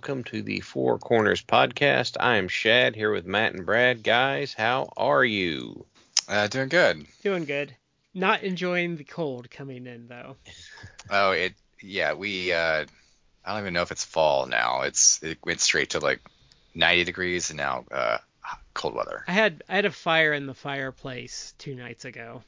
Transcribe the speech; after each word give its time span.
Welcome 0.00 0.24
to 0.24 0.40
the 0.40 0.60
Four 0.60 0.98
Corners 0.98 1.42
Podcast. 1.42 2.16
I 2.18 2.36
am 2.36 2.48
Shad 2.48 2.96
here 2.96 3.12
with 3.12 3.26
Matt 3.26 3.52
and 3.52 3.66
Brad. 3.66 4.02
Guys, 4.02 4.54
how 4.54 4.88
are 4.96 5.22
you? 5.22 5.84
Uh, 6.26 6.46
doing 6.46 6.70
good. 6.70 7.04
Doing 7.22 7.44
good. 7.44 7.76
Not 8.14 8.42
enjoying 8.42 8.96
the 8.96 9.04
cold 9.04 9.50
coming 9.50 9.86
in 9.86 10.08
though. 10.08 10.36
Oh, 11.10 11.32
it 11.32 11.52
yeah, 11.82 12.14
we 12.14 12.50
uh 12.50 12.86
I 13.44 13.52
don't 13.52 13.60
even 13.60 13.74
know 13.74 13.82
if 13.82 13.92
it's 13.92 14.02
fall 14.02 14.46
now. 14.46 14.82
It's 14.82 15.22
it 15.22 15.36
went 15.44 15.60
straight 15.60 15.90
to 15.90 15.98
like 15.98 16.22
90 16.74 17.04
degrees 17.04 17.50
and 17.50 17.58
now 17.58 17.84
uh 17.92 18.16
cold 18.72 18.94
weather. 18.94 19.22
I 19.28 19.32
had 19.32 19.62
I 19.68 19.74
had 19.76 19.84
a 19.84 19.90
fire 19.90 20.32
in 20.32 20.46
the 20.46 20.54
fireplace 20.54 21.52
two 21.58 21.74
nights 21.74 22.06
ago. 22.06 22.42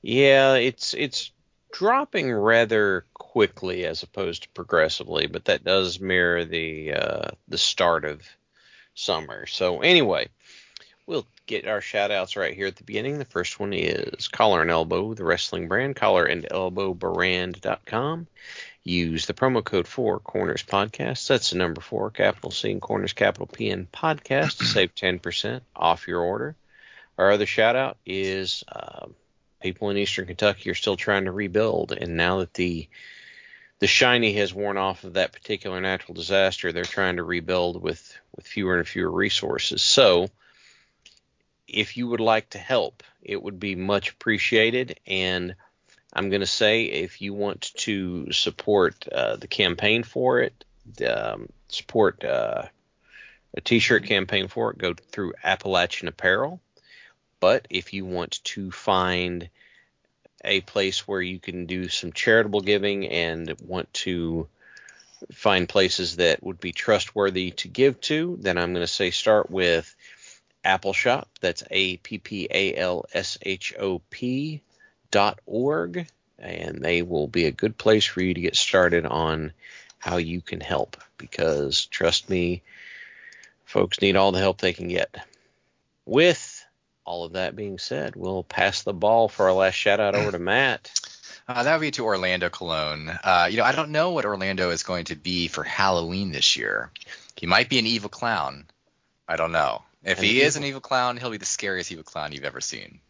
Yeah, 0.00 0.54
it's 0.54 0.94
it's 0.94 1.32
dropping 1.72 2.32
rather 2.32 3.04
quickly 3.14 3.84
as 3.84 4.02
opposed 4.02 4.42
to 4.42 4.48
progressively, 4.50 5.26
but 5.26 5.46
that 5.46 5.64
does 5.64 6.00
mirror 6.00 6.44
the 6.44 6.94
uh, 6.94 7.30
the 7.48 7.58
start 7.58 8.04
of 8.04 8.22
summer. 8.94 9.46
So 9.46 9.80
anyway, 9.80 10.28
we'll 11.06 11.26
get 11.46 11.66
our 11.66 11.80
shout 11.80 12.10
outs 12.10 12.36
right 12.36 12.54
here 12.54 12.66
at 12.66 12.76
the 12.76 12.84
beginning. 12.84 13.18
The 13.18 13.24
first 13.24 13.58
one 13.58 13.72
is 13.72 14.28
Collar 14.28 14.62
and 14.62 14.70
Elbow, 14.70 15.14
the 15.14 15.24
wrestling 15.24 15.68
brand, 15.68 15.96
collar 15.96 16.24
and 16.24 16.46
elbow 16.50 16.94
brand.com. 16.94 18.26
Use 18.84 19.26
the 19.26 19.34
promo 19.34 19.62
code 19.62 19.86
for 19.86 20.18
Corners 20.18 20.62
Podcast. 20.62 21.26
That's 21.26 21.50
the 21.50 21.58
number 21.58 21.80
four, 21.80 22.10
capital 22.10 22.50
C 22.50 22.70
and 22.70 22.80
Corners, 22.80 23.12
capital 23.12 23.46
P 23.46 23.70
and 23.70 23.90
Podcast 23.92 24.58
to 24.58 24.64
save 24.64 24.94
10% 24.94 25.60
off 25.76 26.08
your 26.08 26.22
order. 26.22 26.56
Our 27.18 27.32
other 27.32 27.46
shout 27.46 27.76
out 27.76 27.98
is 28.06 28.64
uh, 28.68 29.08
people 29.60 29.90
in 29.90 29.96
Eastern 29.96 30.26
Kentucky 30.26 30.70
are 30.70 30.74
still 30.74 30.96
trying 30.96 31.24
to 31.24 31.32
rebuild, 31.32 31.92
and 31.92 32.16
now 32.16 32.38
that 32.38 32.54
the 32.54 32.88
the 33.80 33.86
shiny 33.86 34.32
has 34.34 34.52
worn 34.52 34.76
off 34.76 35.04
of 35.04 35.14
that 35.14 35.32
particular 35.32 35.80
natural 35.80 36.14
disaster, 36.14 36.72
they're 36.72 36.84
trying 36.84 37.16
to 37.16 37.22
rebuild 37.22 37.80
with 37.80 38.16
with 38.34 38.46
fewer 38.46 38.76
and 38.76 38.88
fewer 38.88 39.10
resources. 39.10 39.82
So, 39.82 40.28
if 41.66 41.96
you 41.96 42.08
would 42.08 42.20
like 42.20 42.50
to 42.50 42.58
help, 42.58 43.02
it 43.22 43.42
would 43.42 43.60
be 43.60 43.74
much 43.74 44.10
appreciated. 44.10 44.98
And 45.06 45.54
I'm 46.12 46.30
going 46.30 46.40
to 46.40 46.46
say, 46.46 46.84
if 46.84 47.20
you 47.20 47.34
want 47.34 47.72
to 47.76 48.32
support 48.32 49.06
uh, 49.08 49.36
the 49.36 49.46
campaign 49.46 50.02
for 50.02 50.40
it, 50.40 50.64
um, 51.06 51.48
support 51.68 52.24
uh, 52.24 52.62
a 53.54 53.60
T-shirt 53.60 54.04
campaign 54.04 54.48
for 54.48 54.70
it, 54.70 54.78
go 54.78 54.94
through 54.94 55.34
Appalachian 55.44 56.08
Apparel. 56.08 56.60
But 57.40 57.66
if 57.70 57.92
you 57.92 58.04
want 58.04 58.42
to 58.44 58.70
find 58.70 59.48
a 60.44 60.60
place 60.60 61.06
where 61.06 61.20
you 61.20 61.38
can 61.38 61.66
do 61.66 61.88
some 61.88 62.12
charitable 62.12 62.60
giving 62.60 63.08
and 63.08 63.54
want 63.60 63.92
to 63.92 64.48
find 65.32 65.68
places 65.68 66.16
that 66.16 66.42
would 66.42 66.60
be 66.60 66.72
trustworthy 66.72 67.50
to 67.50 67.68
give 67.68 68.00
to, 68.02 68.38
then 68.40 68.56
I'm 68.56 68.72
going 68.72 68.86
to 68.86 68.92
say 68.92 69.10
start 69.10 69.50
with 69.50 69.94
Apple 70.64 70.92
Shop. 70.92 71.28
That's 71.40 71.64
A 71.70 71.96
P 71.98 72.18
P 72.18 72.48
A 72.50 72.74
L 72.74 73.04
S 73.12 73.38
H 73.42 73.74
O 73.78 74.00
P 74.10 74.62
dot 75.10 75.40
org, 75.46 76.06
and 76.38 76.82
they 76.82 77.02
will 77.02 77.26
be 77.26 77.46
a 77.46 77.52
good 77.52 77.76
place 77.76 78.04
for 78.04 78.20
you 78.20 78.34
to 78.34 78.40
get 78.40 78.56
started 78.56 79.06
on 79.06 79.52
how 79.98 80.18
you 80.18 80.40
can 80.40 80.60
help. 80.60 80.96
Because 81.16 81.86
trust 81.86 82.30
me, 82.30 82.62
folks 83.64 84.00
need 84.00 84.16
all 84.16 84.32
the 84.32 84.38
help 84.38 84.60
they 84.60 84.72
can 84.72 84.88
get. 84.88 85.14
With 86.04 86.57
all 87.08 87.24
of 87.24 87.32
that 87.32 87.56
being 87.56 87.78
said, 87.78 88.16
we'll 88.16 88.44
pass 88.44 88.82
the 88.82 88.92
ball 88.92 89.28
for 89.28 89.46
our 89.46 89.54
last 89.54 89.74
shout 89.74 89.98
out 89.98 90.14
over 90.14 90.30
to 90.32 90.38
Matt. 90.38 90.90
Uh, 91.50 91.62
that 91.62 91.76
would 91.76 91.80
be 91.80 91.90
to 91.90 92.04
Orlando 92.04 92.50
Colon. 92.50 93.08
Uh, 93.08 93.48
you 93.50 93.56
know, 93.56 93.64
I 93.64 93.72
don't 93.72 93.88
know 93.90 94.10
what 94.10 94.26
Orlando 94.26 94.68
is 94.68 94.82
going 94.82 95.06
to 95.06 95.16
be 95.16 95.48
for 95.48 95.62
Halloween 95.64 96.30
this 96.30 96.58
year. 96.58 96.90
He 97.36 97.46
might 97.46 97.70
be 97.70 97.78
an 97.78 97.86
evil 97.86 98.10
clown. 98.10 98.66
I 99.26 99.36
don't 99.36 99.52
know. 99.52 99.82
If 100.04 100.18
An 100.18 100.24
he 100.24 100.42
is 100.42 100.56
an 100.56 100.64
evil 100.64 100.82
clown, 100.82 101.16
he'll 101.16 101.30
be 101.30 101.38
the 101.38 101.46
scariest 101.46 101.90
evil 101.90 102.04
clown 102.04 102.32
you've 102.32 102.44
ever 102.44 102.60
seen. 102.60 103.00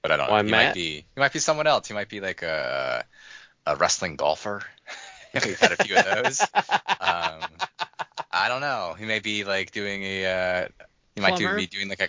But 0.00 0.12
I 0.12 0.16
don't 0.16 0.30
Why, 0.30 0.42
know. 0.42 0.46
He 0.46 0.50
Matt? 0.52 0.66
might 0.66 0.74
be. 0.74 1.04
He 1.12 1.20
might 1.20 1.32
be 1.32 1.40
someone 1.40 1.66
else. 1.66 1.88
He 1.88 1.94
might 1.94 2.08
be 2.08 2.20
like 2.20 2.42
a 2.42 3.04
a 3.66 3.74
wrestling 3.74 4.14
golfer. 4.14 4.62
We've 5.34 5.58
had 5.58 5.72
a 5.72 5.84
few 5.84 5.96
of 5.96 6.04
those. 6.04 6.40
Um, 7.00 7.40
I 8.30 8.48
don't 8.48 8.60
know. 8.60 8.94
He 8.98 9.06
may 9.06 9.18
be 9.18 9.42
like 9.44 9.72
doing 9.72 10.02
a. 10.04 10.26
Uh, 10.26 10.68
he 11.14 11.20
might 11.20 11.36
do, 11.36 11.54
be 11.56 11.66
doing 11.66 11.88
like 11.88 12.00
a. 12.00 12.08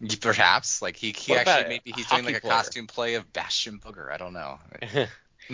Perhaps 0.20 0.82
like 0.82 0.96
he, 0.96 1.12
he 1.12 1.32
What 1.32 1.46
actually 1.46 1.68
maybe 1.68 1.92
he's 1.92 2.06
doing 2.06 2.22
hockey 2.22 2.34
like 2.34 2.36
a 2.36 2.40
player? 2.40 2.52
costume 2.52 2.86
play 2.86 3.14
of 3.14 3.32
Bastion 3.32 3.78
Booger. 3.78 4.10
I 4.10 4.16
don't 4.16 4.32
know. 4.32 4.58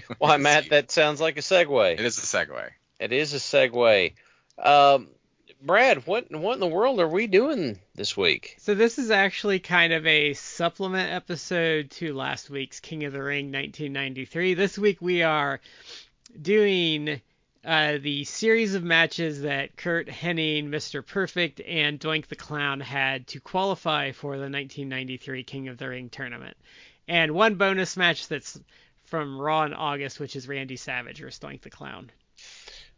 Why, 0.19 0.37
Matt, 0.37 0.71
that 0.71 0.91
sounds 0.91 1.21
like 1.21 1.37
a 1.39 1.41
segue. 1.41 1.95
It 1.95 2.01
is 2.01 2.19
a 2.19 2.23
segue. 2.23 2.71
It 3.01 3.13
is 3.13 3.35
a 3.35 3.39
segue. 3.39 4.13
Um, 4.59 5.09
Brad, 5.63 6.07
what 6.07 6.31
what 6.31 6.55
in 6.55 6.61
the 6.61 6.67
world 6.67 7.01
are 7.01 7.09
we 7.09 7.27
doing 7.27 7.79
this 7.95 8.17
week? 8.17 8.57
So 8.59 8.75
this 8.75 8.99
is 8.99 9.11
actually 9.11 9.59
kind 9.59 9.93
of 9.93 10.07
a 10.07 10.35
supplement 10.35 11.13
episode 11.13 11.91
to 11.93 12.15
last 12.15 12.51
week's 12.51 12.79
King 12.79 13.05
of 13.05 13.13
the 13.13 13.23
Ring 13.23 13.47
1993. 13.47 14.55
This 14.55 14.79
week 14.79 15.01
we 15.01 15.23
are 15.23 15.61
doing 16.41 17.21
uh, 17.67 17.99
the 18.01 18.23
series 18.23 18.77
of 18.77 18.85
matches 18.85 19.43
that 19.43 19.77
Curt 19.77 20.07
Hennig, 20.07 20.69
Mr. 20.69 21.05
Perfect, 21.05 21.61
and 21.61 21.99
Doink 21.99 22.29
the 22.29 22.37
Clown 22.37 22.79
had 22.79 23.27
to 23.29 23.41
qualify 23.41 24.13
for 24.13 24.37
the 24.37 24.43
1993 24.43 25.43
King 25.43 25.67
of 25.67 25.77
the 25.77 25.89
Ring 25.89 26.09
tournament. 26.09 26.57
And 27.09 27.33
one 27.33 27.57
bonus 27.57 27.97
match 27.97 28.29
that's 28.29 28.61
from 29.05 29.41
Raw 29.41 29.65
in 29.65 29.75
August, 29.75 30.21
which 30.21 30.37
is 30.37 30.47
Randy 30.47 30.77
Savage 30.77 31.21
versus 31.21 31.41
Doink 31.41 31.63
the 31.63 31.71
Clown. 31.71 32.11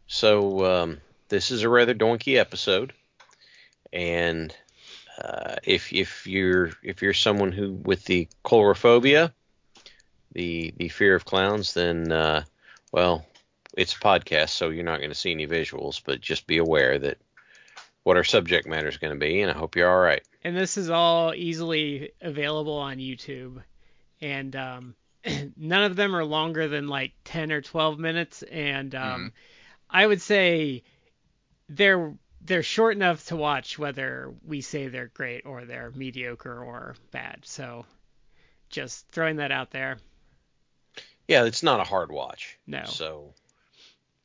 So 0.05 0.65
um, 0.65 1.01
this 1.29 1.49
is 1.49 1.63
a 1.63 1.69
rather 1.69 1.95
donkey 1.95 2.37
episode, 2.37 2.93
and 3.91 4.55
uh, 5.19 5.55
if 5.63 5.91
if 5.93 6.27
you're 6.27 6.71
if 6.83 7.01
you're 7.01 7.13
someone 7.13 7.51
who 7.51 7.73
with 7.73 8.05
the 8.05 8.27
coulrophobia, 8.45 9.31
the 10.31 10.73
the 10.77 10.89
fear 10.89 11.15
of 11.15 11.25
clowns, 11.25 11.73
then 11.73 12.11
uh, 12.11 12.43
well, 12.91 13.25
it's 13.79 13.95
a 13.95 13.99
podcast, 13.99 14.49
so 14.49 14.69
you're 14.69 14.83
not 14.83 14.97
going 14.97 15.09
to 15.09 15.15
see 15.15 15.31
any 15.31 15.47
visuals, 15.47 16.01
but 16.03 16.19
just 16.19 16.47
be 16.47 16.57
aware 16.57 16.99
that 16.99 17.17
what 18.03 18.17
our 18.17 18.25
subject 18.25 18.67
matter 18.67 18.89
is 18.89 18.97
going 18.97 19.13
to 19.13 19.19
be, 19.19 19.41
and 19.41 19.49
I 19.49 19.53
hope 19.53 19.77
you're 19.77 19.89
all 19.89 20.01
right. 20.01 20.21
and 20.43 20.55
this 20.55 20.77
is 20.77 20.89
all 20.89 21.33
easily 21.33 22.11
available 22.21 22.77
on 22.77 22.97
YouTube, 22.97 23.63
and 24.19 24.53
um, 24.55 24.95
none 25.57 25.83
of 25.83 25.95
them 25.95 26.13
are 26.13 26.25
longer 26.25 26.67
than 26.67 26.89
like 26.89 27.13
10 27.23 27.53
or 27.53 27.61
12 27.61 27.99
minutes, 27.99 28.43
and 28.43 28.93
um, 28.95 29.31
I 29.89 30.05
would 30.05 30.21
say 30.21 30.83
they're 31.69 32.13
they're 32.41 32.63
short 32.63 32.95
enough 32.95 33.25
to 33.27 33.35
watch 33.35 33.79
whether 33.79 34.33
we 34.45 34.61
say 34.61 34.87
they're 34.87 35.11
great 35.13 35.45
or 35.45 35.65
they're 35.65 35.91
mediocre 35.95 36.63
or 36.63 36.95
bad. 37.11 37.39
So 37.43 37.85
just 38.69 39.07
throwing 39.09 39.37
that 39.37 39.51
out 39.51 39.71
there. 39.71 39.99
Yeah, 41.27 41.43
it's 41.43 41.63
not 41.63 41.79
a 41.79 41.83
hard 41.83 42.11
watch. 42.11 42.57
No. 42.65 42.85
So, 42.85 43.33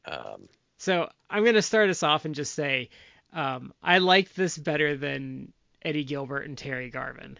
um, 0.06 0.48
So 0.78 1.10
I'm 1.30 1.44
gonna 1.44 1.62
start 1.62 1.90
us 1.90 2.02
off 2.02 2.24
and 2.24 2.34
just 2.34 2.54
say 2.54 2.90
um, 3.32 3.72
I 3.82 3.98
like 3.98 4.34
this 4.34 4.56
better 4.56 4.96
than 4.96 5.52
Eddie 5.82 6.04
Gilbert 6.04 6.46
and 6.46 6.56
Terry 6.56 6.90
Garvin. 6.90 7.38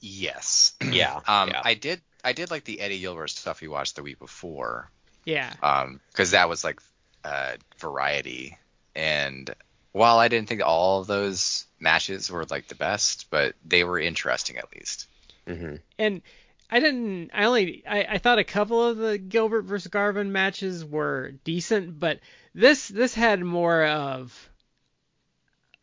Yes. 0.00 0.74
yeah, 0.92 1.20
Um, 1.26 1.48
yeah. 1.50 1.62
I 1.64 1.74
did 1.74 2.00
I 2.22 2.32
did 2.32 2.50
like 2.50 2.64
the 2.64 2.80
Eddie 2.80 3.00
Gilbert 3.00 3.28
stuff 3.28 3.60
we 3.60 3.68
watched 3.68 3.96
the 3.96 4.02
week 4.02 4.18
before. 4.18 4.90
Yeah. 5.24 5.52
Um, 5.62 6.00
because 6.10 6.32
that 6.32 6.48
was 6.48 6.64
like 6.64 6.80
uh 7.24 7.52
variety, 7.78 8.56
and 8.94 9.54
while 9.92 10.18
I 10.18 10.28
didn't 10.28 10.48
think 10.48 10.62
all 10.64 11.00
of 11.00 11.06
those 11.06 11.66
matches 11.78 12.30
were 12.30 12.44
like 12.46 12.68
the 12.68 12.74
best, 12.74 13.26
but 13.30 13.54
they 13.66 13.84
were 13.84 13.98
interesting 13.98 14.56
at 14.56 14.72
least. 14.74 15.06
hmm 15.46 15.76
And 15.98 16.22
I 16.70 16.80
didn't. 16.80 17.30
I 17.34 17.44
only. 17.44 17.82
I, 17.86 18.04
I 18.10 18.18
thought 18.18 18.38
a 18.38 18.44
couple 18.44 18.82
of 18.86 18.96
the 18.96 19.18
Gilbert 19.18 19.62
versus 19.62 19.88
Garvin 19.88 20.30
matches 20.30 20.84
were 20.84 21.32
decent, 21.44 21.98
but 21.98 22.20
this 22.54 22.88
this 22.88 23.14
had 23.14 23.42
more 23.42 23.84
of 23.84 24.50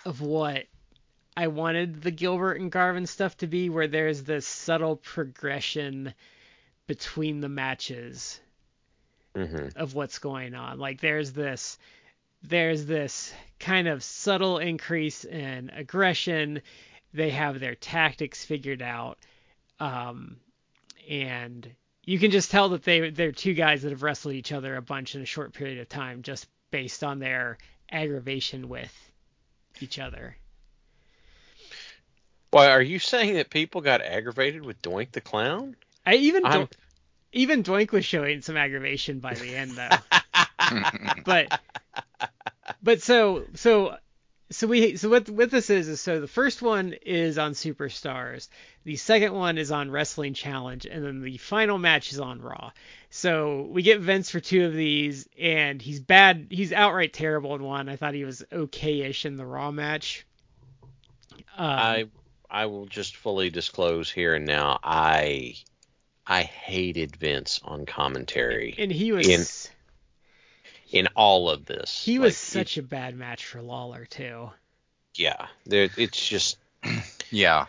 of 0.06 0.22
what 0.22 0.66
I 1.36 1.48
wanted 1.48 2.02
the 2.02 2.12
Gilbert 2.12 2.60
and 2.60 2.72
Garvin 2.72 3.06
stuff 3.06 3.36
to 3.38 3.48
be, 3.48 3.70
where 3.70 3.88
there's 3.88 4.24
this 4.24 4.48
subtle 4.48 4.96
progression 4.96 6.14
between 6.88 7.42
the 7.42 7.50
matches 7.50 8.40
hmm 9.36 9.68
of 9.76 9.94
what's 9.94 10.20
going 10.20 10.56
on. 10.56 10.80
Like 10.80 11.02
there's 11.02 11.34
this 11.34 11.78
there's 12.44 12.86
this 12.86 13.34
kind 13.60 13.88
of 13.88 14.04
subtle 14.04 14.58
increase 14.58 15.26
in 15.26 15.70
aggression. 15.72 16.62
They 17.14 17.32
have 17.32 17.60
their 17.60 17.76
tactics 17.76 18.46
figured 18.46 18.82
out. 18.82 19.18
Um, 19.80 20.38
and 21.10 21.70
you 22.04 22.20
can 22.20 22.32
just 22.32 22.52
tell 22.52 22.70
that 22.70 22.84
they 22.84 23.10
they're 23.10 23.32
two 23.32 23.54
guys 23.54 23.82
that 23.82 23.92
have 23.92 24.04
wrestled 24.04 24.34
each 24.34 24.52
other 24.52 24.76
a 24.76 24.82
bunch 24.82 25.16
in 25.16 25.22
a 25.22 25.26
short 25.26 25.54
period 25.54 25.80
of 25.80 25.90
time 25.90 26.22
just 26.22 26.48
based 26.72 27.04
on 27.04 27.20
their 27.20 27.58
aggravation 27.92 28.70
with 28.70 28.94
each 29.82 30.00
other. 30.00 30.36
Why 32.52 32.70
are 32.70 32.82
you 32.82 33.00
saying 33.00 33.36
that 33.36 33.50
people 33.50 33.82
got 33.82 34.02
aggravated 34.02 34.66
with 34.66 34.82
Doink 34.82 35.12
the 35.12 35.22
Clown? 35.22 35.76
I 36.06 36.16
even 36.16 36.46
I'm- 36.46 36.62
Do- 36.62 36.70
even 37.34 37.64
Doink 37.64 37.92
was 37.92 38.06
showing 38.06 38.42
some 38.42 38.58
aggravation 38.58 39.20
by 39.20 39.34
the 39.34 39.54
end 39.56 39.72
though. 39.72 39.98
but 41.26 41.60
but 42.82 43.02
so 43.02 43.44
so 43.56 43.98
so 44.50 44.68
we 44.68 44.96
so 44.96 45.10
what 45.10 45.30
what 45.30 45.52
this 45.52 45.70
is 45.70 45.88
is 45.88 46.00
so 46.00 46.22
the 46.22 46.28
first 46.28 46.62
one 46.62 46.94
is 47.06 47.38
on 47.38 47.54
Superstars, 47.54 48.48
the 48.86 48.96
second 48.96 49.34
one 49.34 49.58
is 49.58 49.72
on 49.72 49.92
Wrestling 49.92 50.34
Challenge, 50.34 50.86
and 50.86 51.04
then 51.04 51.22
the 51.22 51.38
final 51.38 51.78
match 51.78 52.14
is 52.14 52.20
on 52.20 52.42
Raw. 52.42 52.72
So 53.10 53.68
we 53.70 53.82
get 53.82 54.00
Vince 54.00 54.30
for 54.30 54.40
two 54.40 54.66
of 54.66 54.74
these, 54.74 55.28
and 55.40 55.82
he's 55.82 56.00
bad. 56.00 56.48
He's 56.50 56.72
outright 56.72 57.14
terrible 57.14 57.56
in 57.56 57.64
one. 57.64 57.90
I 57.90 57.98
thought 57.98 58.14
he 58.14 58.26
was 58.26 58.44
okay-ish 58.52 59.26
in 59.26 59.36
the 59.36 59.46
Raw 59.46 59.72
match. 59.72 60.26
Um, 61.58 61.70
I 61.70 62.06
I 62.50 62.66
will 62.68 62.86
just 62.86 63.18
fully 63.18 63.50
disclose 63.50 64.10
here 64.10 64.36
and 64.36 64.46
now. 64.46 64.80
I 64.82 65.56
I 66.26 66.44
hated 66.44 67.16
Vince 67.16 67.60
on 67.64 67.86
commentary 67.86 68.76
and 68.78 68.92
he 68.92 69.12
was 69.12 69.28
in- 69.28 69.74
in 70.92 71.08
all 71.16 71.50
of 71.50 71.66
this. 71.66 72.04
he 72.04 72.20
was 72.20 72.34
Like, 72.34 72.66
such 72.66 72.78
a 72.78 72.84
bad 72.84 73.16
match 73.16 73.46
for 73.46 73.62
Lawler 73.62 74.06
too. 74.06 74.50
yeah. 75.16 75.48
There, 75.66 75.90
it's 75.98 76.28
just 76.28 76.58
Yeah. 77.32 77.66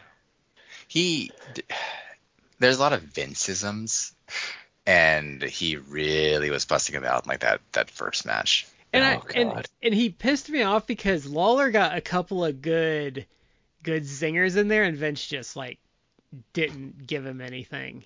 He 0.87 1.31
there's 2.59 2.79
a 2.79 2.81
lot 2.81 2.93
of 2.93 3.03
Vinceisms 3.03 4.12
and 4.87 5.43
he 5.43 5.76
really 5.76 6.50
was 6.50 6.65
busting 6.65 6.94
him 6.94 7.05
out 7.05 7.26
like 7.26 7.41
that 7.41 7.61
that 7.73 7.91
first 7.91 8.25
match. 8.26 8.67
And 8.93 9.05
Oh, 9.05 9.23
I 9.29 9.38
and, 9.38 9.50
God. 9.53 9.67
and 9.82 9.94
he 9.94 10.09
pissed 10.11 10.49
me 10.49 10.62
off 10.62 10.87
because 10.87 11.26
Lawler 11.26 11.70
got 11.70 11.97
a 11.97 12.00
couple 12.00 12.44
of 12.44 12.62
good 12.62 13.26
good 13.82 14.05
zingers 14.05 14.56
in 14.56 14.69
there 14.69 14.85
and 14.85 14.97
Vince 14.97 15.26
just 15.26 15.56
like 15.56 15.79
didn't 16.53 17.06
give 17.06 17.25
him 17.26 17.41
anything. 17.41 18.05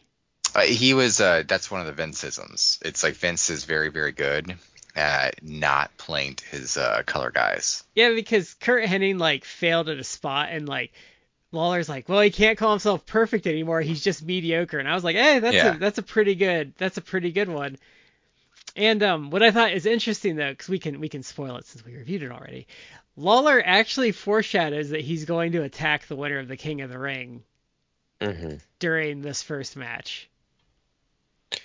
Uh, 0.54 0.60
he 0.62 0.92
was 0.94 1.20
uh 1.20 1.42
that's 1.46 1.70
one 1.70 1.86
of 1.86 1.94
the 1.96 2.02
Vinceisms. 2.02 2.78
It's 2.84 3.02
like 3.02 3.14
Vince 3.14 3.48
is 3.50 3.64
very 3.64 3.90
very 3.90 4.12
good 4.12 4.56
at 4.94 5.42
not 5.42 5.96
playing 5.96 6.34
to 6.36 6.44
his 6.46 6.76
uh 6.76 7.02
color 7.06 7.30
guys. 7.30 7.84
Yeah, 7.94 8.10
because 8.14 8.54
Curt 8.54 8.84
Hennig 8.84 9.18
like 9.18 9.44
failed 9.44 9.88
at 9.88 9.98
a 9.98 10.04
spot 10.04 10.48
and 10.50 10.68
like 10.68 10.92
Lawler's 11.52 11.88
like, 11.88 12.08
well, 12.08 12.20
he 12.20 12.30
can't 12.30 12.58
call 12.58 12.70
himself 12.70 13.04
perfect 13.04 13.46
anymore. 13.46 13.80
He's 13.82 14.02
just 14.02 14.22
mediocre. 14.24 14.78
And 14.78 14.88
I 14.88 14.94
was 14.94 15.04
like, 15.04 15.16
hey, 15.16 15.38
that's 15.38 15.54
Yeah. 15.54 15.74
a 15.76 15.78
that's 15.78 15.98
a 15.98 16.02
pretty 16.02 16.34
good 16.34 16.74
that's 16.78 16.96
a 16.96 17.02
pretty 17.02 17.32
good 17.32 17.48
one. 17.48 17.78
And 18.74 19.02
um, 19.02 19.30
what 19.30 19.42
I 19.42 19.50
thought 19.50 19.72
is 19.72 19.84
interesting 19.86 20.36
though, 20.36 20.50
because 20.50 20.68
we 20.68 20.78
can 20.78 20.98
we 21.00 21.08
can 21.08 21.22
spoil 21.22 21.56
it 21.56 21.66
since 21.66 21.84
we 21.84 21.94
reviewed 21.94 22.22
it 22.22 22.30
already. 22.30 22.66
Lawler 23.16 23.62
actually 23.64 24.12
foreshadows 24.12 24.90
that 24.90 25.02
he's 25.02 25.26
going 25.26 25.52
to 25.52 25.62
attack 25.62 26.06
the 26.06 26.16
winner 26.16 26.38
of 26.38 26.48
the 26.48 26.56
King 26.56 26.80
of 26.80 26.88
the 26.88 26.98
Ring 26.98 27.42
mhm. 28.20 28.60
during 28.78 29.20
this 29.20 29.42
first 29.42 29.76
match. 29.76 30.30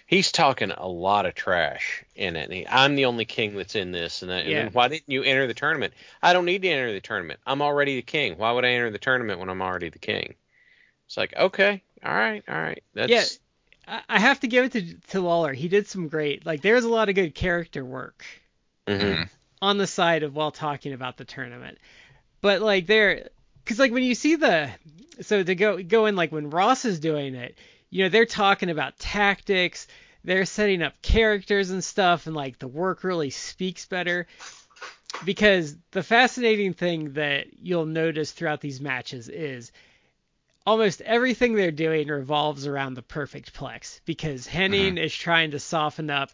He's 0.06 0.32
talking 0.32 0.72
a 0.72 0.88
lot 0.88 1.26
of 1.26 1.36
trash 1.36 2.04
in 2.16 2.36
it. 2.36 2.52
He, 2.52 2.68
I'm 2.68 2.96
the 2.96 3.06
only 3.06 3.26
king 3.26 3.56
that's 3.56 3.76
in 3.76 3.92
this, 3.92 4.22
and, 4.22 4.32
I, 4.32 4.40
and 4.40 4.50
Yeah. 4.50 4.64
then 4.64 4.74
why 4.74 4.88
didn't 4.88 5.10
you 5.10 5.24
enter 5.24 5.48
the 5.48 5.54
tournament? 5.54 5.94
I 6.22 6.34
don't 6.34 6.46
need 6.46 6.62
to 6.64 6.70
enter 6.70 6.92
the 6.92 7.00
tournament. 7.02 7.40
I'm 7.46 7.62
already 7.62 7.96
the 7.96 8.02
king. 8.02 8.38
Why 8.38 8.52
would 8.52 8.66
I 8.66 8.70
enter 8.70 8.90
the 8.92 8.98
tournament 9.00 9.40
when 9.40 9.50
I'm 9.50 9.62
already 9.62 9.90
the 9.90 10.00
king? 10.00 10.36
It's 11.08 11.18
like 11.18 11.36
okay, 11.36 11.82
all 12.04 12.14
right, 12.14 12.44
all 12.48 12.56
right. 12.60 12.84
That's 12.94 13.40
Yeah, 13.88 13.96
I 14.00 14.02
I 14.16 14.20
have 14.20 14.40
to 14.42 14.48
give 14.48 14.66
it 14.66 14.72
to 14.74 14.94
to 15.12 15.22
Lawler. 15.22 15.54
He 15.54 15.68
did 15.68 15.88
some 15.88 16.08
great 16.10 16.46
like 16.46 16.62
there's 16.62 16.84
a 16.84 16.90
lot 16.90 17.10
of 17.10 17.16
good 17.16 17.34
character 17.34 17.84
work 17.86 18.26
mhm. 18.88 19.30
on 19.62 19.78
the 19.78 19.88
side 19.88 20.24
of 20.24 20.36
while 20.36 20.52
talking 20.52 20.94
about 20.94 21.18
the 21.18 21.26
tournament. 21.26 21.78
But 22.42 22.62
like 22.62 22.88
there 22.88 23.30
cuz 23.66 23.80
like 23.80 23.92
when 23.92 24.04
you 24.04 24.16
see 24.16 24.36
the 24.36 24.70
so 25.22 25.42
to 25.44 25.56
go 25.56 25.82
go 25.82 26.06
in 26.06 26.16
like 26.16 26.32
when 26.32 26.50
Ross 26.50 26.86
is 26.86 27.00
doing 27.00 27.36
it, 27.36 27.58
you 27.90 28.04
know, 28.04 28.10
they're 28.10 28.26
talking 28.26 28.70
about 28.70 29.00
tactics, 29.00 29.88
they're 30.24 30.46
setting 30.46 30.82
up 30.82 31.02
characters 31.02 31.70
and 31.70 31.84
stuff 31.84 32.28
and 32.28 32.36
like 32.36 32.60
the 32.60 32.68
work 32.68 33.04
really 33.04 33.30
speaks 33.30 33.86
better. 33.86 34.28
Because 35.26 35.76
the 35.92 36.04
fascinating 36.04 36.74
thing 36.74 37.14
that 37.14 37.48
you'll 37.62 37.86
notice 37.86 38.32
throughout 38.32 38.62
these 38.62 38.82
matches 38.82 39.30
is 39.30 39.72
almost 40.66 41.02
everything 41.02 41.56
they're 41.56 41.72
doing 41.72 42.10
revolves 42.10 42.68
around 42.68 42.94
the 42.94 43.02
perfect 43.02 43.54
plex 43.54 44.02
because 44.06 44.46
Hennig 44.46 44.90
mm-hmm. 44.90 44.98
is 44.98 45.16
trying 45.16 45.52
to 45.52 45.60
soften 45.60 46.10
up 46.10 46.30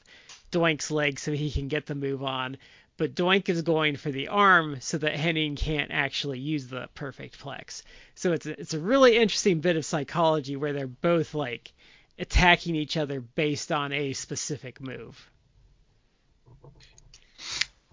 Doink's 0.51 0.89
leg 0.89 1.19
so 1.19 1.31
he 1.31 1.51
can 1.51 1.67
get 1.67 1.85
the 1.85 1.95
move 1.95 2.23
on, 2.23 2.57
but 2.97 3.15
Doink 3.15 3.49
is 3.49 3.61
going 3.61 3.95
for 3.95 4.11
the 4.11 4.27
arm 4.27 4.77
so 4.79 4.97
that 4.97 5.15
Hennig 5.15 5.57
can't 5.57 5.91
actually 5.91 6.39
use 6.39 6.67
the 6.67 6.87
perfect 6.93 7.39
plex. 7.39 7.83
So 8.15 8.33
it's 8.33 8.45
a, 8.45 8.59
it's 8.59 8.73
a 8.73 8.79
really 8.79 9.17
interesting 9.17 9.61
bit 9.61 9.77
of 9.77 9.85
psychology 9.85 10.55
where 10.55 10.73
they're 10.73 10.87
both 10.87 11.33
like 11.33 11.73
attacking 12.19 12.75
each 12.75 12.97
other 12.97 13.19
based 13.19 13.71
on 13.71 13.91
a 13.91 14.13
specific 14.13 14.79
move. 14.79 15.29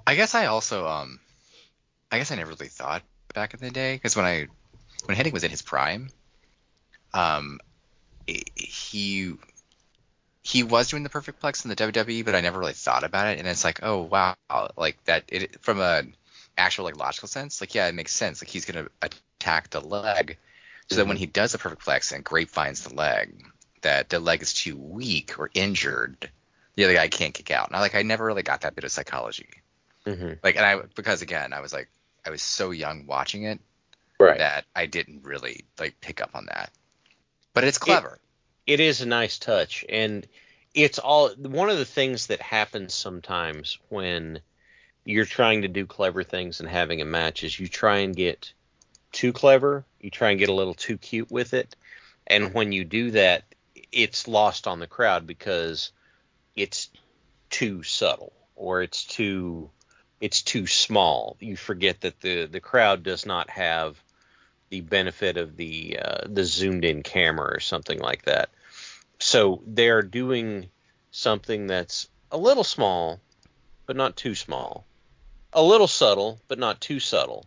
I 0.07 0.15
guess 0.15 0.35
I 0.35 0.47
also 0.47 0.87
um 0.87 1.21
I 2.11 2.19
guess 2.19 2.31
I 2.31 2.37
never 2.37 2.51
really 2.51 2.69
thought 2.69 3.03
back 3.35 3.55
in 3.55 3.61
the 3.61 3.71
day 3.71 3.95
because 3.95 4.17
when 4.17 4.25
I 4.27 4.47
when 5.07 5.17
Hennig 5.17 5.33
was 5.33 5.45
in 5.45 5.51
his 5.51 5.63
prime, 5.63 6.11
um, 7.15 7.59
he 8.27 9.35
he 10.51 10.65
was 10.65 10.89
doing 10.89 11.05
the 11.05 11.09
perfect 11.09 11.41
plex 11.41 11.65
in 11.65 11.69
the 11.69 11.77
WWE, 11.77 12.25
but 12.25 12.35
I 12.35 12.41
never 12.41 12.59
really 12.59 12.73
thought 12.73 13.05
about 13.05 13.29
it. 13.29 13.39
And 13.39 13.47
it's 13.47 13.65
like, 13.65 13.81
oh 13.85 14.03
wow, 14.03 14.35
like 14.77 15.03
that 15.05 15.25
it 15.29 15.63
from 15.63 15.81
a 15.81 16.03
actual 16.59 16.87
like 16.87 16.97
logical 16.97 17.29
sense, 17.29 17.61
like 17.61 17.75
yeah, 17.75 17.87
it 17.87 17.95
makes 17.95 18.13
sense. 18.13 18.43
Like 18.43 18.49
he's 18.51 18.65
gonna 18.65 18.89
attack 19.01 19.71
the 19.71 19.81
leg, 19.81 20.39
so 20.89 20.97
that 20.97 21.07
when 21.07 21.17
he 21.17 21.27
does 21.27 21.53
the 21.53 21.59
perfect 21.59 21.85
plex 21.85 22.13
and 22.13 22.25
grapevines 22.25 22.83
the 22.83 22.95
leg, 22.95 23.45
that 23.83 24.09
the 24.09 24.19
leg 24.19 24.43
is 24.43 24.53
too 24.53 24.77
weak 24.77 25.39
or 25.39 25.51
injured, 25.55 26.29
the 26.75 26.85
other 26.85 26.95
guy 26.95 27.07
can't 27.07 27.33
kick 27.35 27.51
out. 27.53 27.69
And 27.69 27.77
I 27.77 27.81
like 27.81 27.95
I 27.95 28.03
never 28.03 28.25
really 28.25 28.43
got 28.43 28.63
that 28.63 28.75
bit 28.75 28.83
of 28.85 28.91
psychology. 28.91 29.49
Mhm. 30.05 30.39
Like, 30.43 30.57
and 30.57 30.65
I 30.67 30.81
because 30.97 31.23
again, 31.23 31.53
I 31.53 31.61
was 31.61 31.73
like, 31.73 31.89
I 32.27 32.31
was 32.31 32.43
so 32.43 32.73
young 32.73 33.07
watching 33.07 33.45
it 33.45 33.61
Right. 34.19 34.39
that 34.39 34.65
I 34.75 34.87
didn't 34.87 35.23
really 35.23 35.65
like 35.79 36.01
pick 36.01 36.21
up 36.21 36.31
on 36.35 36.47
that. 36.47 36.71
But 37.55 37.65
it's 37.65 37.79
clever. 37.79 38.15
it 38.15 38.21
is 38.67 39.01
a 39.01 39.07
nice 39.07 39.39
touch. 39.39 39.85
And 39.89 40.27
it's 40.75 40.99
all 40.99 41.31
one 41.35 41.71
of 41.71 41.79
the 41.79 41.85
things 41.85 42.29
that 42.29 42.41
happens 42.41 42.95
sometimes 42.95 43.79
when 43.89 44.41
you're 45.05 45.25
trying 45.25 45.63
to 45.63 45.69
do 45.69 45.87
clever 45.87 46.23
things 46.23 46.61
and 46.61 46.69
having 46.69 47.01
a 47.01 47.05
match 47.05 47.43
is 47.43 47.59
you 47.59 47.67
try 47.67 47.99
and 47.99 48.15
get 48.15 48.53
too 49.13 49.33
clever 49.33 49.85
you 50.01 50.11
try 50.11 50.31
and 50.31 50.39
get 50.39 50.49
a 50.49 50.55
little 50.55 50.75
too 50.75 50.99
cute 50.99 51.31
with 51.31 51.55
it. 51.55 51.77
And 52.27 52.55
when 52.55 52.73
you 52.73 52.85
do 52.85 53.11
that 53.13 53.45
it's 53.93 54.29
lost 54.29 54.67
on 54.67 54.79
the 54.79 54.87
crowd 54.87 55.27
because 55.27 55.91
it's 56.55 56.91
too 57.49 57.83
subtle 57.83 58.33
or 58.57 58.83
it's 58.83 59.05
too 59.05 59.71
it's 60.21 60.43
too 60.43 60.67
small. 60.67 61.37
You 61.41 61.57
forget 61.57 62.03
that 62.03 62.21
the 62.21 62.47
the 62.47 62.61
crowd 62.61 63.03
does 63.03 63.27
not 63.27 63.51
have 63.51 64.01
the 64.71 64.81
benefit 64.81 65.37
of 65.37 65.57
the 65.57 65.99
uh, 66.03 66.27
the 66.27 66.45
zoomed 66.45 66.85
in 66.85 67.03
camera 67.03 67.55
or 67.55 67.61
something 67.61 67.99
like 67.99 68.23
that. 68.23 68.51
So 69.19 69.63
they're 69.67 70.03
doing 70.03 70.71
something 71.11 71.67
that's 71.67 72.09
a 72.31 72.39
little 72.39 72.65
small, 72.65 73.21
but 73.87 73.97
not 73.97 74.17
too 74.17 74.35
small, 74.35 74.87
a 75.53 75.63
little 75.63 75.89
subtle, 75.89 76.41
but 76.49 76.59
not 76.59 76.81
too 76.81 77.01
subtle, 77.01 77.45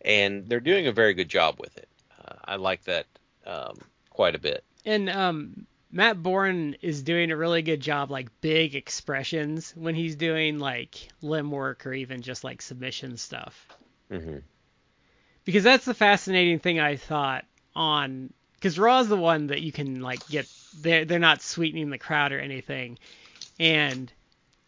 and 0.00 0.48
they're 0.48 0.60
doing 0.60 0.88
a 0.88 0.92
very 0.92 1.14
good 1.14 1.28
job 1.28 1.56
with 1.58 1.76
it. 1.78 1.88
Uh, 2.20 2.34
I 2.44 2.56
like 2.56 2.82
that 2.84 3.06
um, 3.46 3.78
quite 4.10 4.34
a 4.34 4.40
bit. 4.40 4.64
And 4.84 5.08
um, 5.08 5.66
Matt 5.92 6.20
Borne 6.20 6.76
is 6.82 7.02
doing 7.02 7.30
a 7.30 7.36
really 7.36 7.62
good 7.62 7.80
job, 7.80 8.10
like 8.10 8.40
big 8.40 8.74
expressions 8.74 9.72
when 9.76 9.94
he's 9.94 10.16
doing 10.16 10.58
like 10.58 11.08
limb 11.22 11.52
work 11.52 11.86
or 11.86 11.92
even 11.92 12.22
just 12.22 12.42
like 12.42 12.60
submission 12.60 13.16
stuff. 13.16 13.68
hmm 14.10 14.38
because 15.46 15.64
that's 15.64 15.86
the 15.86 15.94
fascinating 15.94 16.58
thing 16.58 16.78
I 16.78 16.96
thought 16.96 17.46
on 17.74 18.34
because 18.56 18.78
Raw 18.78 19.00
is 19.00 19.08
the 19.08 19.16
one 19.16 19.46
that 19.46 19.62
you 19.62 19.72
can 19.72 20.02
like 20.02 20.28
get 20.28 20.50
they're 20.74 21.06
they're 21.06 21.18
not 21.18 21.40
sweetening 21.40 21.88
the 21.88 21.98
crowd 21.98 22.32
or 22.32 22.40
anything, 22.40 22.98
and 23.58 24.12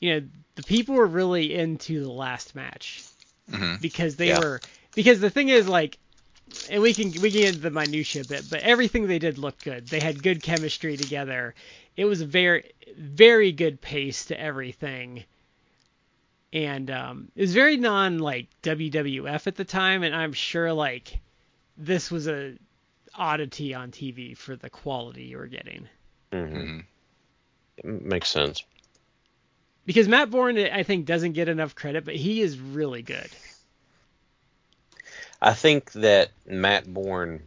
you 0.01 0.15
know 0.21 0.29
the 0.57 0.63
people 0.63 0.95
were 0.95 1.07
really 1.07 1.55
into 1.55 2.01
the 2.01 2.11
last 2.11 2.55
match. 2.55 3.05
Hmm 3.51 3.77
because 3.81 4.17
they 4.17 4.29
Yeah. 4.29 4.39
were 4.39 4.63
because 4.95 5.21
the 5.21 5.31
thing 5.31 5.49
is 5.51 5.69
like 5.69 5.99
and 6.69 6.83
we 6.83 6.95
can 6.95 7.21
we 7.21 7.31
can 7.31 7.41
get 7.41 7.49
into 7.49 7.63
the 7.63 7.71
minutia 7.71 8.23
a 8.23 8.25
bit 8.25 8.49
but 8.49 8.61
everything 8.61 9.07
they 9.07 9.19
did 9.19 9.39
looked 9.39 9.63
good. 9.63 9.91
They 9.91 10.01
had 10.01 10.23
good 10.23 10.43
chemistry 10.43 10.97
together. 10.97 11.55
It 11.97 12.05
was 12.07 12.21
a 12.21 12.27
very 12.27 12.73
very 12.97 13.53
good 13.53 13.81
pace 13.81 14.27
to 14.27 14.41
everything 14.41 15.25
and 16.53 16.91
um, 16.91 17.31
it 17.35 17.43
was 17.43 17.55
very 17.55 17.77
non 17.77 18.19
like 18.19 18.49
WWF 18.63 19.47
at 19.47 19.57
the 19.57 19.65
time 19.65 20.03
and 20.03 20.15
I'm 20.15 20.33
sure 20.33 20.73
like 20.73 21.21
this 21.77 22.11
was 22.11 22.29
a 22.29 22.55
oddity 23.15 23.75
on 23.75 23.91
TV 23.91 24.37
for 24.37 24.57
the 24.57 24.71
quality 24.71 25.25
you 25.25 25.39
were 25.39 25.47
getting. 25.47 25.89
Hmm 26.33 26.47
hmm 26.47 26.79
Makes 27.85 28.31
sense. 28.31 28.65
because 29.87 30.09
Matt 30.09 30.31
Borne 30.31 30.59
I 30.59 30.83
think 30.83 31.07
doesn't 31.07 31.33
get 31.33 31.49
enough 31.49 31.75
credit 31.75 32.05
but 32.05 32.17
he 32.17 32.41
is 32.43 32.59
really 32.59 33.03
good. 33.03 33.37
I 35.41 35.55
think 35.55 35.93
that 35.93 36.31
Matt 36.47 36.93
Borne 36.93 37.47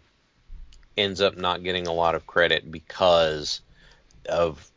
ends 0.98 1.22
up 1.22 1.38
not 1.38 1.64
getting 1.64 1.88
a 1.88 1.94
lot 1.94 2.16
of 2.16 2.26
credit 2.28 2.72
because 2.72 3.62
of, 4.30 4.71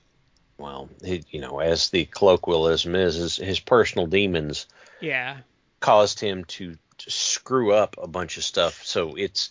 well, 0.58 0.88
he, 1.02 1.24
you 1.30 1.40
know, 1.40 1.58
as 1.58 1.90
the 1.90 2.04
colloquialism 2.06 2.94
is, 2.94 3.16
his, 3.16 3.36
his 3.36 3.60
personal 3.60 4.06
demons 4.06 4.66
yeah 5.00 5.38
caused 5.80 6.20
him 6.20 6.44
to, 6.44 6.76
to 6.96 7.10
screw 7.10 7.72
up 7.72 7.96
a 8.00 8.06
bunch 8.08 8.36
of 8.36 8.44
stuff. 8.44 8.84
So 8.84 9.14
it's. 9.16 9.50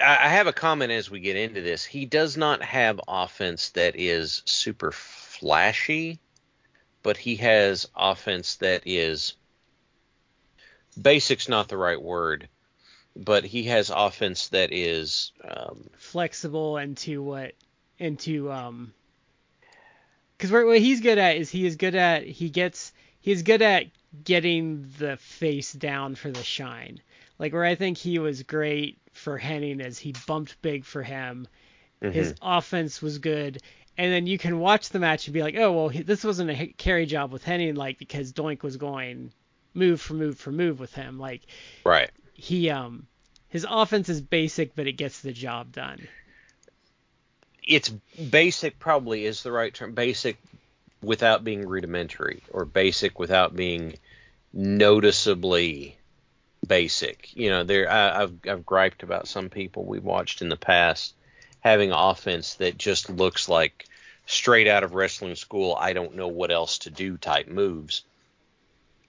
I 0.00 0.18
I 0.26 0.28
have 0.28 0.46
a 0.46 0.52
comment 0.52 0.92
as 0.92 1.10
we 1.10 1.20
get 1.20 1.36
into 1.36 1.60
this. 1.60 1.84
He 1.84 2.06
does 2.06 2.36
not 2.36 2.62
have 2.62 3.00
offense 3.08 3.70
that 3.70 3.96
is 3.96 4.42
super 4.44 4.92
flashy, 4.92 6.20
but 7.02 7.16
he 7.16 7.36
has 7.36 7.88
offense 7.96 8.56
that 8.56 8.82
is 8.84 9.34
basic's 11.00 11.48
not 11.48 11.68
the 11.68 11.76
right 11.76 12.00
word, 12.00 12.48
but 13.16 13.44
he 13.44 13.64
has 13.64 13.90
offense 13.90 14.48
that 14.48 14.72
is 14.72 15.32
um, 15.48 15.88
flexible 15.96 16.76
into 16.76 17.22
what 17.22 17.54
into 17.98 18.50
um 18.50 18.92
because 20.40 20.50
what 20.50 20.78
he's 20.78 21.02
good 21.02 21.18
at 21.18 21.36
is 21.36 21.50
he 21.50 21.66
is 21.66 21.76
good 21.76 21.94
at 21.94 22.24
he 22.24 22.48
gets 22.48 22.94
he's 23.20 23.42
good 23.42 23.60
at 23.60 23.84
getting 24.24 24.90
the 24.98 25.18
face 25.18 25.70
down 25.74 26.14
for 26.14 26.30
the 26.30 26.42
shine. 26.42 26.98
Like 27.38 27.52
where 27.52 27.64
i 27.64 27.74
think 27.74 27.98
he 27.98 28.18
was 28.18 28.42
great 28.42 28.98
for 29.12 29.38
hennig 29.38 29.84
is 29.84 29.98
he 29.98 30.14
bumped 30.26 30.60
big 30.62 30.86
for 30.86 31.02
him. 31.02 31.46
His 32.00 32.34
offense 32.40 33.02
was 33.02 33.18
good. 33.18 33.60
And 33.98 34.10
then 34.10 34.26
you 34.26 34.38
can 34.38 34.58
watch 34.58 34.88
the 34.88 34.98
match 34.98 35.26
and 35.26 35.34
be 35.34 35.42
like 35.42 35.56
oh 35.56 35.72
well 35.72 35.88
he, 35.90 36.00
this 36.02 36.24
wasn't 36.24 36.50
a 36.50 36.68
carry 36.78 37.04
job 37.04 37.32
with 37.32 37.44
hennig 37.44 37.76
like 37.76 37.98
because 37.98 38.32
doink 38.32 38.62
was 38.62 38.78
going 38.78 39.32
move 39.74 40.00
for 40.00 40.14
move 40.14 40.38
for 40.38 40.52
move 40.52 40.80
with 40.80 40.94
him. 40.94 41.18
Like 41.18 41.42
right. 41.84 42.10
he 42.32 42.70
um 42.70 43.06
his 43.48 43.66
offense 43.68 44.08
is 44.08 44.22
basic 44.22 44.74
but 44.74 44.86
it 44.86 44.92
gets 44.92 45.20
the 45.20 45.32
job 45.32 45.70
done 45.70 46.08
It's 47.70 47.88
basic, 47.88 48.80
probably 48.80 49.24
is 49.24 49.42
the 49.44 49.52
right 49.52 49.72
term. 49.72 49.92
Basic 49.92 50.36
without 51.02 51.44
being 51.44 51.66
rudimentary, 51.66 52.42
or 52.50 52.64
basic 52.64 53.18
without 53.18 53.54
being 53.54 53.94
noticeably 54.52 55.96
basic. 56.66 57.34
You 57.36 57.50
know, 57.50 57.64
there 57.64 57.90
I, 57.90 58.22
I've 58.22 58.34
I've 58.48 58.66
griped 58.66 59.04
about 59.04 59.28
some 59.28 59.48
people 59.48 59.84
we've 59.84 60.04
watched 60.04 60.42
in 60.42 60.48
the 60.48 60.56
past 60.56 61.14
having 61.60 61.92
offense 61.92 62.54
that 62.54 62.76
just 62.76 63.08
looks 63.08 63.48
like 63.48 63.86
straight 64.26 64.66
out 64.66 64.82
of 64.82 64.94
wrestling 64.94 65.36
school. 65.36 65.76
I 65.78 65.92
don't 65.92 66.16
know 66.16 66.28
what 66.28 66.50
else 66.50 66.78
to 66.78 66.90
do 66.90 67.16
type 67.16 67.46
moves. 67.48 68.02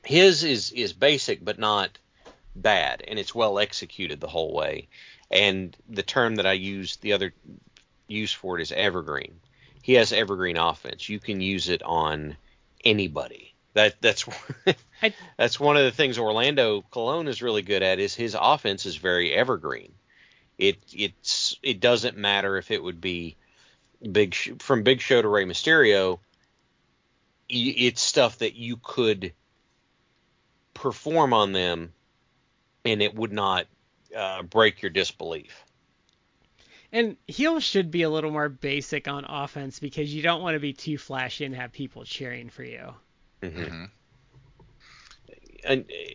His 0.03 0.43
is 0.43 0.71
is 0.71 0.93
basic, 0.93 1.43
but 1.43 1.57
not 1.57 1.97
bad, 2.55 3.03
and 3.07 3.17
it's 3.17 3.33
well 3.33 3.57
executed 3.57 4.19
the 4.19 4.27
whole 4.27 4.53
way. 4.53 4.87
And 5.31 5.75
the 5.89 6.03
term 6.03 6.35
that 6.35 6.45
I 6.45 6.53
use, 6.53 6.97
the 6.97 7.13
other 7.13 7.33
use 8.11 8.33
for 8.33 8.59
it 8.59 8.61
is 8.61 8.71
evergreen. 8.71 9.39
He 9.81 9.93
has 9.93 10.13
evergreen 10.13 10.57
offense. 10.57 11.09
You 11.09 11.19
can 11.19 11.41
use 11.41 11.69
it 11.69 11.81
on 11.83 12.37
anybody. 12.85 13.53
That 13.73 13.95
that's 14.01 14.25
that's 15.37 15.59
one 15.59 15.77
of 15.77 15.83
the 15.83 15.91
things 15.91 16.17
Orlando 16.17 16.83
Colon 16.91 17.27
is 17.27 17.41
really 17.41 17.61
good 17.61 17.83
at 17.83 17.99
is 17.99 18.13
his 18.13 18.35
offense 18.39 18.85
is 18.85 18.95
very 18.95 19.33
evergreen. 19.33 19.93
It 20.57 20.77
it's 20.93 21.57
it 21.63 21.79
doesn't 21.79 22.17
matter 22.17 22.57
if 22.57 22.71
it 22.71 22.83
would 22.83 23.01
be 23.01 23.35
big 24.11 24.35
from 24.61 24.83
Big 24.83 25.01
Show 25.01 25.21
to 25.21 25.27
Rey 25.27 25.45
Mysterio. 25.45 26.19
It's 27.49 28.01
stuff 28.01 28.37
that 28.37 28.55
you 28.55 28.77
could 28.77 29.33
perform 30.73 31.33
on 31.33 31.51
them, 31.51 31.91
and 32.85 33.01
it 33.01 33.13
would 33.13 33.33
not 33.33 33.65
uh, 34.15 34.43
break 34.43 34.81
your 34.81 34.91
disbelief. 34.91 35.65
And 36.93 37.15
heels 37.27 37.63
should 37.63 37.89
be 37.89 38.01
a 38.01 38.09
little 38.09 38.31
more 38.31 38.49
basic 38.49 39.07
on 39.07 39.25
offense 39.25 39.79
because 39.79 40.13
you 40.13 40.21
don't 40.21 40.41
want 40.41 40.55
to 40.55 40.59
be 40.59 40.73
too 40.73 40.97
flashy 40.97 41.45
and 41.45 41.55
have 41.55 41.71
people 41.71 42.03
cheering 42.03 42.49
for 42.49 42.63
you. 42.63 42.93
Mhm. 43.41 43.69
hmm 43.69 43.85
and 45.63 45.81
uh, 45.81 46.13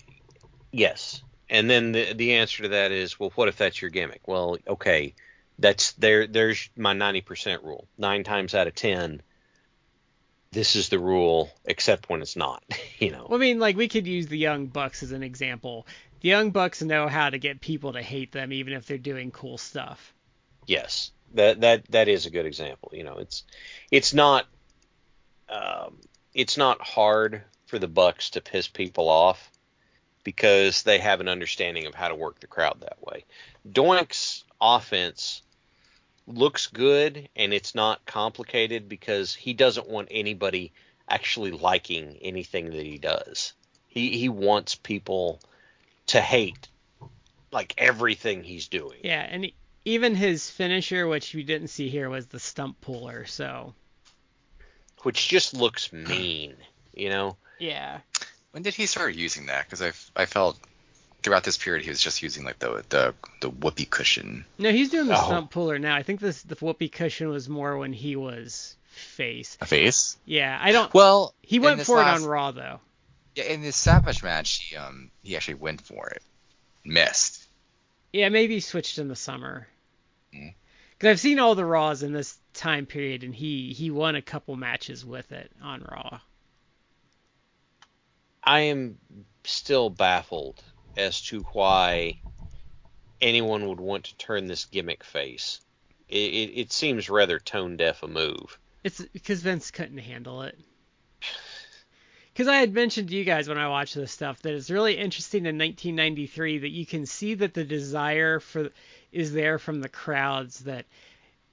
yes 0.73 1.23
and 1.49 1.71
then 1.71 1.92
the 1.92 2.12
the 2.14 2.35
answer 2.35 2.64
to 2.64 2.68
that 2.71 2.90
is 2.90 3.18
well 3.18 3.33
what 3.37 3.49
if 3.49 3.56
that's 3.56 3.80
your 3.80 3.90
gimmick 3.90 4.26
well 4.26 4.59
okay 4.66 5.14
that's 5.59 5.92
there 5.92 6.26
there's 6.26 6.68
my 6.76 6.92
90% 6.92 7.62
rule 7.62 7.87
9 7.97 8.25
times 8.25 8.54
out 8.54 8.66
of 8.66 8.75
10 8.75 9.23
this 10.52 10.76
is 10.76 10.88
the 10.88 10.99
rule 10.99 11.50
except 11.64 12.09
when 12.09 12.23
it's 12.23 12.37
not 12.37 12.64
you 12.99 13.11
know 13.11 13.26
Well, 13.28 13.38
I 13.38 13.40
mean, 13.40 13.59
like 13.59 13.76
we 13.76 13.88
could 13.88 14.06
use 14.06 14.26
the 14.26 14.38
Young 14.38 14.66
Bucks 14.66 15.02
as 15.02 15.12
an 15.12 15.23
example. 15.23 15.87
The 16.21 16.28
Young 16.28 16.50
Bucks 16.50 16.83
know 16.83 17.09
how 17.09 17.30
to 17.30 17.38
get 17.38 17.61
people 17.61 17.92
to 17.92 18.02
hate 18.02 18.33
them 18.33 18.52
even 18.52 18.73
if 18.73 18.87
they're 18.87 18.99
doing 18.99 19.30
cool 19.30 19.59
stuff. 19.59 20.14
Yes. 20.66 21.11
That 21.35 21.61
that 21.61 21.90
that 21.90 22.08
is 22.08 22.25
a 22.26 22.30
good 22.30 22.46
example 22.46 22.92
you 22.94 23.02
know 23.02 23.16
it's 23.18 23.42
it's 23.90 24.14
not 24.14 24.46
um 25.49 25.99
it's 26.35 26.56
not 26.56 26.80
hard 26.80 27.42
for 27.66 27.78
the 27.78 27.88
bucks 27.88 28.30
to 28.30 28.40
piss 28.40 28.68
people 28.68 29.08
off 29.08 29.50
because 30.23 30.82
they 30.82 30.99
have 30.99 31.20
an 31.20 31.28
understanding 31.28 31.87
of 31.87 31.94
how 31.94 32.08
to 32.08 32.14
work 32.14 32.40
the 32.40 32.46
crowd 32.46 32.80
that 32.80 32.99
way. 33.00 33.25
Doink's 33.70 34.44
offense 34.61 35.42
looks 36.26 36.66
good 36.66 37.28
and 37.37 37.52
it's 37.52 37.75
not 37.75 38.04
complicated 38.06 38.88
because 38.88 39.35
he 39.35 39.52
doesn't 39.52 39.88
want 39.88 40.08
anybody 40.11 40.73
actually 41.08 41.52
liking 41.52 42.18
anything 42.20 42.70
that 42.70 42.85
he 42.85 42.99
does. 42.99 43.52
He 43.87 44.18
he 44.18 44.28
wants 44.28 44.75
people 44.75 45.40
to 46.08 46.20
hate 46.20 46.68
like 47.52 47.75
everything 47.78 48.42
he's 48.42 48.68
doing. 48.68 48.99
Yeah, 49.02 49.26
and 49.28 49.44
he- 49.44 49.54
even 49.87 50.14
his 50.14 50.50
finisher, 50.50 51.07
which 51.07 51.33
we 51.35 51.43
didn't 51.45 51.69
see 51.69 51.88
here, 51.88 52.11
was 52.11 52.26
the 52.26 52.38
stump 52.40 52.81
puller. 52.83 53.25
So 53.25 53.73
which 55.02 55.28
just 55.28 55.55
looks 55.55 55.93
mean, 55.93 56.55
you 56.95 57.09
know. 57.09 57.37
yeah, 57.59 58.00
When 58.50 58.62
did 58.62 58.75
he 58.75 58.87
start 58.87 59.14
using 59.14 59.47
that? 59.47 59.64
Because 59.64 59.81
I 59.81 59.93
I 60.21 60.26
felt 60.26 60.59
throughout 61.23 61.45
this 61.45 61.57
period 61.57 61.83
he 61.85 61.90
was 61.90 62.00
just 62.00 62.23
using 62.23 62.45
like 62.45 62.59
the 62.59 62.85
the 62.88 63.14
the 63.40 63.49
whoopee 63.50 63.87
cushion. 63.87 64.45
no, 64.59 64.71
he's 64.71 64.90
doing 64.90 65.07
the 65.07 65.19
Oh. 65.19 65.25
stump 65.26 65.50
puller 65.50 65.78
now. 65.78 65.95
I 65.97 66.02
think 66.02 66.21
this 66.21 66.43
the 66.43 66.57
whoopee 66.57 66.88
cushion 66.88 67.28
was 67.28 67.49
more 67.49 67.76
when 67.78 67.93
he 67.93 68.16
was 68.16 68.76
face. 68.88 69.57
A 69.61 69.66
face. 69.66 70.16
Yeah, 70.25 70.59
I 70.61 70.73
don't. 70.73 70.93
Well, 70.95 71.35
he 71.43 71.59
went 71.59 71.83
for 71.83 71.97
last- 71.97 72.21
it 72.21 72.25
on 72.25 72.28
Raw 72.28 72.50
though. 72.50 72.81
Yeah, 73.37 73.45
in 73.45 73.61
this 73.62 73.76
Savage 73.76 74.23
match, 74.23 74.62
he 74.64 74.76
um 74.76 75.11
he 75.23 75.37
actually 75.37 75.55
went 75.55 75.83
for 75.83 76.09
it, 76.09 76.23
missed. 76.85 77.45
Yeah, 78.12 78.31
maybe 78.31 78.55
he 78.55 78.61
switched 78.61 78.99
in 78.99 79.09
the 79.09 79.16
summer. 79.16 79.69
Because 80.93 81.11
I've 81.11 81.21
seen 81.21 81.38
all 81.38 81.55
the 81.55 81.64
Raws 81.64 82.02
in 82.02 82.12
this 82.12 82.38
time 82.55 82.87
period, 82.87 83.23
and 83.23 83.35
he 83.35 83.73
he 83.73 83.90
won 83.90 84.16
a 84.16 84.23
couple 84.23 84.57
matches 84.57 85.05
with 85.05 85.31
it 85.33 85.50
on 85.62 85.83
Raw. 85.83 86.21
I 88.43 88.61
am 88.61 88.99
still 89.45 89.90
baffled 89.90 90.62
as 90.97 91.21
to 91.23 91.40
why 91.52 92.21
anyone 93.21 93.69
would 93.69 93.81
want 93.81 94.05
to 94.05 94.16
turn 94.16 94.47
this 94.47 94.64
gimmick 94.64 95.05
face. 95.05 95.61
It, 96.09 96.16
it, 96.16 96.61
it 96.61 96.73
seems 96.73 97.11
rather 97.11 97.38
tone 97.38 97.76
deaf 97.76 98.02
a 98.02 98.09
move. 98.09 98.59
It's 98.85 99.00
because 99.00 99.43
Vince 99.43 99.71
couldn't 99.71 99.99
handle 99.99 100.43
it. 100.43 100.57
Because 102.33 102.49
I 102.49 102.57
had 102.57 102.75
mentioned 102.75 103.09
to 103.09 103.16
you 103.16 103.25
guys 103.25 103.49
when 103.49 103.59
I 103.59 103.69
watched 103.69 103.95
this 103.95 104.12
stuff 104.12 104.43
that 104.43 104.55
it's 104.55 104.71
really 104.71 104.97
interesting 104.97 105.47
in 105.47 105.57
1993 105.59 106.59
that 106.59 106.69
you 106.69 106.85
can 106.87 107.07
see 107.07 107.35
that 107.35 107.55
the 107.55 107.64
desire 107.64 108.40
for 108.40 108.71
is 109.13 109.33
there 109.33 109.59
from 109.59 109.81
the 109.81 109.89
crowds 109.89 110.61
that 110.61 110.87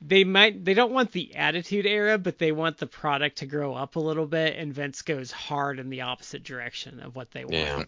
they 0.06 0.24
might 0.24 0.66
they 0.66 0.74
don't 0.74 0.92
want 0.92 1.12
the 1.12 1.36
attitude 1.36 1.86
era 1.86 2.18
but 2.18 2.38
they 2.38 2.52
want 2.52 2.78
the 2.78 2.88
product 2.88 3.38
to 3.38 3.46
grow 3.46 3.74
up 3.74 3.96
a 3.96 4.00
little 4.00 4.26
bit 4.26 4.58
and 4.58 4.74
Vince 4.74 5.02
goes 5.02 5.32
hard 5.32 5.80
in 5.80 5.90
the 5.90 6.02
opposite 6.02 6.44
direction 6.44 7.00
of 7.00 7.16
what 7.16 7.32
they 7.32 7.46
want. 7.46 7.54
Yeah. 7.54 7.84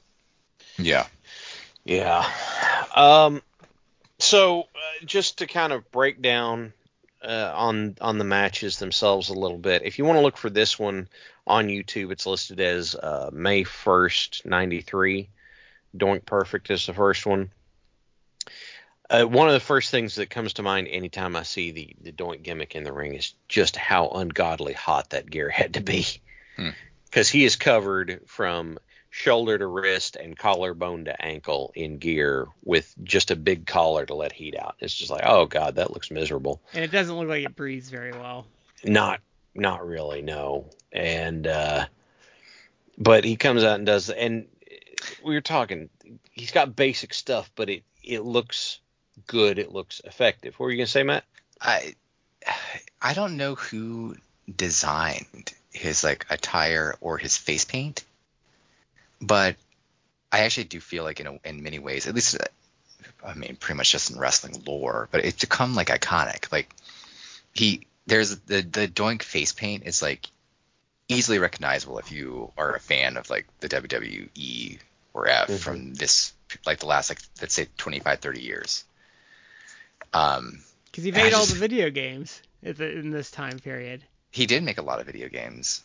Yeah. 0.78 1.08
Yeah. 1.84 2.30
Um. 2.96 3.42
So 4.20 4.62
uh, 4.62 5.06
just 5.06 5.40
to 5.40 5.48
kind 5.48 5.74
of 5.74 5.90
break 5.92 6.22
down 6.22 6.74
uh, 7.24 7.52
on 7.56 7.96
on 8.02 8.18
the 8.18 8.24
matches 8.24 8.80
themselves 8.80 9.30
a 9.30 9.34
little 9.34 9.58
bit, 9.58 9.84
if 9.84 9.98
you 10.00 10.06
want 10.06 10.18
to 10.18 10.22
look 10.22 10.38
for 10.38 10.50
this 10.50 10.80
one 10.80 11.08
on 11.46 11.68
YouTube, 11.68 12.12
it's 12.12 12.26
listed 12.26 12.60
as 12.60 12.96
uh, 12.96 13.30
May 13.32 13.64
first, 13.64 14.46
ninety 14.46 14.82
three. 14.82 15.30
Doink 15.96 16.26
Perfect 16.26 16.72
is 16.72 16.86
the 16.86 16.94
first 16.94 17.26
one. 17.26 17.52
Uh, 19.10 19.24
one 19.24 19.48
of 19.48 19.54
the 19.54 19.60
first 19.60 19.92
things 19.92 20.16
that 20.16 20.30
comes 20.30 20.54
to 20.54 20.64
mind 20.64 20.88
anytime 20.88 21.36
I 21.36 21.44
see 21.44 21.72
the, 21.72 21.96
the 22.02 22.12
Doink 22.12 22.42
gimmick 22.42 22.76
in 22.76 22.84
the 22.84 22.94
ring 22.94 23.14
is 23.14 23.34
just 23.48 23.76
how 23.76 24.10
ungodly 24.10 24.74
hot 24.74 25.12
that 25.12 25.30
gear 25.30 25.50
had 25.50 25.76
to 25.76 25.82
be. 25.82 26.06
Hmm. 26.56 26.70
Because 27.06 27.30
he 27.30 27.46
is 27.46 27.56
covered 27.56 28.22
from 28.26 28.80
shoulder 29.16 29.58
to 29.58 29.66
wrist 29.66 30.18
and 30.18 30.38
collarbone 30.38 31.06
to 31.06 31.22
ankle 31.22 31.72
in 31.74 32.00
gear 32.00 32.48
with 32.66 32.94
just 33.02 33.32
a 33.32 33.36
big 33.38 33.66
collar 33.66 34.06
to 34.06 34.14
let 34.14 34.34
heat 34.34 34.58
out. 34.60 34.76
It's 34.80 34.94
just 34.94 35.10
like, 35.10 35.24
oh 35.26 35.46
god, 35.46 35.76
that 35.76 35.94
looks 35.94 36.12
miserable. 36.12 36.62
And 36.74 36.84
it 36.84 36.92
doesn't 36.92 37.16
look 37.16 37.30
like 37.30 37.46
it 37.46 37.56
breathes 37.56 37.90
very 37.90 38.12
well. 38.12 38.46
Not 38.84 39.22
not 39.54 39.88
really, 39.88 40.22
no. 40.22 40.70
And 40.92 41.48
uh 41.48 41.86
but 42.98 43.24
he 43.24 43.38
comes 43.38 43.64
out 43.64 43.78
and 43.78 43.86
does 43.86 44.10
and 44.10 44.48
we 45.24 45.36
were 45.36 45.42
talking 45.42 45.90
he's 46.34 46.52
got 46.52 46.76
basic 46.76 47.14
stuff, 47.14 47.50
but 47.56 47.70
it 47.70 47.84
it 48.04 48.26
looks 48.26 48.82
good, 49.28 49.60
it 49.60 49.72
looks 49.72 50.02
effective. 50.04 50.56
What 50.56 50.66
were 50.66 50.72
you 50.72 50.78
gonna 50.78 50.88
say, 50.88 51.04
Matt? 51.04 51.24
I 51.62 51.96
I 53.02 53.14
don't 53.14 53.38
know 53.38 53.56
who 53.56 54.16
designed 54.54 55.54
his 55.72 56.04
like 56.04 56.26
attire 56.30 56.96
or 57.02 57.18
his 57.18 57.38
face 57.38 57.66
paint, 57.66 58.04
but 59.22 59.56
I 60.32 60.40
actually 60.42 60.66
do 60.66 60.80
feel 60.80 61.04
like 61.04 61.20
in 61.20 61.28
a, 61.28 61.40
in 61.44 61.64
many 61.64 61.80
ways, 61.80 62.08
at 62.08 62.16
least 62.16 62.38
I 63.26 63.34
mean 63.34 63.56
pretty 63.56 63.78
much 63.78 63.92
just 63.92 64.12
in 64.12 64.20
wrestling 64.20 64.64
lore, 64.66 65.08
but 65.12 65.24
it's 65.26 65.42
become 65.42 65.76
like 65.76 65.88
iconic. 65.88 66.52
Like 66.52 66.74
he 67.54 67.88
there's 68.08 68.38
the 68.42 68.62
the 68.62 68.88
Doink 68.88 69.24
face 69.24 69.52
paint 69.54 69.84
is 69.86 70.02
like 70.02 70.28
easily 71.08 71.40
recognizable 71.40 72.00
if 72.00 72.12
you 72.12 72.52
are 72.58 72.74
a 72.76 72.80
fan 72.80 73.18
of 73.18 73.30
like 73.30 73.46
the 73.60 73.70
WWE 73.70 74.80
or 75.14 75.28
F 75.28 75.50
Mhm. 75.50 75.60
from 75.60 75.94
this 75.94 76.34
like 76.66 76.80
the 76.80 76.86
last 76.88 77.10
like 77.10 77.20
let's 77.42 77.54
say 77.54 77.68
25 77.78 78.20
30 78.20 78.42
years. 78.42 78.84
Um 80.16 80.64
Because 80.86 81.04
he 81.04 81.12
made 81.12 81.34
all 81.34 81.42
just- 81.42 81.54
the 81.54 81.60
video 81.60 81.90
games 81.90 82.42
the, 82.64 82.90
in 82.98 83.12
this 83.12 83.30
time 83.32 83.60
period. 83.60 84.04
he 84.32 84.46
did 84.46 84.64
make 84.64 84.78
a 84.78 84.82
lot 84.82 85.00
of 85.00 85.06
video 85.06 85.30
games. 85.30 85.84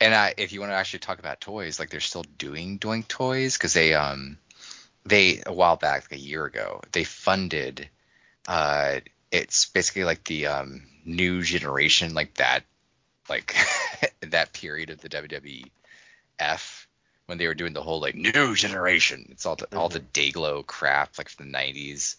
And 0.00 0.14
I, 0.14 0.34
if 0.36 0.52
you 0.52 0.60
want 0.60 0.70
to 0.70 0.76
actually 0.76 1.00
talk 1.00 1.18
about 1.18 1.40
toys, 1.40 1.78
like 1.78 1.90
they're 1.90 2.00
still 2.00 2.24
doing 2.38 2.78
Doink 2.78 3.06
toys 3.08 3.56
because 3.56 3.72
they 3.74 3.92
um 3.94 4.38
they 5.04 5.42
a 5.44 5.52
while 5.52 5.76
back, 5.76 6.04
like 6.04 6.18
a 6.18 6.22
year 6.22 6.44
ago, 6.46 6.80
they 6.92 7.04
funded 7.04 7.88
uh 8.48 9.00
it's 9.30 9.66
basically 9.66 10.04
like 10.04 10.24
the 10.24 10.46
um 10.46 10.82
new 11.04 11.42
generation 11.42 12.14
like 12.14 12.34
that 12.34 12.64
like 13.28 13.54
that 14.20 14.52
period 14.52 14.90
of 14.90 15.00
the 15.00 15.08
WWF 15.08 16.86
when 17.26 17.38
they 17.38 17.46
were 17.46 17.54
doing 17.54 17.72
the 17.72 17.82
whole 17.82 18.00
like 18.00 18.14
new 18.14 18.54
generation. 18.54 19.26
It's 19.30 19.44
all 19.46 19.56
the, 19.56 19.66
all 19.76 19.88
the 19.88 20.00
Dayglow 20.00 20.64
crap 20.66 21.18
like 21.18 21.28
from 21.28 21.50
the 21.50 21.56
90s 21.58 22.16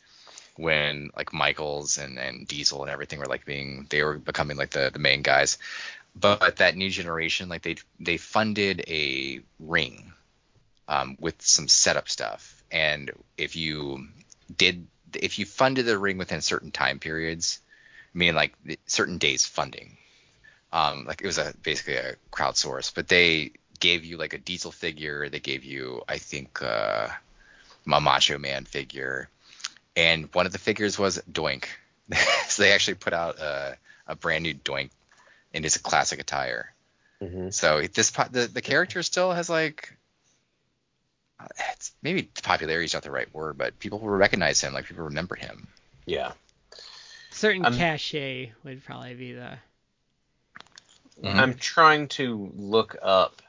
when 0.57 1.09
like 1.15 1.33
Michaels 1.33 1.97
and, 1.97 2.17
and 2.17 2.47
Diesel 2.47 2.81
and 2.81 2.91
everything 2.91 3.19
were 3.19 3.25
like 3.25 3.45
being 3.45 3.87
they 3.89 4.03
were 4.03 4.17
becoming 4.17 4.57
like 4.57 4.71
the, 4.71 4.89
the 4.91 4.99
main 4.99 5.21
guys. 5.21 5.57
But 6.15 6.57
that 6.57 6.77
new 6.77 6.89
generation, 6.89 7.49
like 7.49 7.61
they 7.61 7.75
they 7.99 8.17
funded 8.17 8.83
a 8.87 9.41
ring 9.59 10.13
um, 10.87 11.17
with 11.19 11.41
some 11.41 11.67
setup 11.67 12.07
stuff, 12.07 12.63
and 12.71 13.11
if 13.37 13.55
you 13.55 14.07
did 14.55 14.87
if 15.13 15.39
you 15.39 15.45
funded 15.45 15.85
the 15.85 15.97
ring 15.97 16.17
within 16.17 16.41
certain 16.41 16.71
time 16.71 16.99
periods, 16.99 17.59
meaning 18.13 18.35
like 18.35 18.53
certain 18.85 19.17
days 19.17 19.45
funding, 19.45 19.97
um, 20.71 21.05
like 21.05 21.21
it 21.21 21.27
was 21.27 21.37
a 21.37 21.53
basically 21.63 21.95
a 21.95 22.15
crowdsource, 22.31 22.93
but 22.93 23.09
they 23.09 23.51
gave 23.79 24.05
you 24.05 24.17
like 24.17 24.33
a 24.33 24.37
Diesel 24.37 24.71
figure, 24.71 25.27
they 25.27 25.39
gave 25.39 25.65
you 25.65 26.01
I 26.07 26.17
think 26.17 26.61
uh, 26.61 27.07
a 27.91 28.01
Macho 28.01 28.37
Man 28.37 28.63
figure, 28.63 29.29
and 29.95 30.33
one 30.33 30.45
of 30.45 30.51
the 30.51 30.59
figures 30.59 30.97
was 30.99 31.21
Doink. 31.31 31.65
so 32.47 32.63
they 32.63 32.71
actually 32.71 32.95
put 32.95 33.13
out 33.13 33.39
a, 33.39 33.77
a 34.07 34.15
brand 34.15 34.43
new 34.43 34.53
Doink 34.53 34.89
in 35.53 35.63
his 35.63 35.77
classic 35.77 36.19
attire. 36.19 36.73
Mm-hmm. 37.21 37.49
So 37.49 37.81
this 37.81 38.11
po- 38.11 38.27
the 38.29 38.47
the 38.47 38.61
character 38.61 39.01
still 39.01 39.31
has 39.31 39.49
like 39.49 39.95
it's 41.73 41.91
maybe 42.01 42.23
popularity 42.43 42.85
is 42.85 42.93
not 42.93 43.03
the 43.03 43.11
right 43.11 43.33
word, 43.33 43.57
but 43.57 43.79
people 43.79 43.99
will 43.99 44.09
recognize 44.09 44.61
him, 44.61 44.73
like 44.73 44.85
people 44.85 45.05
remember 45.05 45.35
him. 45.35 45.67
Yeah. 46.05 46.33
Certain 47.31 47.65
I'm- 47.65 47.75
cachet 47.75 48.53
would 48.63 48.83
probably 48.83 49.13
be 49.15 49.33
the. 49.33 49.57
Mhm. 51.21 51.35
I'm 51.35 51.53
trying 51.53 52.09
to 52.09 52.51
look 52.55 52.97
up. 53.01 53.41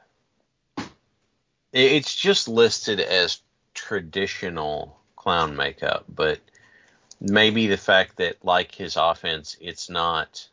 It's 1.72 2.14
just 2.14 2.48
listed 2.48 3.00
as 3.00 3.40
traditional 3.74 4.98
clown 5.26 5.56
makeup, 5.56 6.04
but 6.08 6.38
maybe 7.20 7.66
the 7.66 7.76
fact 7.76 8.18
that 8.18 8.36
like 8.44 8.72
his 8.72 8.94
offense, 8.96 9.56
it's 9.60 9.90
not. 9.90 10.46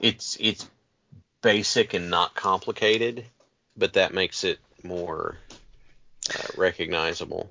It's 0.00 0.38
it's 0.40 0.66
basic 1.42 1.92
and 1.92 2.08
not 2.08 2.34
complicated, 2.34 3.26
but 3.76 3.92
that 3.94 4.14
makes 4.14 4.44
it 4.44 4.60
more 4.82 5.36
uh, 6.34 6.46
recognizable. 6.56 7.50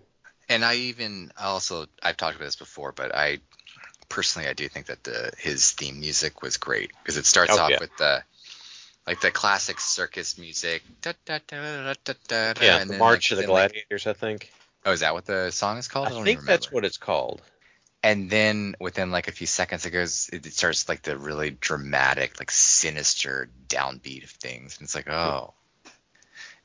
And 0.49 0.65
I 0.65 0.73
even 0.75 1.31
also 1.39 1.85
I've 2.01 2.17
talked 2.17 2.35
about 2.35 2.45
this 2.45 2.55
before, 2.55 2.91
but 2.91 3.13
I 3.13 3.37
personally 4.09 4.47
I 4.49 4.53
do 4.53 4.67
think 4.67 4.87
that 4.87 5.03
the 5.03 5.31
his 5.37 5.73
theme 5.73 5.99
music 5.99 6.41
was 6.41 6.57
great 6.57 6.89
because 7.03 7.17
it 7.17 7.27
starts 7.27 7.51
Oh, 7.55 7.59
off 7.59 7.69
yeah. 7.69 7.77
with 7.81 7.95
the 7.97 8.23
like 9.05 9.21
the 9.21 9.29
classic 9.29 9.79
circus 9.79 10.39
music. 10.39 10.81
Da, 11.03 11.11
da, 11.25 11.37
da, 11.45 11.57
da, 11.61 11.93
da, 12.03 12.13
da, 12.27 12.53
da, 12.53 12.65
Yeah, 12.65 12.79
and 12.79 12.89
the 12.89 12.97
March 12.97 13.29
like- 13.29 13.37
of 13.37 13.37
the 13.37 13.41
then, 13.43 13.51
like- 13.51 13.71
Gladiators, 13.73 14.07
I 14.07 14.13
think. 14.13 14.51
Oh, 14.85 14.91
is 14.91 15.01
that 15.01 15.13
what 15.13 15.25
the 15.25 15.51
song 15.51 15.77
is 15.77 15.87
called? 15.87 16.07
I 16.07 16.11
don't 16.11 16.23
think 16.23 16.45
that's 16.45 16.71
what 16.71 16.85
it's 16.85 16.97
called. 16.97 17.41
and 18.03 18.29
then 18.29 18.75
within 18.79 19.11
like 19.11 19.27
a 19.27 19.31
few 19.31 19.47
seconds 19.47 19.85
it 19.85 19.89
goes 19.91 20.29
it 20.31 20.45
starts 20.53 20.87
like 20.87 21.01
the 21.01 21.17
really 21.17 21.49
dramatic 21.49 22.39
like 22.39 22.51
sinister 22.51 23.49
downbeat 23.67 24.23
of 24.23 24.29
things. 24.29 24.77
And 24.77 24.85
it's 24.85 24.95
like 24.95 25.09
oh. 25.09 25.53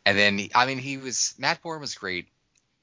And 0.05 0.19
then 0.19 0.49
i 0.55 0.67
mean 0.67 0.79
he 0.79 0.99
was 0.99 1.35
matt 1.39 1.63
Borne 1.63 1.81
was 1.81 1.95
great. 1.95 2.29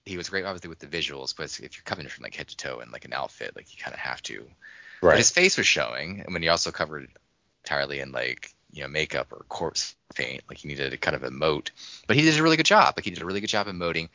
He 0.05 0.17
was 0.17 0.29
great 0.29 0.45
obviously 0.45 0.69
with 0.69 0.79
the 0.79 0.87
visuals 0.87 1.35
but 1.35 1.45
if 1.59 1.77
you're 1.77 1.83
coming 1.85 2.07
from 2.07 2.23
like 2.23 2.35
head 2.35 2.47
to 2.47 2.57
toe 2.57 2.79
in 2.79 2.91
like 2.91 3.05
an 3.05 3.13
outfit 3.13 3.55
like 3.55 3.71
you 3.73 3.81
kind 3.81 3.93
of 3.93 3.99
have 3.99 4.21
to. 4.23 4.45
But 5.11 5.17
his 5.17 5.31
face 5.31 5.57
was 5.57 5.67
showing 5.67 6.21
and 6.25 6.33
when 6.33 6.41
he 6.41 6.49
also 6.49 6.71
covered 6.71 7.07
entirely 7.63 7.99
in 7.99 8.11
like 8.11 8.53
you 8.71 8.81
know 8.83 8.89
makeup 8.89 9.31
or 9.31 9.45
corpse 9.47 9.95
paint 10.15 10.43
like 10.49 10.57
he 10.59 10.67
needed 10.67 10.91
to 10.91 10.97
kind 10.97 11.15
of 11.15 11.21
emote. 11.21 11.69
But 12.07 12.15
he 12.17 12.23
did 12.23 12.37
a 12.39 12.43
really 12.43 12.57
good 12.57 12.65
job. 12.65 12.95
Like 12.97 13.05
he 13.05 13.11
did 13.11 13.21
a 13.21 13.25
really 13.25 13.41
good 13.41 13.47
job 13.49 13.67
emoting 13.67 14.09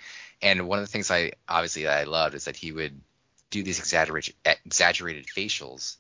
and 0.45 0.69
one 0.69 0.79
of 0.79 0.85
the 0.85 0.91
things 0.93 1.11
i 1.11 1.33
obviously 1.49 1.83
that 1.85 1.99
i 1.99 2.05
loved 2.05 2.35
is 2.37 2.45
that 2.45 2.57
he 2.57 2.71
would 2.71 3.01
do 3.51 3.63
these 3.63 3.81
exaggerated 3.81 4.35
exaggerated 4.65 5.27
facials 5.27 5.97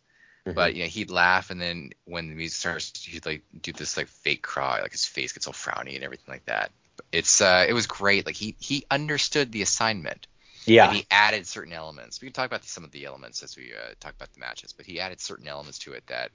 Mhm. 0.46 0.54
but 0.54 0.74
you 0.74 0.82
know 0.82 0.88
he'd 0.88 1.10
laugh 1.10 1.50
and 1.50 1.60
then 1.60 1.90
when 2.04 2.28
the 2.28 2.34
music 2.34 2.58
starts 2.58 3.04
he'd 3.04 3.24
like 3.24 3.42
do 3.62 3.72
this 3.72 3.96
like 3.96 4.08
fake 4.08 4.42
cry 4.42 4.82
like 4.82 4.92
his 4.92 5.06
face 5.06 5.32
gets 5.32 5.46
all 5.46 5.54
frowny 5.54 5.94
and 5.94 6.04
everything 6.04 6.30
like 6.32 6.44
that 6.44 6.70
it's 7.12 7.40
uh 7.40 7.64
it 7.66 7.72
was 7.72 7.86
great 7.86 8.26
like 8.26 8.36
he 8.36 8.54
he 8.58 8.84
understood 8.90 9.50
the 9.52 9.62
assignment 9.62 10.26
yeah. 10.66 10.86
and 10.86 10.96
he 10.96 11.06
added 11.10 11.46
certain 11.46 11.72
elements. 11.72 12.20
We 12.20 12.26
can 12.28 12.32
talk 12.32 12.46
about 12.46 12.64
some 12.64 12.84
of 12.84 12.90
the 12.90 13.04
elements 13.04 13.42
as 13.42 13.56
we 13.56 13.72
uh, 13.74 13.94
talk 14.00 14.14
about 14.14 14.32
the 14.32 14.40
matches, 14.40 14.72
but 14.72 14.86
he 14.86 15.00
added 15.00 15.20
certain 15.20 15.46
elements 15.46 15.78
to 15.80 15.92
it 15.92 16.06
that 16.06 16.30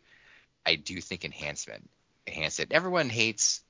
I 0.65 0.75
do 0.75 1.01
think 1.01 1.25
enhancement 1.25 1.89
enhanced 2.27 2.59
it. 2.59 2.71
Everyone 2.71 3.09
hates 3.09 3.61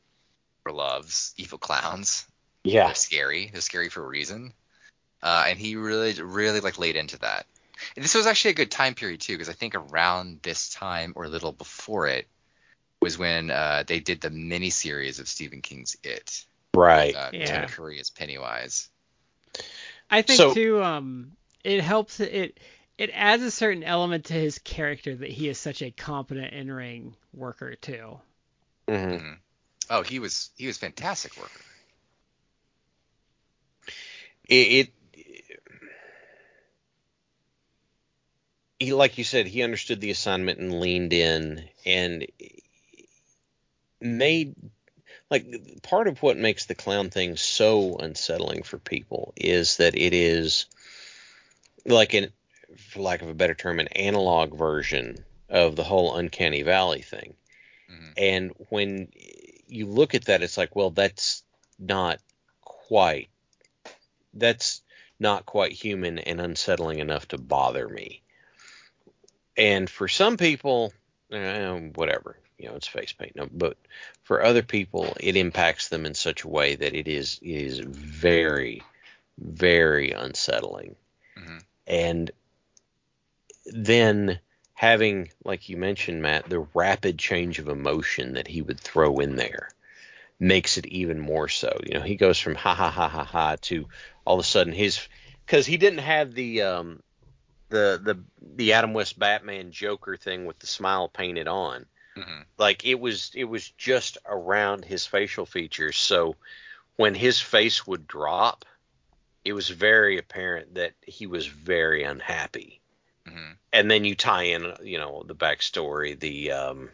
or 0.66 0.74
loves 0.74 1.34
evil 1.38 1.58
clowns. 1.58 2.26
Yeah. 2.64 2.86
They're 2.88 2.96
scary. 2.96 3.50
They're 3.52 3.62
scary 3.62 3.90
for 3.90 4.04
a 4.04 4.08
reason. 4.08 4.54
Uh, 5.22 5.46
and 5.48 5.60
he 5.60 5.76
really, 5.76 6.14
really 6.22 6.60
like 6.62 6.80
laid 6.80 6.96
into 6.96 7.18
that. 7.20 7.46
And 7.96 8.04
this 8.04 8.16
was 8.16 8.26
actually 8.26 8.52
a 8.52 8.56
good 8.56 8.72
time 8.72 8.94
period 8.94 9.22
too, 9.22 9.34
because 9.34 9.50
I 9.50 9.54
think 9.54 9.76
around 9.76 10.40
this 10.42 10.70
time 10.70 11.14
or 11.16 11.26
a 11.26 11.30
little 11.30 11.52
before 11.52 12.08
it 12.08 12.28
was 13.02 13.18
when 13.18 13.52
uh, 13.52 13.84
they 13.88 14.00
did 14.00 14.22
the 14.22 14.30
mini 14.30 14.70
series 14.70 15.20
of 15.20 15.28
Stephen 15.28 15.62
King's 15.62 15.96
It. 16.04 16.46
Right. 16.76 17.16
Uh, 17.16 17.30
Yeah. 17.34 17.62
Tim 17.62 17.70
Curry 17.70 18.00
as 18.00 18.10
Pennywise. 18.10 18.90
I 20.10 20.22
think 20.22 20.38
So- 20.38 20.54
too. 20.54 20.84
Um, 20.84 21.32
it 21.64 21.82
helps. 21.82 22.20
It 22.20 22.60
it 22.98 23.12
adds 23.14 23.44
a 23.44 23.52
certain 23.52 23.84
element 23.84 24.26
to 24.26 24.34
his 24.34 24.60
character 24.60 25.16
that 25.16 25.30
he 25.30 25.48
is 25.48 25.58
such 25.58 25.82
a 25.82 25.92
competent 25.92 26.54
in 26.54 26.72
ring 26.72 27.16
worker 27.34 27.76
too. 27.76 28.20
hmm 28.88 28.94
Mhm. 28.96 29.38
Oh, 29.90 30.02
he 30.04 30.20
was 30.20 30.50
he 30.58 30.68
was 30.68 30.78
fantastic 30.78 31.36
worker. 31.38 31.62
It, 34.50 34.54
it 34.56 34.94
he 38.80 38.94
like 38.94 39.18
you 39.18 39.24
said 39.24 39.46
he 39.46 39.62
understood 39.62 40.02
the 40.02 40.10
assignment 40.10 40.60
and 40.60 40.80
leaned 40.80 41.14
in 41.14 41.70
and 41.86 42.26
made 44.02 44.56
like 45.30 45.46
part 45.84 46.08
of 46.08 46.22
what 46.24 46.38
makes 46.38 46.66
the 46.66 46.76
clown 46.76 47.10
thing 47.10 47.36
so 47.36 47.98
unsettling 47.98 48.64
for 48.64 48.80
people 48.80 49.34
is 49.36 49.78
that 49.78 49.96
it 49.96 50.14
is 50.14 50.66
like 51.86 52.14
an 52.14 52.32
for 52.78 53.02
lack 53.02 53.22
of 53.22 53.30
a 53.30 53.34
better 53.34 53.54
term 53.56 53.80
an 53.80 53.88
analog 53.90 54.58
version 54.58 55.24
of 55.50 55.76
the 55.76 55.84
whole 55.84 56.16
uncanny 56.16 56.64
valley 56.64 57.02
thing 57.02 57.36
Mhm. 57.90 58.14
and 58.18 58.52
when 58.70 59.12
you 59.68 59.86
look 59.88 60.16
at 60.16 60.26
that 60.26 60.42
it's 60.42 60.58
like 60.58 60.76
well 60.76 60.92
that's 60.92 61.44
not 61.78 62.20
quite 62.62 63.30
that's 64.34 64.82
not 65.20 65.46
quite 65.46 65.72
human 65.72 66.20
and 66.20 66.40
unsettling 66.40 67.00
enough 67.00 67.28
to 67.30 67.38
bother 67.38 67.88
me. 67.88 68.22
And 69.58 69.90
for 69.90 70.08
some 70.08 70.38
people 70.38 70.94
eh, 71.32 71.72
whatever 71.96 72.38
you 72.58 72.68
know 72.70 72.76
it's 72.76 72.88
face 72.88 73.14
paint. 73.14 73.36
No, 73.36 73.48
but 73.52 73.78
for 74.24 74.44
other 74.44 74.64
people 74.64 75.16
it 75.20 75.36
impacts 75.36 75.90
them 75.90 76.06
in 76.06 76.14
such 76.14 76.44
a 76.44 76.48
way 76.50 76.76
that 76.76 76.94
it 76.94 77.08
is 77.08 77.40
it 77.42 77.50
is 77.50 77.80
very 77.80 78.82
very 79.38 80.12
unsettling. 80.12 80.96
Mhm. 81.38 81.64
and 81.88 82.32
then 83.66 84.40
having 84.74 85.30
like 85.44 85.70
you 85.70 85.78
mentioned 85.78 86.22
matt 86.22 86.50
the 86.50 86.66
rapid 86.74 87.20
change 87.20 87.60
of 87.60 87.68
emotion 87.68 88.34
that 88.34 88.48
he 88.48 88.62
would 88.62 88.80
throw 88.80 89.20
in 89.20 89.36
there 89.36 89.70
makes 90.40 90.78
it 90.78 90.86
even 90.86 91.20
more 91.20 91.50
so. 91.50 91.78
You 91.86 91.96
know 91.96 92.02
he 92.02 92.16
goes 92.16 92.40
from 92.40 92.56
ha 92.56 92.74
ha 92.74 92.90
ha 92.90 93.10
ha 93.10 93.24
ha 93.26 93.58
to 93.64 93.88
all 94.30 94.36
of 94.36 94.46
a 94.46 94.48
sudden 94.48 94.74
his 94.74 95.08
because 95.44 95.66
he 95.66 95.76
didn't 95.78 96.00
have 96.00 96.36
the 96.36 96.62
um 96.62 97.02
the 97.70 98.00
the 98.04 98.24
the 98.56 98.74
adam 98.74 98.94
west 98.94 99.18
batman 99.18 99.72
joker 99.72 100.16
thing 100.16 100.46
with 100.46 100.60
the 100.60 100.68
smile 100.68 101.10
painted 101.10 101.48
on 101.48 101.88
Mhm. 102.16 102.46
like 102.60 102.86
it 102.86 103.00
was 103.00 103.32
it 103.34 103.46
was 103.46 103.72
just 103.72 104.20
around 104.28 104.86
his 104.86 105.08
facial 105.08 105.48
features 105.48 105.98
so 105.98 106.36
when 106.96 107.16
his 107.16 107.42
face 107.42 107.88
would 107.88 108.06
drop 108.08 108.66
it 109.44 109.54
was 109.54 109.68
very 109.68 110.20
apparent 110.20 110.76
that 110.76 110.94
he 111.02 111.26
was 111.26 111.48
very 111.48 112.04
unhappy 112.04 112.82
Mhm. 113.26 113.58
and 113.74 113.90
then 113.90 114.06
you 114.06 114.14
tie 114.14 114.44
in 114.44 114.76
you 114.84 115.00
know 115.00 115.24
the 115.26 115.36
backstory 115.36 116.20
the 116.20 116.52
um 116.52 116.92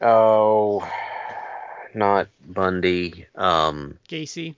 oh 0.00 0.88
not 1.94 2.28
bundy 2.46 3.26
um 3.34 3.98
Gacy. 4.08 4.54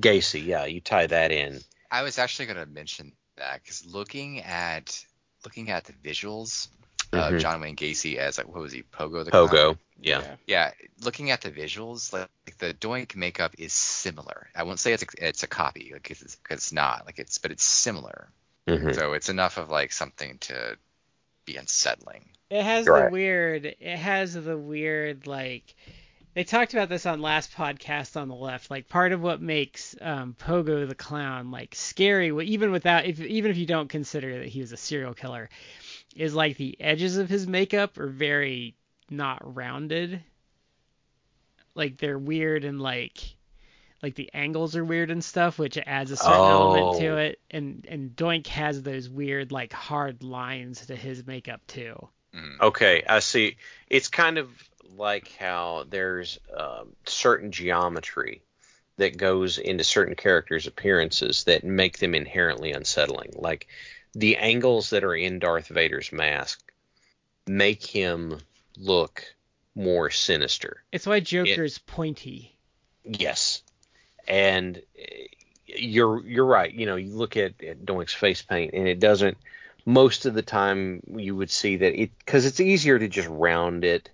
gacy 0.00 0.44
yeah 0.44 0.64
you 0.64 0.80
tie 0.80 1.06
that 1.06 1.30
in 1.32 1.60
I 1.90 2.02
was 2.02 2.18
actually 2.18 2.46
going 2.46 2.58
to 2.58 2.66
mention 2.66 3.12
that 3.36 3.62
because 3.62 3.86
looking 3.86 4.40
at 4.40 5.04
looking 5.44 5.70
at 5.70 5.84
the 5.84 5.92
visuals 5.92 6.68
of 7.12 7.34
Mhm. 7.34 7.40
John 7.40 7.60
Wayne 7.60 7.76
Gacy 7.76 8.16
as 8.16 8.38
like 8.38 8.48
what 8.48 8.60
was 8.60 8.72
he 8.72 8.82
Pogo 8.82 9.24
the 9.24 9.30
Clown? 9.30 9.48
pogo 9.48 9.78
yeah 10.00 10.36
Yeah, 10.46 10.72
looking 11.02 11.30
at 11.30 11.40
the 11.42 11.50
visuals, 11.52 12.12
like, 12.12 12.28
like 12.46 12.58
the 12.58 12.74
Doink 12.74 13.14
makeup 13.14 13.54
is 13.58 13.72
similar. 13.72 14.48
I 14.56 14.64
won't 14.64 14.80
say 14.80 14.92
it's 14.92 15.04
a, 15.04 15.06
it's 15.28 15.42
a 15.44 15.46
copy, 15.46 15.90
like 15.92 16.10
it's, 16.10 16.22
'cause 16.42 16.56
it's 16.58 16.72
not, 16.72 17.06
like 17.06 17.18
it's, 17.20 17.38
but 17.38 17.52
it's 17.52 17.62
similar. 17.64 18.28
Mhm. 18.66 18.94
So 18.94 19.12
it's 19.12 19.28
enough 19.28 19.56
of 19.56 19.70
like 19.70 19.92
something 19.92 20.38
to 20.38 20.76
be 21.46 21.56
unsettling. 21.56 22.28
It 22.50 22.62
has 22.64 22.86
Right. 22.88 23.04
the 23.04 23.10
weird. 23.12 23.66
It 23.66 23.96
has 23.98 24.34
the 24.34 24.58
weird 24.58 25.26
like. 25.28 25.74
They 26.34 26.42
talked 26.44 26.72
about 26.74 26.88
this 26.88 27.06
on 27.06 27.20
last 27.22 27.52
podcast 27.52 28.20
on 28.20 28.28
the 28.28 28.34
left. 28.34 28.68
Like 28.70 28.88
part 28.88 29.12
of 29.12 29.20
what 29.22 29.40
makes 29.40 29.94
um, 30.00 30.34
Pogo 30.38 30.86
the 30.86 30.94
clown 30.94 31.52
like 31.52 31.74
scary, 31.76 32.28
even 32.46 32.72
without 32.72 33.04
if 33.06 33.20
even 33.20 33.50
if 33.52 33.56
you 33.56 33.66
don't 33.66 33.88
consider 33.88 34.38
that 34.40 34.48
he 34.48 34.60
was 34.60 34.72
a 34.72 34.76
serial 34.76 35.14
killer, 35.14 35.48
is 36.16 36.34
like 36.34 36.56
the 36.56 36.76
edges 36.80 37.16
of 37.18 37.28
his 37.28 37.46
makeup 37.46 37.98
are 37.98 38.08
very 38.08 38.74
not 39.08 39.54
rounded. 39.54 40.22
Like 41.76 41.98
they're 41.98 42.18
weird 42.18 42.64
and 42.64 42.80
like 42.80 43.36
like 44.02 44.16
the 44.16 44.30
angles 44.34 44.74
are 44.76 44.84
weird 44.84 45.10
and 45.12 45.24
stuff, 45.24 45.58
which 45.58 45.78
adds 45.78 46.10
a 46.10 46.16
certain 46.16 46.32
element 46.44 46.98
to 46.98 47.08
Oh. 47.10 47.16
it. 47.16 47.40
And 47.50 47.86
and 47.88 48.10
Doink 48.10 48.48
has 48.48 48.82
those 48.82 49.08
weird 49.08 49.52
like 49.52 49.72
hard 49.72 50.22
lines 50.24 50.86
to 50.86 50.96
his 50.96 51.26
makeup 51.26 51.60
too. 51.68 52.08
Mhm. 52.34 52.60
Okay, 52.60 53.04
I 53.08 53.20
see. 53.20 53.56
It's 53.88 54.08
kind 54.08 54.38
of 54.38 54.48
like 54.96 55.32
how 55.38 55.84
there's 55.88 56.38
um, 56.56 56.94
certain 57.06 57.52
geometry 57.52 58.42
that 58.96 59.16
goes 59.16 59.58
into 59.58 59.84
certain 59.84 60.14
characters' 60.14 60.66
appearances 60.66 61.44
that 61.44 61.64
make 61.64 61.98
them 61.98 62.14
inherently 62.14 62.72
unsettling. 62.72 63.32
Like 63.36 63.66
the 64.14 64.36
angles 64.36 64.90
that 64.90 65.04
are 65.04 65.14
in 65.14 65.38
Darth 65.38 65.68
Vader's 65.68 66.12
mask 66.12 66.62
make 67.46 67.84
him 67.84 68.38
look 68.78 69.34
more 69.74 70.10
sinister. 70.10 70.82
It's 70.92 71.06
why 71.06 71.20
Joker's 71.20 71.78
pointy. 71.78 72.56
Yes, 73.04 73.62
and 74.26 74.80
eh, 74.98 75.26
you're 75.66 76.24
you're 76.24 76.46
right. 76.46 76.72
You 76.72 76.86
know, 76.86 76.96
you 76.96 77.14
look 77.14 77.36
at, 77.36 77.62
at 77.62 77.84
Doink's 77.84 78.14
face 78.14 78.42
paint, 78.42 78.72
and 78.74 78.86
it 78.86 79.00
doesn't. 79.00 79.36
Most 79.86 80.24
of 80.24 80.32
the 80.32 80.42
time, 80.42 81.02
you 81.14 81.36
would 81.36 81.50
see 81.50 81.76
that 81.76 82.00
it 82.00 82.10
because 82.18 82.46
it's 82.46 82.60
easier 82.60 82.98
to 82.98 83.08
just 83.08 83.28
round 83.28 83.84
it, 83.84 84.08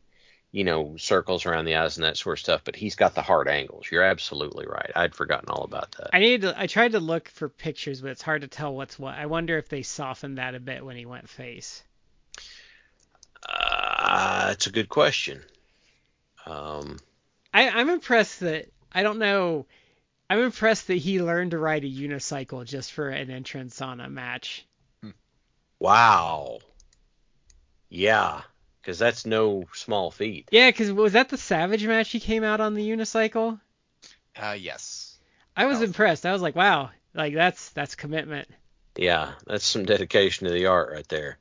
you 0.53 0.65
know, 0.65 0.97
circles 0.97 1.47
around 1.47 1.65
the 1.65 1.77
eyes 1.77 1.97
and 1.97 2.05
that 2.05 2.17
sort 2.17 2.39
of 2.39 2.41
stuff. 2.41 2.63
But 2.65 2.77
he's 2.77 2.97
got 2.97 3.15
the 3.15 3.23
hard 3.23 3.49
angles. 3.49 3.87
You're 3.91 4.03
absolutely 4.03 4.67
right. 4.67 4.91
I'd 4.95 5.15
forgotten 5.15 5.49
all 5.49 5.65
about 5.65 5.93
that. 5.93 6.11
I 6.13 6.19
needed 6.19 6.43
to, 6.43 6.61
I 6.61 6.67
tried 6.67 6.93
to 6.93 7.01
look 7.01 7.29
for 7.29 7.49
pictures, 7.49 8.01
but 8.01 8.11
it's 8.11 8.23
hard 8.23 8.43
to 8.43 8.49
tell 8.49 8.75
what's 8.75 8.99
what. 8.99 9.15
I 9.15 9.27
wonder 9.27 9.59
if 9.59 9.69
they 9.69 9.83
softened 9.83 10.39
that 10.39 10.55
a 10.55 10.61
bit 10.61 10.85
when 10.85 10.97
he 10.97 11.07
went 11.07 11.29
face. 11.29 11.83
Uh, 13.49 14.49
it's 14.53 14.67
a 14.67 14.73
good 14.73 14.89
question. 14.89 15.43
Um, 16.47 16.99
I, 17.55 17.69
I'm 17.69 17.91
impressed 17.91 18.41
that 18.41 18.67
I 18.93 19.03
don't 19.03 19.19
know. 19.19 19.67
I'm 20.29 20.41
impressed 20.41 20.89
that 20.89 20.95
he 20.95 21.23
learned 21.23 21.53
to 21.53 21.59
ride 21.59 21.85
a 21.85 21.89
unicycle 21.89 22.65
just 22.65 22.93
for 22.93 23.09
an 23.09 23.31
entrance 23.31 23.81
on 23.81 24.01
a 24.01 24.09
match. 24.09 24.65
wow. 25.79 26.59
Yeah, 27.89 28.43
because 28.81 28.99
that's 28.99 29.27
no 29.27 29.65
small 29.75 30.11
feat. 30.11 30.49
Yeah, 30.51 30.69
because 30.71 30.91
was 30.93 31.13
that 31.13 31.29
the 31.29 31.37
Savage 31.37 31.87
match 31.87 32.11
he 32.11 32.21
came 32.21 32.45
out 32.45 32.61
on 32.61 32.75
the 32.75 32.89
unicycle? 32.89 33.61
Uh, 34.37 34.57
yes. 34.59 35.19
I 35.57 35.67
was 35.67 35.81
Oh. 35.81 35.85
impressed. 35.85 36.25
I 36.27 36.33
was 36.33 36.43
like, 36.43 36.55
wow, 36.57 36.91
like 37.15 37.35
that's 37.35 37.71
that's 37.71 37.95
commitment. 37.95 38.49
Yeah, 38.97 39.33
that's 39.47 39.65
some 39.65 39.85
dedication 39.85 40.47
to 40.47 40.53
the 40.53 40.67
art 40.67 40.91
right 40.93 41.09
there. 41.09 41.39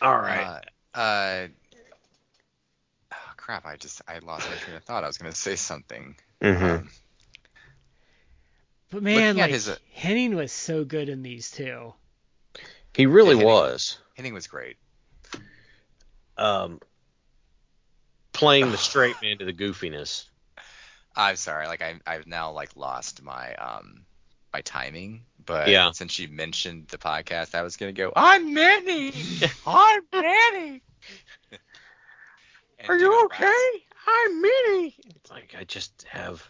All 0.00 0.16
right. 0.16 0.62
Uh, 0.94 0.98
uh, 0.98 1.46
oh, 3.12 3.32
crap! 3.36 3.64
I 3.66 3.76
just 3.76 4.02
I 4.08 4.18
lost 4.18 4.48
my 4.48 4.56
train 4.56 4.76
of 4.76 4.84
thought. 4.84 5.04
I 5.04 5.06
was 5.06 5.18
going 5.18 5.32
to 5.32 5.38
say 5.38 5.56
something. 5.56 6.16
Mhm. 6.42 6.62
Um, 6.80 6.90
But 8.90 9.02
man, 9.02 9.28
Looking 9.36 9.40
like 9.40 9.50
his, 9.50 9.68
uh, 9.68 9.76
Hennig 9.96 10.34
was 10.34 10.52
so 10.52 10.84
good 10.84 11.08
in 11.08 11.22
these 11.22 11.50
two. 11.50 11.94
He 12.94 13.06
really 13.06 13.36
Yeah, 13.36 13.42
Hennig- 13.42 13.46
was. 13.46 13.98
Hennig 14.18 14.32
was 14.32 14.46
great. 14.46 14.76
Um, 16.36 16.80
playing 18.32 18.70
the 18.70 18.76
straight 18.78 19.16
man 19.22 19.38
to 19.38 19.44
the 19.44 19.52
goofiness. 19.52 20.24
I'm 21.16 21.36
sorry. 21.36 21.66
Like 21.68 21.82
I 21.82 21.94
I've 22.06 22.26
now 22.26 22.50
like 22.52 22.76
lost 22.76 23.22
my 23.22 23.54
um 23.54 24.04
my 24.52 24.60
timing. 24.62 25.22
But 25.46 25.68
Yeah. 25.68 25.90
since 25.92 26.18
you 26.18 26.28
mentioned 26.28 26.88
the 26.88 26.98
podcast, 26.98 27.54
I 27.54 27.62
was 27.62 27.76
gonna 27.76 27.92
go. 27.92 28.12
I'm 28.16 28.52
Manny. 28.54 29.12
I'm 29.66 30.02
Manny. 30.12 30.82
Are 32.88 32.98
you 32.98 33.24
okay? 33.26 33.44
last- 33.44 33.84
I'm 34.06 34.42
Minnie. 34.42 34.94
It's 35.16 35.30
like 35.30 35.54
I 35.58 35.64
just 35.64 36.04
have 36.10 36.46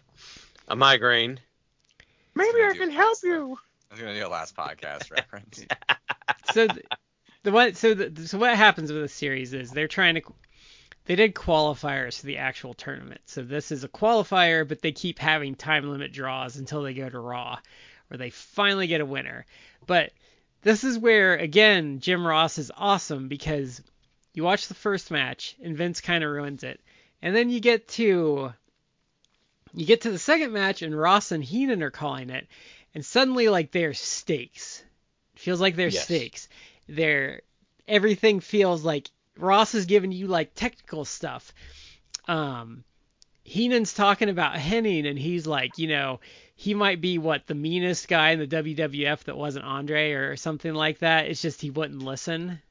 a 0.67 0.75
migraine. 0.75 1.39
Maybe 2.33 2.63
I 2.63 2.73
can 2.75 2.89
help 2.91 3.17
you. 3.23 3.57
I 3.89 3.93
was 3.93 4.01
gonna 4.01 4.13
do 4.19 4.25
a 4.25 4.27
last 4.27 4.55
podcast 4.57 5.11
reference. 5.15 5.63
so 6.53 6.67
th- 6.67 6.85
the 7.45 7.51
what 7.51 7.77
so 7.77 7.93
the, 7.93 8.27
so 8.27 8.37
what 8.37 8.55
happens 8.55 8.91
with 8.91 9.01
the 9.01 9.07
series 9.07 9.53
is 9.53 9.71
they're 9.71 9.87
trying 9.87 10.15
to 10.15 10.21
they 11.05 11.15
did 11.15 11.35
qualifiers 11.35 12.19
for 12.19 12.25
the 12.25 12.37
actual 12.39 12.73
tournament. 12.73 13.21
So 13.25 13.43
this 13.43 13.71
is 13.71 13.83
a 13.83 13.87
qualifier, 13.87 14.67
but 14.67 14.81
they 14.81 14.91
keep 14.91 15.19
having 15.19 15.53
time 15.53 15.89
limit 15.89 16.11
draws 16.11 16.57
until 16.57 16.81
they 16.81 16.95
go 16.95 17.07
to 17.07 17.19
Raw, 17.19 17.59
where 18.07 18.17
they 18.17 18.31
finally 18.31 18.87
get 18.87 19.01
a 19.01 19.05
winner. 19.05 19.45
But 19.85 20.11
this 20.63 20.83
is 20.83 20.97
where 20.97 21.35
again 21.37 21.99
Jim 21.99 22.25
Ross 22.25 22.57
is 22.57 22.71
awesome 22.75 23.27
because 23.27 23.81
you 24.33 24.43
watch 24.43 24.67
the 24.67 24.73
first 24.73 25.11
match 25.11 25.55
and 25.63 25.77
Vince 25.77 26.01
kind 26.01 26.23
of 26.23 26.31
ruins 26.31 26.63
it, 26.63 26.81
and 27.21 27.35
then 27.35 27.49
you 27.51 27.59
get 27.59 27.87
to 27.89 28.51
you 29.75 29.85
get 29.85 30.01
to 30.01 30.11
the 30.11 30.19
second 30.19 30.51
match 30.51 30.81
and 30.81 30.97
Ross 30.97 31.31
and 31.31 31.43
Heenan 31.43 31.83
are 31.83 31.91
calling 31.91 32.31
it, 32.31 32.47
and 32.95 33.05
suddenly 33.05 33.49
like 33.49 33.71
they're 33.71 33.93
stakes. 33.93 34.83
It 35.35 35.41
feels 35.41 35.61
like 35.61 35.75
they're 35.75 35.89
Yes. 35.89 36.05
stakes. 36.05 36.49
They're 36.87 37.41
everything 37.87 38.39
feels 38.39 38.83
like 38.83 39.09
Ross 39.37 39.75
is 39.75 39.85
giving 39.85 40.11
you 40.11 40.27
like 40.27 40.55
technical 40.55 41.05
stuff. 41.05 41.53
Um, 42.27 42.83
Heenan's 43.43 43.93
talking 43.93 44.29
about 44.29 44.55
Hennig, 44.55 45.07
and 45.07 45.19
he's 45.19 45.45
like, 45.45 45.77
you 45.77 45.87
know, 45.87 46.19
he 46.55 46.73
might 46.73 47.01
be 47.01 47.17
what 47.17 47.45
the 47.45 47.53
meanest 47.53 48.07
guy 48.07 48.31
in 48.31 48.39
the 48.39 48.47
WWF 48.47 49.25
that 49.25 49.37
wasn't 49.37 49.65
Andre 49.65 50.13
or 50.13 50.35
something 50.35 50.73
like 50.73 50.99
that. 50.99 51.27
It's 51.27 51.41
just 51.41 51.61
he 51.61 51.69
wouldn't 51.69 52.01
listen. 52.01 52.61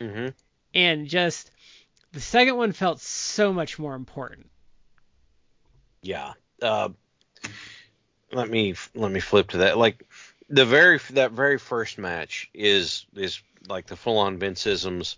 Mm-hmm. 0.00 0.28
and 0.74 1.08
just 1.08 1.50
the 2.12 2.20
second 2.20 2.56
one 2.56 2.72
felt 2.72 3.00
so 3.00 3.52
much 3.52 3.78
more 3.78 3.94
important. 3.94 4.48
Yeah. 6.02 6.34
Uh, 6.62 6.90
let 8.32 8.48
me 8.48 8.74
let 8.94 9.10
me 9.10 9.20
flip 9.20 9.48
to 9.50 9.58
that. 9.58 9.78
Like 9.78 10.04
the 10.48 10.64
very 10.64 10.98
that 11.10 11.32
very 11.32 11.58
first 11.58 11.98
match 11.98 12.50
is 12.54 13.06
is 13.14 13.40
like 13.68 13.86
the 13.86 13.96
full 13.96 14.18
on 14.18 14.38
Vinceisms, 14.38 15.16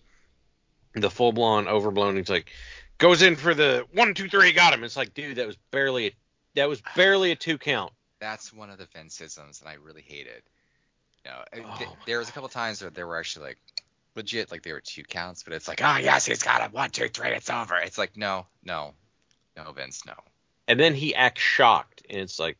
the 0.94 1.10
full 1.10 1.32
blown 1.32 1.68
overblown. 1.68 2.16
He's 2.16 2.28
like 2.28 2.50
goes 2.98 3.22
in 3.22 3.36
for 3.36 3.54
the 3.54 3.86
one 3.92 4.14
two 4.14 4.28
three, 4.28 4.52
got 4.52 4.72
him. 4.72 4.84
It's 4.84 4.96
like 4.96 5.14
dude, 5.14 5.36
that 5.36 5.46
was 5.46 5.56
barely 5.70 6.06
a, 6.08 6.12
that 6.56 6.68
was 6.68 6.82
barely 6.96 7.30
a 7.30 7.36
two 7.36 7.58
count. 7.58 7.92
That's 8.20 8.52
one 8.52 8.70
of 8.70 8.78
the 8.78 8.86
Vinceisms, 8.86 9.60
and 9.60 9.68
I 9.68 9.74
really 9.74 10.02
hated. 10.02 10.42
You 11.24 11.30
know, 11.30 11.64
Oh 11.64 11.76
th- 11.78 11.90
there 12.06 12.18
was 12.18 12.28
a 12.28 12.32
couple 12.32 12.48
times 12.48 12.82
where 12.82 12.90
there 12.90 13.06
were 13.06 13.18
actually 13.18 13.46
like 13.46 13.58
legit, 14.16 14.50
like 14.50 14.62
they 14.62 14.72
were 14.72 14.80
two 14.80 15.04
counts, 15.04 15.42
but 15.42 15.52
it's 15.52 15.68
like, 15.68 15.80
oh 15.82 15.96
yes, 15.98 16.26
he's 16.26 16.42
got 16.42 16.62
it, 16.62 16.72
one, 16.72 16.90
two, 16.90 17.08
three, 17.08 17.30
it's 17.30 17.50
over. 17.50 17.76
It's 17.76 17.98
like, 17.98 18.16
no, 18.16 18.46
no, 18.64 18.94
no, 19.56 19.72
Vince, 19.72 20.04
no. 20.06 20.14
And 20.66 20.78
then 20.78 20.94
he 20.94 21.14
acts 21.14 21.42
shocked, 21.42 22.02
and 22.08 22.20
it's 22.20 22.38
like, 22.38 22.58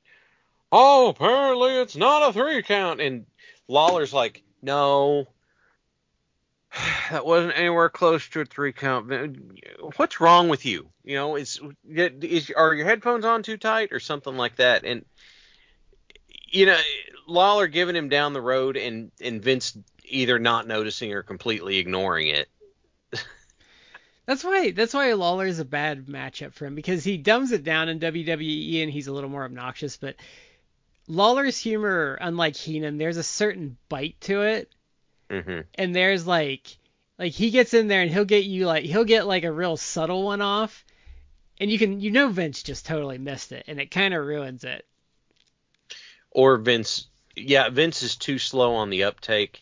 oh, 0.72 1.09
apparently 1.09 1.72
it's 1.76 1.96
not 1.96 2.28
a 2.28 2.33
three 2.33 2.62
count. 2.62 3.00
And 3.00 3.26
Lawler's 3.68 4.12
like, 4.12 4.42
no, 4.62 5.26
that 7.11 7.26
wasn't 7.26 7.59
anywhere 7.59 7.88
close 7.88 8.28
to 8.30 8.40
a 8.40 8.44
three 8.44 8.72
count. 8.72 9.12
What's 9.96 10.20
wrong 10.20 10.48
with 10.48 10.64
you? 10.66 10.88
You 11.04 11.16
know, 11.16 11.37
is 11.37 11.61
is 11.88 12.50
are 12.56 12.74
your 12.74 12.87
headphones 12.87 13.24
on 13.24 13.42
too 13.42 13.56
tight 13.56 13.92
or 13.92 14.00
something 14.00 14.37
like 14.37 14.56
that? 14.56 14.85
And 14.85 15.04
you 16.52 16.66
know, 16.66 16.78
Lawler 17.26 17.68
giving 17.68 17.96
him 17.96 18.09
down 18.09 18.33
the 18.33 18.40
road, 18.40 18.76
and 18.76 19.11
and 19.20 19.42
Vince 19.42 19.76
either 20.04 20.38
not 20.38 20.66
noticing 20.66 21.12
or 21.12 21.22
completely 21.22 21.78
ignoring 21.78 22.28
it. 22.28 22.48
That's 24.26 24.44
why 24.44 24.70
that's 24.70 24.94
why 24.94 25.12
Lawler 25.14 25.46
is 25.46 25.59
a 25.59 25.64
bad 25.64 26.06
matchup 26.06 26.52
for 26.52 26.66
him 26.66 26.76
because 26.76 27.02
he 27.02 27.16
dumbs 27.16 27.50
it 27.50 27.64
down 27.64 27.88
in 27.88 27.98
WWE 27.98 28.83
and 28.83 28.92
he's 28.92 29.09
a 29.09 29.12
little 29.12 29.30
more 29.30 29.44
obnoxious. 29.44 29.96
But 29.96 30.16
Lawler's 31.11 31.59
humor, 31.59 32.16
unlike 32.20 32.55
Heenan, 32.57 32.96
there's 32.96 33.16
a 33.16 33.23
certain 33.25 33.77
bite 33.88 34.20
to 34.23 34.42
it, 34.42 34.73
hmm 35.31 35.61
and 35.75 35.94
there's 35.94 36.27
like 36.27 36.79
like 37.18 37.33
he 37.33 37.51
gets 37.51 37.75
in 37.75 37.88
there 37.88 38.03
and 38.03 38.11
he'll 38.11 38.25
get 38.25 38.44
you 38.44 38.66
like 38.66 38.85
he'll 38.85 39.05
get 39.05 39.27
like 39.27 39.44
a 39.44 39.53
real 39.53 39.77
subtle 39.77 40.23
one 40.25 40.40
off, 40.40 40.85
and 41.59 41.70
you 41.70 41.79
can 41.79 42.01
you 42.01 42.11
know 42.11 42.29
Vince 42.29 42.62
just 42.62 42.87
totally 42.87 43.18
missed 43.18 43.53
it, 43.53 43.64
and 43.66 43.81
it 43.81 43.90
kind 43.90 44.14
of 44.14 44.25
ruins 44.25 44.64
it. 44.64 44.87
Or 46.31 46.57
Vince, 46.59 47.09
yeah, 47.37 47.68
Vince 47.70 48.03
is 48.03 48.16
too 48.16 48.38
slow 48.38 48.75
on 48.75 48.90
the 48.90 49.05
uptake, 49.05 49.61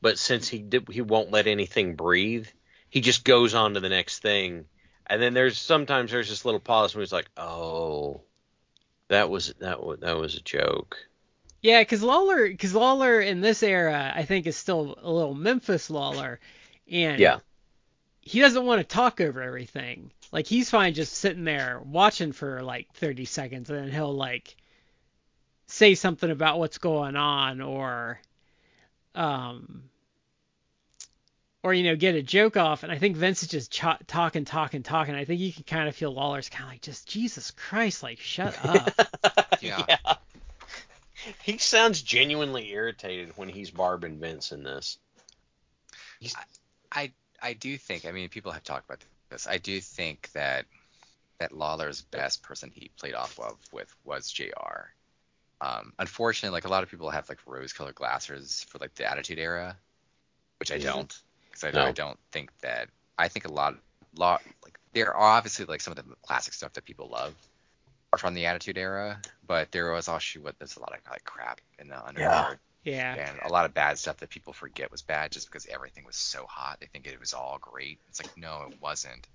but 0.00 0.18
since 0.18 0.48
he 0.48 0.58
did, 0.58 0.88
he 0.88 1.00
won't 1.00 1.30
let 1.30 1.46
anything 1.46 1.94
breathe, 1.96 2.48
he 2.90 3.00
just 3.00 3.24
goes 3.24 3.54
on 3.54 3.74
to 3.74 3.80
the 3.80 3.88
next 3.88 4.18
thing. 4.20 4.66
And 5.06 5.22
then 5.22 5.32
there's 5.34 5.58
sometimes 5.58 6.10
there's 6.10 6.28
this 6.28 6.44
little 6.44 6.60
pause 6.60 6.94
where 6.94 7.02
he's 7.02 7.12
like, 7.12 7.30
"Oh, 7.36 8.22
that 9.08 9.28
was 9.30 9.54
that 9.60 9.82
was 9.82 9.98
that 10.00 10.16
was 10.16 10.36
a 10.36 10.42
joke." 10.42 10.96
Yeah, 11.60 11.80
because 11.80 12.02
Lawler, 12.02 12.48
because 12.48 12.74
Lawler 12.74 13.20
in 13.20 13.40
this 13.40 13.62
era, 13.62 14.12
I 14.14 14.22
think 14.24 14.46
is 14.46 14.56
still 14.56 14.96
a 15.02 15.10
little 15.10 15.34
Memphis 15.34 15.90
Lawler, 15.90 16.38
and 16.90 17.18
Yeah. 17.18 17.40
he 18.20 18.40
doesn't 18.40 18.64
want 18.64 18.80
to 18.80 18.84
talk 18.84 19.20
over 19.20 19.42
everything. 19.42 20.12
Like 20.30 20.46
he's 20.46 20.70
fine 20.70 20.94
just 20.94 21.14
sitting 21.14 21.44
there 21.44 21.80
watching 21.84 22.32
for 22.32 22.62
like 22.62 22.92
30 22.94 23.24
seconds, 23.24 23.70
and 23.70 23.78
then 23.78 23.90
he'll 23.90 24.14
like 24.14 24.56
say 25.66 25.94
something 25.94 26.30
about 26.30 26.58
what's 26.58 26.78
going 26.78 27.16
on, 27.16 27.60
or 27.60 28.20
um, 29.14 29.84
or 31.68 31.74
you 31.74 31.84
know 31.84 31.96
get 31.96 32.14
a 32.14 32.22
joke 32.22 32.56
off. 32.56 32.82
And 32.82 32.90
I 32.90 32.96
think 32.98 33.16
Vince 33.16 33.42
is 33.42 33.48
just 33.50 33.70
ch- 33.70 34.06
talking, 34.06 34.46
talking, 34.46 34.82
talking. 34.82 35.14
I 35.14 35.24
think 35.26 35.40
you 35.40 35.52
can 35.52 35.64
kind 35.64 35.86
of 35.88 35.94
feel 35.94 36.12
Lawler's 36.12 36.48
kind 36.48 36.64
of 36.64 36.70
like 36.70 36.80
just 36.80 37.06
Jesus 37.06 37.50
Christ, 37.50 38.02
like 38.02 38.18
shut 38.20 38.58
up. 38.64 39.60
Yeah. 39.60 39.84
He 41.42 41.58
sounds 41.58 42.00
genuinely 42.00 42.70
irritated 42.70 43.32
when 43.36 43.50
he's 43.50 43.70
barbing 43.70 44.18
Vince 44.18 44.52
in 44.52 44.62
this. 44.62 44.98
I 46.90 47.12
I 47.42 47.52
do 47.52 47.76
think. 47.76 48.06
I 48.06 48.12
mean, 48.12 48.28
people 48.30 48.52
have 48.52 48.64
talked 48.64 48.86
about 48.86 49.04
this. 49.28 49.46
I 49.46 49.58
do 49.58 49.78
think 49.80 50.30
that 50.32 50.64
that 51.38 51.52
Lawler's 51.52 52.00
best 52.02 52.42
person 52.42 52.70
he 52.74 52.90
played 52.98 53.14
off 53.14 53.38
of 53.38 53.56
with 53.72 53.94
was 54.04 54.30
Jr. 54.30 54.88
Um, 55.60 55.92
unfortunately, 55.98 56.56
like 56.56 56.64
a 56.64 56.68
lot 56.68 56.82
of 56.82 56.90
people 56.90 57.10
have 57.10 57.28
like 57.28 57.38
rose-colored 57.46 57.94
glasses 57.94 58.64
for 58.70 58.78
like 58.78 58.94
the 58.94 59.10
Attitude 59.10 59.38
Era, 59.38 59.76
which 60.58 60.72
I 60.72 60.78
don't, 60.78 61.16
because 61.60 61.74
I, 61.76 61.80
No. 61.80 61.86
I 61.88 61.92
don't 61.92 62.18
think 62.32 62.50
that. 62.60 62.88
I 63.18 63.28
think 63.28 63.46
a 63.46 63.52
lot, 63.52 63.74
lot 64.16 64.42
like 64.62 64.78
there 64.92 65.14
are 65.14 65.36
obviously 65.36 65.64
like 65.64 65.80
some 65.80 65.92
of 65.92 65.96
the 65.96 66.04
classic 66.22 66.54
stuff 66.54 66.72
that 66.74 66.84
people 66.84 67.08
love 67.08 67.34
are 68.12 68.18
from 68.18 68.34
the 68.34 68.46
Attitude 68.46 68.78
Era, 68.78 69.20
but 69.46 69.70
there 69.72 69.92
was 69.92 70.08
also 70.08 70.40
what 70.40 70.58
there's 70.58 70.76
a 70.76 70.80
lot 70.80 70.92
of 70.92 71.00
like 71.10 71.24
crap 71.24 71.60
in 71.78 71.88
the 71.88 71.94
undercard 71.96 72.58
yeah, 72.84 73.14
yeah. 73.16 73.30
and 73.30 73.38
a 73.44 73.48
lot 73.52 73.64
of 73.64 73.74
bad 73.74 73.98
stuff 73.98 74.16
that 74.18 74.30
people 74.30 74.52
forget 74.52 74.90
was 74.90 75.02
bad 75.02 75.30
just 75.32 75.46
because 75.50 75.66
everything 75.66 76.04
was 76.04 76.16
so 76.16 76.46
hot. 76.46 76.78
They 76.80 76.86
think 76.86 77.06
it 77.06 77.20
was 77.20 77.34
all 77.34 77.58
great. 77.60 77.98
It's 78.08 78.22
like 78.22 78.36
no, 78.36 78.66
it 78.70 78.80
wasn't. 78.80 79.26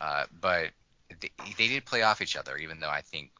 Uh, 0.00 0.26
but 0.40 0.70
they, 1.20 1.30
they 1.56 1.68
did 1.68 1.84
play 1.86 2.02
off 2.02 2.20
each 2.20 2.36
other, 2.36 2.56
even 2.56 2.80
though 2.80 2.90
I 2.90 3.00
think 3.00 3.30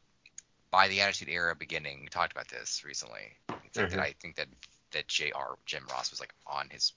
by 0.71 0.87
the 0.87 1.01
Attitude 1.01 1.29
Era 1.29 1.55
beginning, 1.55 1.99
we 2.01 2.07
talked 2.07 2.31
about 2.31 2.47
this 2.47 2.83
recently. 2.85 3.33
It's 3.65 3.77
like 3.77 3.87
Mhm. 3.87 3.91
that 3.91 3.99
I 3.99 4.13
think 4.19 4.37
that 4.37 4.47
that 4.91 5.07
Jr. 5.07 5.55
Jim 5.65 5.85
Ross 5.91 6.09
was 6.11 6.19
like 6.19 6.33
on 6.47 6.69
his 6.69 6.93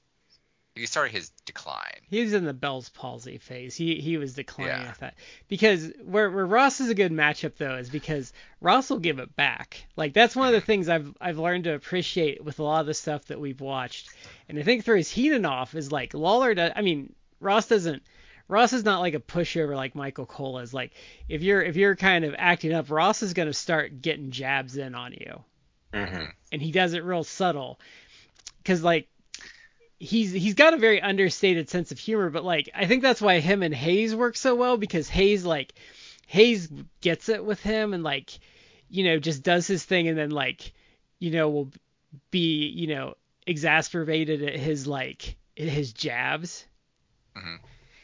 he 0.74 0.86
started 0.86 1.12
his 1.12 1.30
decline. 1.44 2.00
he 2.08 2.22
was 2.22 2.32
in 2.32 2.44
the 2.44 2.52
Bell's 2.54 2.88
palsy 2.90 3.38
phase. 3.38 3.74
He 3.74 4.00
he 4.00 4.16
was 4.16 4.34
declining 4.34 4.82
Yeah. 4.82 4.88
at 4.90 4.98
that 5.00 5.14
because 5.48 5.92
where 6.04 6.30
where 6.30 6.46
Ross 6.46 6.80
is 6.80 6.88
a 6.88 6.94
good 6.94 7.12
matchup 7.12 7.56
though 7.56 7.76
is 7.76 7.90
because 7.90 8.32
Ross 8.60 8.88
will 8.90 8.98
give 9.00 9.18
it 9.18 9.34
back. 9.36 9.84
Like 9.96 10.12
that's 10.14 10.36
one 10.36 10.46
of 10.48 10.54
the 10.54 10.60
things 10.60 10.88
I've 10.88 11.14
I've 11.20 11.38
learned 11.38 11.64
to 11.64 11.74
appreciate 11.74 12.42
with 12.44 12.58
a 12.60 12.62
lot 12.62 12.80
of 12.80 12.86
the 12.86 12.94
stuff 12.94 13.26
that 13.26 13.40
we've 13.40 13.60
watched. 13.60 14.10
And 14.48 14.58
I 14.58 14.62
think 14.62 14.84
through 14.84 14.98
his 14.98 15.10
Heenan 15.10 15.44
off 15.44 15.74
is 15.74 15.90
like 15.92 16.14
Lawler. 16.14 16.54
Does, 16.54 16.72
I 16.74 16.82
mean 16.82 17.14
Ross 17.40 17.66
doesn't. 17.68 18.02
Ross 18.48 18.72
is 18.72 18.84
not 18.84 18.98
like 19.00 19.14
a 19.14 19.20
pushover 19.20 19.76
like 19.76 19.94
Michael 19.94 20.26
Cole 20.26 20.58
is. 20.58 20.72
Like 20.74 20.92
if 21.28 21.42
you're 21.42 21.62
if 21.62 21.76
you're 21.76 21.94
kind 21.96 22.24
of 22.24 22.34
acting 22.38 22.72
up, 22.72 22.90
Ross 22.90 23.22
is 23.22 23.34
gonna 23.34 23.52
start 23.52 24.02
getting 24.02 24.30
jabs 24.30 24.76
in 24.76 24.94
on 24.94 25.12
you, 25.12 25.42
Mm-hmm. 25.92 26.24
and 26.52 26.62
he 26.62 26.70
does 26.72 26.94
it 26.94 27.04
real 27.04 27.24
subtle. 27.24 27.78
Cause 28.64 28.82
like 28.82 29.08
he's 30.00 30.32
he's 30.32 30.54
got 30.54 30.74
a 30.74 30.78
very 30.78 31.00
understated 31.00 31.68
sense 31.68 31.92
of 31.92 31.98
humor, 31.98 32.30
but 32.30 32.42
like 32.42 32.70
I 32.74 32.86
think 32.86 33.02
that's 33.02 33.20
why 33.20 33.38
him 33.38 33.62
and 33.62 33.74
Hayes 33.74 34.16
work 34.16 34.36
so 34.36 34.56
well 34.56 34.76
because 34.76 35.08
Hayes 35.10 35.44
like 35.44 35.74
Hayes 36.26 36.68
gets 37.00 37.28
it 37.28 37.44
with 37.44 37.62
him 37.62 37.94
and 37.94 38.02
like 38.02 38.38
you 38.88 39.04
know 39.04 39.18
just 39.18 39.42
does 39.42 39.66
his 39.66 39.84
thing 39.84 40.08
and 40.08 40.18
then 40.18 40.30
like 40.30 40.72
you 41.20 41.30
know 41.30 41.50
will 41.50 41.70
be 42.30 42.66
you 42.66 42.88
know 42.88 43.14
exasperated 43.46 44.42
at 44.42 44.58
his 44.58 44.86
like 44.86 45.36
at 45.58 45.68
his 45.68 45.92
jabs. 45.92 46.64
Mhm. 47.36 47.58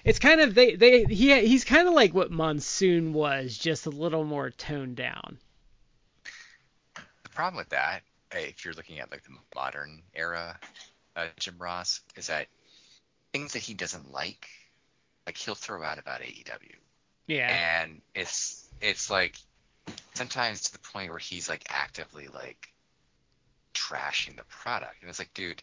It's 0.04 0.18
kind 0.20 0.40
of 0.40 0.54
they 0.54 0.76
they 0.76 1.04
he 1.04 1.40
he's 1.46 1.64
kind 1.64 1.88
of 1.88 1.94
like 1.94 2.14
what 2.14 2.30
Monsoon 2.30 3.12
was, 3.12 3.56
just 3.56 3.86
a 3.86 3.90
little 3.90 4.22
more 4.22 4.50
toned 4.50 4.96
down. 4.96 5.38
The 6.94 7.30
problem 7.30 7.56
with 7.56 7.70
that, 7.70 8.02
uh, 8.34 8.38
if 8.38 8.64
you're 8.64 8.74
looking 8.74 9.00
at 9.00 9.10
like 9.10 9.24
the 9.24 9.36
modern 9.54 10.02
era 10.14 10.58
uh, 11.16 11.26
Jim 11.40 11.56
Ross, 11.58 12.00
is 12.14 12.28
that 12.28 12.46
things 13.32 13.52
that 13.54 13.62
he 13.62 13.74
doesn't 13.74 14.12
like, 14.12 14.46
like 15.26 15.36
he'll 15.36 15.54
throw 15.54 15.82
out 15.82 15.98
about 15.98 16.20
AEW. 16.20 16.74
Yeah. 17.26 17.80
and 17.82 18.00
it's 18.14 18.68
it's 18.80 19.10
like 19.10 19.36
sometimes 20.14 20.60
to 20.62 20.72
the 20.72 20.78
point 20.78 21.10
where 21.10 21.18
he's 21.18 21.48
like 21.48 21.64
actively 21.70 22.28
like 22.28 22.72
trashing 23.74 24.36
the 24.36 24.44
product 24.44 24.94
and 25.00 25.10
it's 25.10 25.18
like 25.18 25.32
dude 25.34 25.62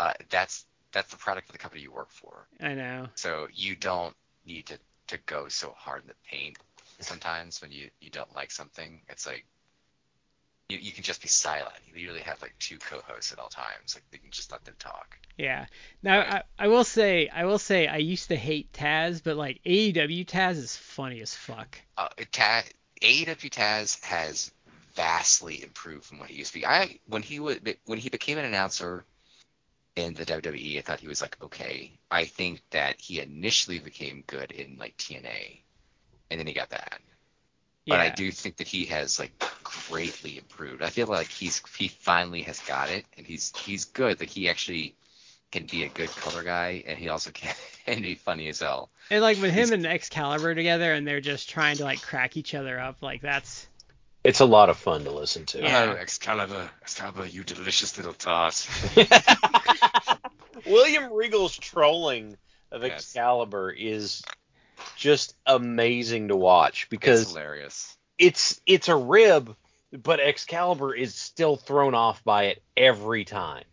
uh, 0.00 0.12
that's 0.28 0.66
that's 0.92 1.10
the 1.10 1.16
product 1.16 1.48
of 1.48 1.52
the 1.52 1.58
company 1.58 1.82
you 1.82 1.92
work 1.92 2.10
for 2.10 2.48
I 2.60 2.74
know. 2.74 3.06
so 3.14 3.46
you 3.54 3.76
don't 3.76 4.14
need 4.44 4.66
to 4.66 4.78
to 5.06 5.18
go 5.26 5.46
so 5.48 5.72
hard 5.76 6.02
in 6.02 6.08
the 6.08 6.14
paint 6.28 6.58
sometimes 7.00 7.62
when 7.62 7.70
you 7.70 7.90
you 8.00 8.10
don't 8.10 8.34
like 8.34 8.50
something 8.50 9.00
it's 9.08 9.24
like 9.26 9.44
you, 10.68 10.78
you 10.78 10.92
can 10.92 11.02
just 11.02 11.22
be 11.22 11.28
silent 11.28 11.74
you 11.86 12.00
usually 12.00 12.20
have 12.20 12.40
like 12.42 12.54
two 12.58 12.78
co-hosts 12.78 13.32
at 13.32 13.38
all 13.38 13.48
times 13.48 13.94
like 13.94 14.04
you 14.12 14.18
can 14.18 14.30
just 14.30 14.52
let 14.52 14.64
them 14.64 14.74
talk 14.78 15.18
Yeah. 15.38 15.66
Now 16.02 16.20
I, 16.20 16.42
I 16.58 16.68
will 16.68 16.84
say 16.84 17.28
I 17.28 17.44
will 17.44 17.58
say 17.58 17.86
I 17.86 17.98
used 17.98 18.28
to 18.28 18.36
hate 18.36 18.72
Taz, 18.72 19.22
but 19.22 19.36
like 19.36 19.60
AEW 19.64 20.26
Taz 20.26 20.56
is 20.56 20.76
funny 20.76 21.20
as 21.20 21.34
fuck. 21.34 21.78
uh, 21.96 22.08
Taz, 22.32 22.64
AEW 23.00 23.50
Taz 23.50 24.02
has 24.04 24.50
vastly 24.94 25.62
improved 25.62 26.04
from 26.04 26.18
what 26.18 26.28
he 26.28 26.36
used 26.36 26.52
to 26.52 26.58
be. 26.58 26.66
I 26.66 26.98
when 27.06 27.22
he 27.22 27.38
was 27.38 27.58
when 27.86 27.98
he 28.00 28.08
became 28.10 28.36
an 28.38 28.44
announcer 28.44 29.04
in 29.94 30.14
the 30.14 30.26
WWE, 30.26 30.78
I 30.78 30.82
thought 30.82 31.00
he 31.00 31.08
was 31.08 31.22
like 31.22 31.36
okay. 31.40 31.92
I 32.10 32.24
think 32.24 32.62
that 32.70 33.00
he 33.00 33.20
initially 33.20 33.78
became 33.78 34.24
good 34.26 34.50
in 34.50 34.76
like 34.78 34.96
TNA, 34.96 35.60
and 36.30 36.40
then 36.40 36.46
he 36.48 36.52
got 36.52 36.68
bad. 36.68 36.98
Yeah. 37.88 37.96
But 37.96 38.00
I 38.00 38.10
do 38.10 38.30
think 38.30 38.58
that 38.58 38.68
he 38.68 38.84
has 38.86 39.18
like 39.18 39.32
greatly 39.64 40.36
improved. 40.36 40.82
I 40.82 40.90
feel 40.90 41.06
like 41.06 41.28
he's 41.28 41.62
he 41.74 41.88
finally 41.88 42.42
has 42.42 42.60
got 42.60 42.90
it, 42.90 43.06
and 43.16 43.26
he's 43.26 43.50
he's 43.56 43.86
good. 43.86 44.20
Like 44.20 44.28
he 44.28 44.50
actually 44.50 44.94
can 45.50 45.64
be 45.64 45.84
a 45.84 45.88
good 45.88 46.10
color 46.10 46.42
guy, 46.42 46.84
and 46.86 46.98
he 46.98 47.08
also 47.08 47.30
can 47.30 47.54
and 47.86 48.02
be 48.02 48.14
funny 48.14 48.48
as 48.48 48.60
hell. 48.60 48.90
And 49.10 49.22
like 49.22 49.40
with 49.40 49.52
him 49.52 49.72
and 49.72 49.86
Excalibur 49.86 50.54
together, 50.54 50.92
and 50.92 51.08
they're 51.08 51.22
just 51.22 51.48
trying 51.48 51.78
to 51.78 51.84
like 51.84 52.02
crack 52.02 52.36
each 52.36 52.54
other 52.54 52.78
up, 52.78 53.00
like 53.00 53.22
that's 53.22 53.66
It's 54.22 54.40
a 54.40 54.44
lot 54.44 54.68
of 54.68 54.76
fun 54.76 55.04
to 55.04 55.10
listen 55.10 55.46
to. 55.46 55.62
Yeah. 55.62 55.84
Oh, 55.84 55.92
Excalibur, 55.92 56.68
Excalibur, 56.82 57.24
you 57.24 57.42
delicious 57.42 57.96
little 57.96 58.12
toss. 58.12 58.68
William 60.66 61.10
Regal's 61.10 61.56
trolling 61.56 62.36
of 62.70 62.82
Yes. 62.82 62.98
Excalibur 62.98 63.70
is 63.70 64.22
just 64.96 65.34
amazing 65.46 66.28
to 66.28 66.36
watch 66.36 66.82
It's 66.84 66.88
because 66.90 67.28
hilarious. 67.28 67.96
it's 68.18 68.60
it's 68.66 68.88
a 68.88 68.96
rib, 68.96 69.54
but 69.92 70.20
Excalibur 70.20 70.94
is 70.94 71.14
still 71.14 71.56
thrown 71.56 71.94
off 71.94 72.22
by 72.24 72.44
it 72.44 72.62
every 72.76 73.24
time, 73.24 73.64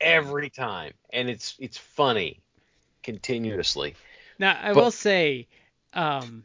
every 0.00 0.50
time, 0.50 0.92
and 1.12 1.28
it's 1.28 1.54
it's 1.58 1.78
funny 1.78 2.40
continuously. 3.02 3.94
Now, 4.38 4.58
I 4.60 4.72
But- 4.74 4.82
will 4.84 4.90
say, 4.90 5.46
um, 5.94 6.44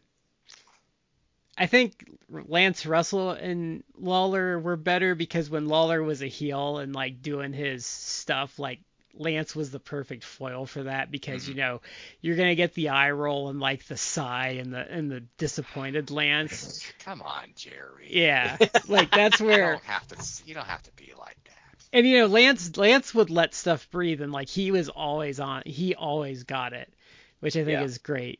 I 1.58 1.68
think 1.68 2.10
Lance 2.30 2.86
Russell 2.86 3.32
and 3.32 3.84
Lawler 4.00 4.58
were 4.60 4.78
better 4.78 5.16
because 5.16 5.50
when 5.50 5.68
Lawler 5.68 6.02
was 6.02 6.22
a 6.22 6.28
heel 6.28 6.78
and 6.78 6.94
like 6.96 7.22
doing 7.22 7.54
his 7.54 7.86
stuff, 7.86 8.58
like 8.58 8.80
Lance 9.14 9.56
was 9.56 9.72
the 9.72 9.80
perfect 9.80 10.24
foil 10.24 10.66
for 10.66 10.84
that 10.84 11.12
because 11.12 11.48
you 11.48 11.56
know 11.56 11.82
you're 12.22 12.36
gonna 12.36 12.56
get 12.56 12.74
the 12.74 12.90
eye 12.90 13.12
roll 13.12 13.50
and 13.50 13.60
like 13.60 13.86
the 13.86 13.98
sigh 13.98 14.58
and 14.60 14.74
the 14.74 14.80
and 14.90 15.12
the 15.12 15.22
disappointed 15.38 16.12
Lance. 16.12 16.84
Come 17.00 17.22
on, 17.22 17.48
Jerry. 17.56 18.08
Yeah, 18.10 18.58
like 18.88 19.12
that's 19.12 19.40
where 19.42 19.66
You 19.66 19.72
don't 19.74 19.84
have 19.86 20.08
to. 20.08 20.44
You 20.48 20.54
don't 20.56 20.68
have 20.68 20.84
to 20.84 20.92
be 20.94 21.14
like 21.18 21.38
that. 21.46 21.86
and 21.94 22.08
you 22.08 22.20
know 22.20 22.28
Lance 22.28 22.76
Lance 22.78 23.14
would 23.14 23.30
let 23.30 23.54
stuff 23.54 23.90
breathe 23.92 24.22
and 24.22 24.32
like 24.32 24.50
he 24.50 24.72
was 24.72 24.90
always 24.90 25.40
on 25.40 25.64
he 25.66 25.96
always 25.96 26.44
got 26.44 26.74
it 26.74 26.92
which 27.40 27.56
I 27.56 27.64
think 27.64 27.80
Yeah. 27.80 27.84
is 27.86 27.98
great 27.98 28.40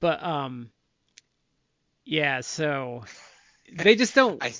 but 0.00 0.22
um 0.22 0.70
yeah 2.04 2.40
so 2.40 3.04
they 3.72 3.94
just 3.94 4.14
don't 4.14 4.42
I, 4.42 4.52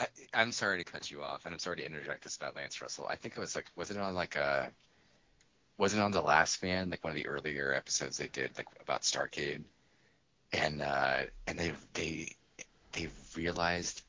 I 0.00 0.06
I'm 0.32 0.52
sorry 0.52 0.82
to 0.82 0.90
cut 0.90 1.10
you 1.10 1.22
off, 1.22 1.44
and 1.44 1.52
I'm 1.52 1.58
sorry 1.58 1.76
to 1.76 1.86
interject 1.86 2.24
this 2.24 2.36
about 2.36 2.56
Lance 2.56 2.80
Russell. 2.80 3.06
I 3.08 3.16
think 3.16 3.36
it 3.36 3.40
was 3.40 3.54
like, 3.54 3.66
was 3.76 3.90
it 3.90 3.98
on 3.98 4.14
like 4.14 4.36
a, 4.36 4.70
was 5.76 5.94
it 5.94 6.00
on 6.00 6.10
the 6.10 6.22
Last 6.22 6.62
Man, 6.62 6.90
like 6.90 7.04
one 7.04 7.10
of 7.12 7.16
the 7.16 7.26
earlier 7.26 7.74
episodes 7.74 8.16
they 8.16 8.28
did, 8.28 8.50
like 8.56 8.66
about 8.80 9.02
Starcade, 9.02 9.62
and 10.52 10.80
uh, 10.82 11.22
and 11.46 11.58
they 11.58 11.72
they 11.94 12.32
they 12.92 13.08
realized 13.36 14.02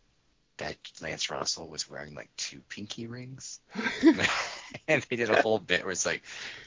that 0.57 0.77
Lance 1.01 1.29
Russell 1.29 1.67
was 1.67 1.89
wearing 1.89 2.13
like 2.13 2.29
two 2.37 2.61
pinky 2.69 3.07
rings, 3.07 3.59
and 4.87 5.03
they 5.09 5.15
did 5.17 5.29
a 5.29 5.41
whole 5.41 5.59
bit 5.59 5.83
where 5.83 5.91
it's 5.91 6.05
like, 6.05 6.21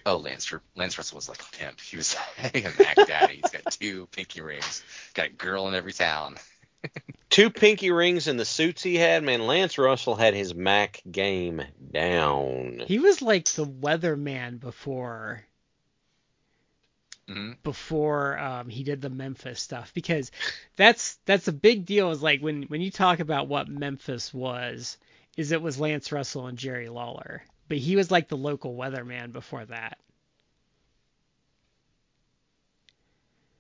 oh 0.04 0.18
Lance 0.18 0.52
Lance 0.76 0.98
Russell 0.98 1.16
was 1.16 1.28
like 1.30 1.40
a 1.40 1.56
pimp. 1.56 1.80
He 1.80 1.96
was 1.96 2.14
like 2.42 2.64
a 2.64 2.82
Mac 2.82 3.06
Daddy. 3.06 3.40
He's 3.42 3.50
got 3.50 3.72
two 3.72 4.06
pinky 4.12 4.42
rings. 4.42 4.82
Got 5.14 5.26
a 5.26 5.30
girl 5.30 5.68
in 5.68 5.74
every 5.74 5.92
town. 5.92 6.36
Two 7.30 7.50
pinky 7.50 7.90
rings 7.90 8.28
and 8.28 8.38
the 8.38 8.44
suits 8.44 8.82
he 8.82 8.96
had, 8.96 9.22
man. 9.24 9.46
Lance 9.46 9.78
Russell 9.78 10.14
had 10.14 10.34
his 10.34 10.54
Mac 10.54 11.02
game 11.10 11.62
down. 11.92 12.82
he 12.86 12.98
was 12.98 13.22
like 13.22 13.46
the 13.52 13.66
weatherman 13.66 14.60
before 14.60 15.44
hmm 17.28 17.52
before 17.62 18.38
um, 18.38 18.68
he 18.68 18.84
did 18.84 19.00
the 19.00 19.08
Memphis 19.10 19.60
stuff 19.60 19.92
because 19.94 20.30
that's 20.76 21.16
that's 21.24 21.48
a 21.48 21.52
big 21.52 21.86
deal 21.86 22.10
is 22.10 22.22
like 22.22 22.40
when 22.40 22.64
when 22.64 22.80
you 22.82 22.90
talk 22.90 23.20
about 23.20 23.48
what 23.48 23.68
Memphis 23.68 24.32
was 24.34 24.98
is 25.36 25.52
it 25.52 25.62
was 25.62 25.80
Lance 25.80 26.12
Russell 26.12 26.46
and 26.46 26.58
Jerry 26.58 26.88
Lawler 26.88 27.42
but 27.68 27.78
he 27.78 27.96
was 27.96 28.10
like 28.10 28.28
the 28.28 28.36
local 28.36 28.76
weatherman 28.76 29.32
before 29.32 29.64
that 29.66 29.98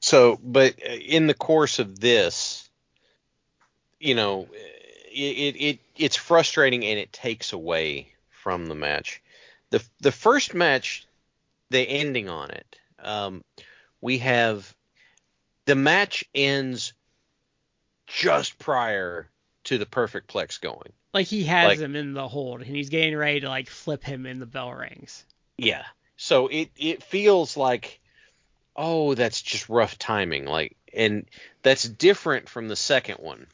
So, 0.00 0.38
but 0.42 0.74
uh, 0.86 0.92
in 0.92 1.26
the 1.26 1.34
course 1.34 1.78
of 1.78 1.98
this, 1.98 2.68
you 4.04 4.14
know, 4.14 4.48
it, 5.12 5.54
it, 5.54 5.56
it 5.64 5.78
it's 5.96 6.16
frustrating 6.16 6.84
and 6.84 6.98
it 6.98 7.12
takes 7.12 7.52
away 7.52 8.08
from 8.30 8.66
the 8.66 8.74
match. 8.74 9.22
the 9.70 9.82
The 10.00 10.12
first 10.12 10.52
match, 10.54 11.06
the 11.70 11.80
ending 11.80 12.28
on 12.28 12.50
it, 12.50 12.76
um, 12.98 13.42
we 14.00 14.18
have 14.18 14.74
the 15.64 15.74
match 15.74 16.24
ends 16.34 16.92
just 18.06 18.58
prior 18.58 19.28
to 19.64 19.78
the 19.78 19.86
perfect 19.86 20.30
plex 20.32 20.60
going. 20.60 20.92
like 21.14 21.26
he 21.26 21.44
has 21.44 21.68
Like- 21.68 21.78
him 21.78 21.96
in 21.96 22.12
the 22.12 22.28
hold 22.28 22.60
and 22.60 22.68
he's 22.68 22.90
getting 22.90 23.16
ready 23.16 23.40
to 23.40 23.48
like 23.48 23.68
flip 23.70 24.04
him 24.04 24.26
in 24.26 24.38
the 24.40 24.46
bell 24.46 24.72
rings 24.72 25.24
Yeah. 25.56 25.84
So 26.16 26.48
it 26.48 26.68
it 26.76 27.02
feels 27.02 27.56
like 27.56 28.00
oh 28.76 29.14
that's 29.14 29.40
just 29.40 29.68
rough 29.70 29.96
timing 29.98 30.44
like 30.44 30.76
and 30.92 31.24
that's 31.62 31.84
different 31.88 32.48
from 32.48 32.68
the 32.68 32.76
second 32.76 33.16
one. 33.20 33.46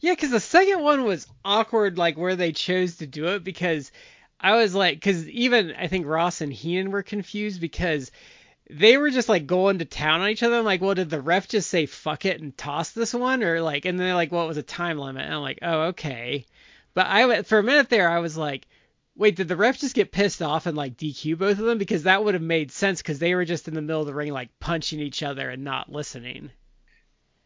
Yeah, 0.00 0.12
because 0.12 0.30
the 0.30 0.40
second 0.40 0.80
one 0.80 1.04
was 1.04 1.26
awkward, 1.44 1.98
like 1.98 2.16
where 2.16 2.36
they 2.36 2.52
chose 2.52 2.96
to 2.96 3.06
do 3.06 3.26
it. 3.28 3.44
Because 3.44 3.92
I 4.40 4.56
was 4.56 4.74
like, 4.74 4.96
because 4.96 5.28
even 5.28 5.74
I 5.78 5.86
think 5.86 6.06
Ross 6.06 6.40
and 6.40 6.52
Heenan 6.52 6.90
were 6.90 7.02
confused 7.02 7.60
because 7.60 8.10
they 8.70 8.96
were 8.96 9.10
just 9.10 9.28
like 9.28 9.46
going 9.46 9.78
to 9.78 9.84
town 9.84 10.20
on 10.22 10.30
each 10.30 10.42
other. 10.42 10.56
I'm 10.56 10.64
like, 10.64 10.80
well, 10.80 10.94
did 10.94 11.10
the 11.10 11.20
ref 11.20 11.48
just 11.48 11.68
say 11.68 11.86
fuck 11.86 12.24
it 12.24 12.40
and 12.40 12.56
toss 12.56 12.92
this 12.92 13.12
one, 13.12 13.42
or 13.42 13.60
like, 13.60 13.84
and 13.84 13.98
then 13.98 14.06
they're 14.06 14.14
like, 14.14 14.32
well, 14.32 14.44
it 14.44 14.48
was 14.48 14.56
a 14.56 14.62
time 14.62 14.98
limit. 14.98 15.24
And 15.24 15.34
I'm 15.34 15.42
like, 15.42 15.58
oh, 15.62 15.80
okay. 15.88 16.46
But 16.94 17.06
I 17.06 17.42
for 17.42 17.58
a 17.58 17.62
minute 17.62 17.90
there, 17.90 18.08
I 18.08 18.20
was 18.20 18.36
like, 18.36 18.66
wait, 19.16 19.36
did 19.36 19.48
the 19.48 19.56
ref 19.56 19.78
just 19.78 19.94
get 19.94 20.12
pissed 20.12 20.40
off 20.40 20.66
and 20.66 20.76
like 20.76 20.96
DQ 20.96 21.36
both 21.36 21.58
of 21.58 21.66
them? 21.66 21.78
Because 21.78 22.04
that 22.04 22.24
would 22.24 22.34
have 22.34 22.42
made 22.42 22.72
sense 22.72 23.02
because 23.02 23.18
they 23.18 23.34
were 23.34 23.44
just 23.44 23.68
in 23.68 23.74
the 23.74 23.82
middle 23.82 24.00
of 24.00 24.06
the 24.06 24.14
ring 24.14 24.32
like 24.32 24.58
punching 24.60 25.00
each 25.00 25.22
other 25.22 25.50
and 25.50 25.62
not 25.62 25.92
listening. 25.92 26.50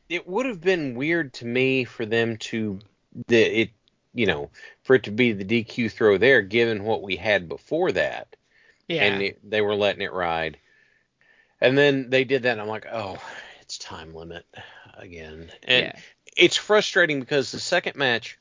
It 0.08 0.26
would 0.26 0.46
have 0.46 0.60
been 0.60 0.94
weird 0.94 1.32
to 1.34 1.46
me 1.46 1.84
for 1.84 2.04
them 2.04 2.36
to 2.38 2.78
the 3.28 3.60
it 3.62 3.70
you 4.12 4.26
know 4.26 4.50
for 4.82 4.96
it 4.96 5.04
to 5.04 5.10
be 5.10 5.32
the 5.32 5.44
DQ 5.44 5.90
throw 5.90 6.18
there 6.18 6.42
given 6.42 6.84
what 6.84 7.02
we 7.02 7.16
had 7.16 7.48
before 7.48 7.92
that 7.92 8.36
Yeah. 8.88 9.04
and 9.04 9.22
it, 9.22 9.50
they 9.50 9.60
were 9.60 9.76
letting 9.76 10.02
it 10.02 10.12
ride. 10.12 10.58
And 11.60 11.78
then 11.78 12.10
they 12.10 12.24
did 12.24 12.42
that 12.42 12.52
and 12.52 12.60
I'm 12.60 12.68
like, 12.68 12.86
"Oh, 12.90 13.16
it's 13.60 13.78
time 13.78 14.14
limit 14.14 14.44
again." 14.94 15.50
And 15.62 15.86
yeah. 15.86 15.98
it's 16.36 16.56
frustrating 16.56 17.20
because 17.20 17.52
the 17.52 17.60
second 17.60 17.96
match 17.96 18.38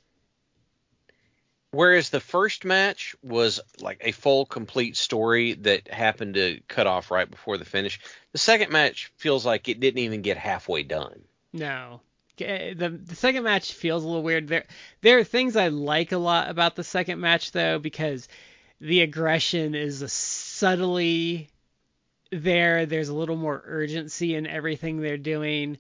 whereas 1.72 2.10
the 2.10 2.20
first 2.20 2.66
match 2.66 3.16
was 3.24 3.60
like 3.82 3.98
a 4.02 4.12
full 4.12 4.46
complete 4.46 4.96
story 4.96 5.54
that 5.54 5.88
happened 5.88 6.36
to 6.36 6.60
cut 6.68 6.88
off 6.88 7.10
right 7.12 7.30
before 7.30 7.58
the 7.58 7.66
finish 7.66 8.00
the 8.32 8.38
second 8.38 8.72
match 8.72 9.12
feels 9.18 9.46
like 9.46 9.68
it 9.68 9.80
didn't 9.80 9.98
even 10.00 10.22
get 10.22 10.38
halfway 10.38 10.84
done 10.84 11.20
No. 11.54 12.02
The 12.38 13.00
the 13.06 13.16
second 13.16 13.44
match 13.44 13.74
feels 13.74 14.04
a 14.04 14.08
little 14.08 14.24
weird. 14.24 14.48
There 14.48 14.66
there 15.02 15.20
are 15.20 15.24
things 15.24 15.56
I 15.56 15.68
like 15.68 16.12
a 16.12 16.18
lot 16.18 16.50
about 16.50 16.76
the 16.76 16.84
second 16.84 17.20
match 17.20 17.52
though 17.52 17.78
because 17.78 18.28
the 18.82 19.02
aggression 19.02 19.76
is 19.76 20.12
subtly 20.12 21.50
there. 22.32 22.88
There's 22.88 23.10
a 23.10 23.16
little 23.16 23.36
more 23.36 23.62
urgency 23.66 24.34
in 24.34 24.48
everything 24.48 25.00
they're 25.00 25.18
doing. 25.18 25.78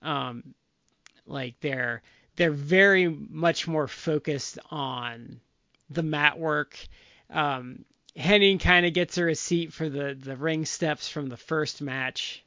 Um, 0.00 0.54
like 1.26 1.58
they're 1.60 2.02
they're 2.36 2.52
very 2.52 3.08
much 3.08 3.66
more 3.66 3.88
focused 3.88 4.60
on 4.70 5.40
the 5.90 6.04
mat 6.04 6.38
work. 6.38 6.78
Um, 7.30 7.84
Hennig 8.16 8.60
kind 8.60 8.86
of 8.86 8.94
gets 8.94 9.18
a 9.18 9.24
receipt 9.24 9.72
for 9.72 9.88
the 9.88 10.16
the 10.18 10.36
ring 10.36 10.66
steps 10.66 11.08
from 11.08 11.28
the 11.28 11.36
first 11.36 11.82
match. 11.82 12.44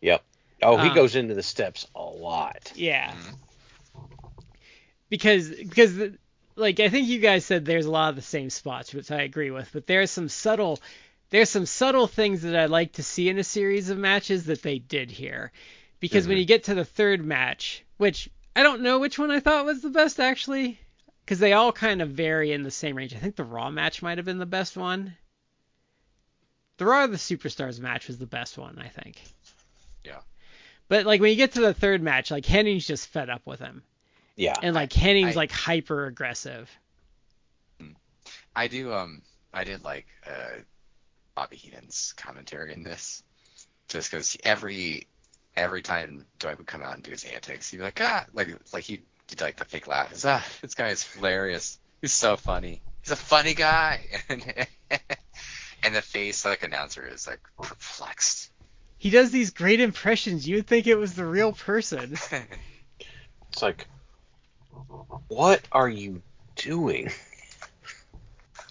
yep 0.00 0.24
oh 0.62 0.76
he 0.76 0.88
Um, 0.88 0.94
goes 0.94 1.14
into 1.16 1.34
the 1.34 1.42
steps 1.42 1.86
a 1.94 2.02
lot 2.02 2.72
Yeah. 2.74 3.14
Because 5.08 5.48
because 5.48 5.96
the, 5.96 6.18
like 6.56 6.80
I 6.80 6.88
think 6.88 7.08
you 7.08 7.18
guys 7.20 7.44
said 7.44 7.64
there's 7.64 7.86
a 7.86 7.90
lot 7.90 8.10
of 8.10 8.16
the 8.16 8.22
same 8.22 8.50
spots, 8.50 8.92
which 8.92 9.10
I 9.10 9.22
agree 9.22 9.50
with, 9.50 9.70
but 9.72 9.86
there's 9.86 10.10
some 10.10 10.28
subtle 10.28 10.78
there's 11.30 11.50
some 11.50 11.66
subtle 11.66 12.06
things 12.06 12.42
that 12.42 12.56
I 12.56 12.66
like 12.66 12.94
to 12.94 13.02
see 13.02 13.28
in 13.28 13.38
a 13.38 13.44
series 13.44 13.90
of 13.90 13.98
matches 13.98 14.46
that 14.46 14.62
they 14.62 14.78
did 14.78 15.10
here. 15.10 15.52
Because 16.00 16.26
when 16.26 16.36
Mhm. 16.36 16.40
you 16.40 16.46
get 16.46 16.64
to 16.64 16.74
the 16.74 16.84
third 16.84 17.24
match, 17.24 17.84
which 17.96 18.30
I 18.56 18.62
don't 18.62 18.82
know 18.82 18.98
which 18.98 19.18
one 19.18 19.30
I 19.30 19.40
thought 19.40 19.64
was 19.66 19.82
the 19.82 19.90
best 19.90 20.20
actually, 20.20 20.78
because 21.24 21.38
they 21.38 21.52
all 21.52 21.72
kind 21.72 22.00
of 22.02 22.10
vary 22.10 22.52
in 22.52 22.62
the 22.62 22.70
same 22.70 22.96
range. 22.96 23.14
I 23.14 23.18
think 23.18 23.36
the 23.36 23.44
Raw 23.44 23.70
match 23.70 24.02
might 24.02 24.18
have 24.18 24.24
been 24.24 24.38
the 24.38 24.46
best 24.46 24.76
one. 24.76 25.16
The 26.78 26.86
Raw 26.86 27.04
of 27.04 27.10
the 27.10 27.16
Superstars 27.16 27.80
match 27.80 28.06
was 28.08 28.18
the 28.18 28.26
best 28.26 28.56
one, 28.56 28.78
I 28.78 28.88
think. 28.88 29.20
Yeah. 30.04 30.20
But 30.88 31.06
like 31.06 31.20
when 31.20 31.30
you 31.30 31.36
get 31.36 31.52
to 31.52 31.60
the 31.60 31.74
third 31.74 32.02
match, 32.02 32.30
like 32.30 32.44
Hennig's 32.44 32.86
just 32.86 33.08
fed 33.08 33.28
up 33.30 33.42
with 33.46 33.60
him, 33.60 33.82
yeah 34.36 34.54
and 34.62 34.74
like 34.74 34.90
Hennig's 34.90 35.36
I- 35.36 35.40
like 35.40 35.52
hyper 35.52 36.06
aggressive. 36.06 36.70
I 38.56 38.66
do 38.66 38.92
um 38.92 39.22
I 39.52 39.64
did 39.64 39.84
like 39.84 40.06
uh 40.26 40.60
Bobby 41.34 41.56
Heenan's 41.56 42.14
commentary 42.16 42.72
in 42.72 42.82
this. 42.82 43.22
Just 43.88 44.10
because 44.10 44.36
every 44.42 45.06
every 45.56 45.82
time 45.82 46.24
Dwight 46.38 46.58
would 46.58 46.66
come 46.66 46.82
out 46.82 46.94
and 46.94 47.02
do 47.02 47.10
his 47.10 47.24
antics, 47.24 47.70
he'd 47.70 47.76
be 47.78 47.82
like, 47.84 48.00
ah 48.02 48.26
like 48.32 48.48
like 48.72 48.84
he 48.84 49.02
did 49.28 49.40
like 49.40 49.56
the 49.56 49.64
fake 49.64 49.86
laugh. 49.86 50.10
He's, 50.10 50.24
ah, 50.24 50.44
this 50.62 50.74
guy 50.74 50.88
is 50.88 51.04
hilarious. 51.04 51.78
He's 52.00 52.12
so 52.12 52.36
funny. 52.36 52.80
He's 53.02 53.12
a 53.12 53.16
funny 53.16 53.54
guy. 53.54 54.00
and 54.28 55.94
the 55.94 56.02
face 56.02 56.44
like 56.44 56.62
announcer 56.62 57.06
is 57.06 57.26
like 57.26 57.40
perplexed. 57.60 58.50
He 58.98 59.10
does 59.10 59.30
these 59.30 59.50
great 59.50 59.80
impressions. 59.80 60.46
You 60.46 60.56
would 60.56 60.66
think 60.66 60.86
it 60.86 60.96
was 60.96 61.14
the 61.14 61.26
real 61.26 61.52
person. 61.52 62.16
It's 63.50 63.62
like, 63.62 63.88
what 65.28 65.62
are 65.72 65.88
you 65.88 66.20
doing? 66.54 67.10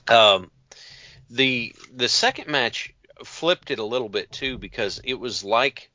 Um, 0.08 0.52
the 1.30 1.76
the 1.94 2.08
second 2.08 2.48
match 2.48 2.94
flipped 3.26 3.72
it 3.72 3.80
a 3.80 3.84
little 3.84 4.08
bit 4.08 4.32
too 4.32 4.58
because 4.58 5.02
it 5.04 5.16
was 5.16 5.44
like 5.44 5.90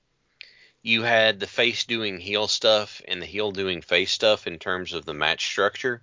you 0.82 1.02
had 1.02 1.38
the 1.38 1.46
face 1.46 1.84
doing 1.84 2.18
heel 2.18 2.48
stuff 2.48 3.00
and 3.06 3.22
the 3.22 3.26
heel 3.26 3.52
doing 3.52 3.80
face 3.80 4.10
stuff 4.10 4.46
in 4.46 4.58
terms 4.58 4.92
of 4.92 5.04
the 5.04 5.14
match 5.14 5.46
structure, 5.46 6.02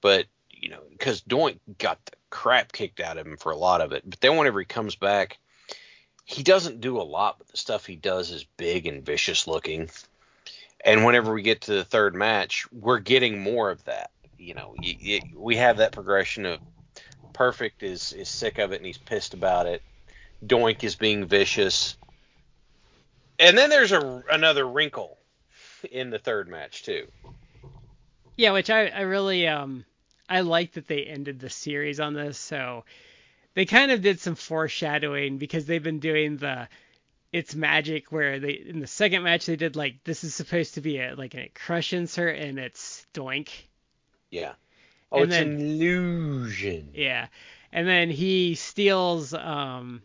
but 0.00 0.26
you 0.48 0.68
know 0.68 0.80
because 0.90 1.20
Doink 1.22 1.58
got 1.78 2.02
the 2.06 2.12
crap 2.30 2.72
kicked 2.72 3.00
out 3.00 3.18
of 3.18 3.26
him 3.26 3.36
for 3.36 3.52
a 3.52 3.56
lot 3.56 3.80
of 3.80 3.92
it, 3.92 4.08
but 4.08 4.20
then 4.20 4.36
whenever 4.36 4.60
he 4.60 4.66
comes 4.66 4.94
back, 4.94 5.38
he 6.24 6.42
doesn't 6.42 6.80
do 6.80 7.00
a 7.00 7.02
lot, 7.02 7.36
but 7.38 7.48
the 7.48 7.56
stuff 7.56 7.86
he 7.86 7.96
does 7.96 8.30
is 8.30 8.44
big 8.56 8.86
and 8.86 9.04
vicious 9.04 9.46
looking. 9.46 9.90
And 10.84 11.04
whenever 11.04 11.32
we 11.32 11.42
get 11.42 11.62
to 11.62 11.74
the 11.74 11.84
third 11.84 12.14
match, 12.14 12.66
we're 12.72 12.98
getting 12.98 13.42
more 13.42 13.70
of 13.70 13.84
that. 13.84 14.10
You 14.38 14.54
know, 14.54 14.74
y 14.78 14.96
y 15.02 15.20
we 15.36 15.56
have 15.56 15.78
that 15.78 15.92
progression 15.92 16.46
of 16.46 16.60
Perfect 17.32 17.82
is 17.82 18.12
is 18.12 18.28
sick 18.28 18.58
of 18.58 18.72
it 18.72 18.76
and 18.76 18.86
he's 18.86 18.98
pissed 18.98 19.34
about 19.34 19.66
it. 19.66 19.82
Doink 20.44 20.84
is 20.84 20.94
being 20.94 21.26
vicious. 21.26 21.96
And 23.38 23.58
then 23.58 23.70
there's 23.70 23.92
a 23.92 24.22
another 24.30 24.66
wrinkle 24.66 25.18
in 25.90 26.10
the 26.10 26.18
third 26.18 26.48
match 26.48 26.84
too. 26.84 27.08
Yeah, 28.36 28.52
which 28.52 28.70
I, 28.70 28.86
I 28.86 29.00
really 29.00 29.48
um 29.48 29.84
I 30.28 30.40
like 30.40 30.72
that 30.72 30.86
they 30.86 31.02
ended 31.02 31.40
the 31.40 31.50
series 31.50 31.98
on 31.98 32.14
this. 32.14 32.38
So 32.38 32.84
they 33.54 33.64
kind 33.64 33.90
of 33.90 34.02
did 34.02 34.20
some 34.20 34.34
foreshadowing 34.34 35.38
because 35.38 35.66
they've 35.66 35.82
been 35.82 36.00
doing 36.00 36.36
the 36.36 36.68
it's 37.32 37.54
magic 37.54 38.12
where 38.12 38.38
they 38.38 38.52
in 38.52 38.78
the 38.80 38.86
second 38.86 39.22
match 39.24 39.46
they 39.46 39.56
did 39.56 39.74
like 39.76 40.04
this 40.04 40.22
is 40.24 40.34
supposed 40.34 40.74
to 40.74 40.80
be 40.80 40.98
a 40.98 41.14
like 41.16 41.34
a 41.34 41.50
crush 41.54 41.92
insert 41.92 42.36
and 42.38 42.58
it's 42.58 43.06
doink. 43.14 43.48
Yeah. 44.30 44.52
Oh, 45.10 45.22
And 45.22 45.24
it's 45.26 45.34
then- 45.38 45.48
an 45.48 45.60
illusion. 45.60 46.90
Yeah. 46.94 47.26
And 47.72 47.88
then 47.88 48.10
he 48.10 48.54
steals 48.54 49.34
um 49.34 50.02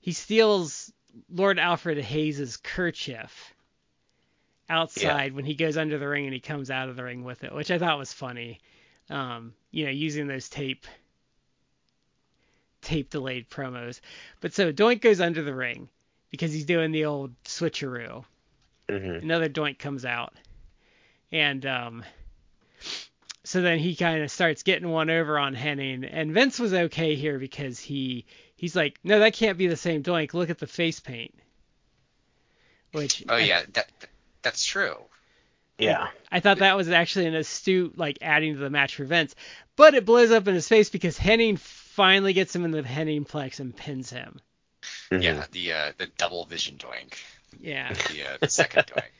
he 0.00 0.12
steals 0.12 0.92
Lord 1.30 1.58
Alfred 1.58 1.98
Hayes's 1.98 2.56
kerchief 2.56 3.54
outside 4.68 5.34
when 5.34 5.44
he 5.44 5.54
goes 5.54 5.76
under 5.76 5.98
the 5.98 6.08
ring 6.08 6.24
and 6.24 6.34
he 6.34 6.40
comes 6.40 6.70
out 6.70 6.88
of 6.88 6.96
the 6.96 7.04
ring 7.04 7.24
with 7.24 7.44
it, 7.44 7.54
which 7.54 7.70
I 7.70 7.78
thought 7.78 7.98
was 7.98 8.12
funny. 8.12 8.60
Um, 9.10 9.52
you 9.70 9.84
know, 9.84 9.90
using 9.90 10.26
those 10.26 10.48
tape 10.48 10.86
tape 12.82 13.08
delayed 13.10 13.48
promos. 13.48 14.00
But 14.40 14.52
so 14.52 14.72
Doink 14.72 15.00
goes 15.00 15.20
under 15.20 15.42
the 15.42 15.54
ring 15.54 15.88
because 16.30 16.52
he's 16.52 16.66
doing 16.66 16.92
the 16.92 17.06
old 17.06 17.32
switcheroo. 17.44 18.24
hmm 18.90 18.94
Another 18.94 19.48
Doink 19.48 19.78
comes 19.78 20.04
out. 20.04 20.34
And 21.30 21.64
um 21.64 22.04
so 23.44 23.60
then 23.60 23.78
he 23.78 23.96
kind 23.96 24.22
of 24.22 24.30
starts 24.30 24.62
getting 24.62 24.88
one 24.88 25.10
over 25.10 25.36
on 25.38 25.56
Hennig, 25.56 26.08
and 26.08 26.32
Vince 26.32 26.60
was 26.60 26.72
okay 26.74 27.16
here 27.16 27.38
because 27.38 27.78
he 27.80 28.24
he's 28.56 28.76
like, 28.76 28.98
no, 29.02 29.18
that 29.20 29.32
can't 29.34 29.58
be 29.58 29.66
the 29.66 29.76
same 29.76 30.02
Doink. 30.02 30.34
Look 30.34 30.50
at 30.50 30.58
the 30.58 30.66
face 30.66 31.00
paint. 31.00 31.34
Which 32.92 33.24
Oh 33.28 33.34
I- 33.36 33.40
yeah, 33.40 33.62
that 33.72 33.90
that's 34.42 34.64
true. 34.64 34.96
Yeah. 35.78 36.08
I 36.30 36.38
thought 36.40 36.58
that 36.58 36.76
was 36.76 36.88
actually 36.90 37.26
an 37.26 37.34
astute 37.34 37.98
like 37.98 38.18
adding 38.22 38.54
to 38.54 38.60
the 38.60 38.70
match 38.70 38.94
for 38.94 39.04
Vince, 39.04 39.34
but 39.74 39.94
it 39.94 40.04
blows 40.04 40.30
up 40.30 40.46
in 40.46 40.54
his 40.54 40.68
face 40.68 40.90
because 40.90 41.18
Hennig 41.18 41.58
finally 41.92 42.32
gets 42.32 42.54
him 42.54 42.64
in 42.64 42.70
the 42.70 42.82
Hennig 42.82 43.28
plex 43.28 43.60
and 43.60 43.76
pins 43.76 44.10
him. 44.10 44.40
Yeah, 45.10 45.44
the 45.52 45.72
uh, 45.72 45.92
the 45.98 46.06
double 46.18 46.44
vision 46.46 46.76
doink, 46.78 47.14
Yeah. 47.60 47.92
the, 48.08 48.22
uh, 48.22 48.36
the 48.40 48.48
second 48.48 48.86
doink. 48.86 49.04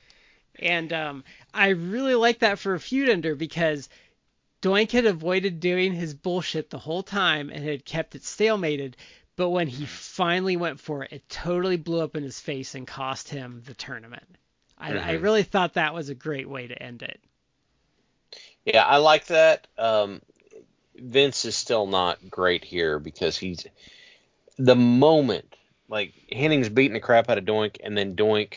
And 0.58 0.92
um, 0.92 1.24
I 1.54 1.68
really 1.70 2.14
like 2.14 2.40
that 2.40 2.58
for 2.58 2.74
a 2.74 2.80
feud 2.80 3.08
ender 3.08 3.34
because 3.34 3.88
Doink 4.60 4.90
had 4.92 5.06
avoided 5.06 5.60
doing 5.60 5.94
his 5.94 6.12
bullshit 6.14 6.68
the 6.68 6.78
whole 6.78 7.02
time 7.02 7.48
and 7.48 7.64
had 7.64 7.86
kept 7.86 8.14
it 8.14 8.22
stalemated. 8.22 8.94
But 9.34 9.48
when 9.48 9.66
he 9.66 9.86
finally 9.86 10.56
went 10.58 10.78
for 10.78 11.04
it, 11.04 11.12
it 11.12 11.28
totally 11.30 11.78
blew 11.78 12.00
up 12.02 12.16
in 12.16 12.22
his 12.22 12.38
face 12.38 12.74
and 12.74 12.86
cost 12.86 13.30
him 13.30 13.62
the 13.64 13.72
tournament. 13.74 14.26
I, 14.76 14.92
I 14.92 15.14
Mhm. 15.14 15.22
really 15.22 15.42
thought 15.42 15.74
that 15.74 15.94
was 15.94 16.10
a 16.10 16.14
great 16.14 16.48
way 16.48 16.66
to 16.66 16.80
end 16.80 17.02
it. 17.02 17.18
Yeah, 18.64 18.84
I 18.84 18.98
like 18.98 19.26
that. 19.26 19.66
Um, 19.78 20.20
Vince 20.96 21.44
is 21.44 21.56
still 21.56 21.86
not 21.86 22.30
great 22.30 22.64
here 22.64 22.98
because 22.98 23.36
he's 23.36 23.66
the 24.58 24.76
moment 24.76 25.54
like 25.88 26.14
Hennig's 26.32 26.68
beating 26.70 26.94
the 26.94 27.00
crap 27.00 27.28
out 27.28 27.38
of 27.38 27.44
Doink, 27.44 27.76
and 27.84 27.96
then 27.96 28.16
Doink 28.16 28.54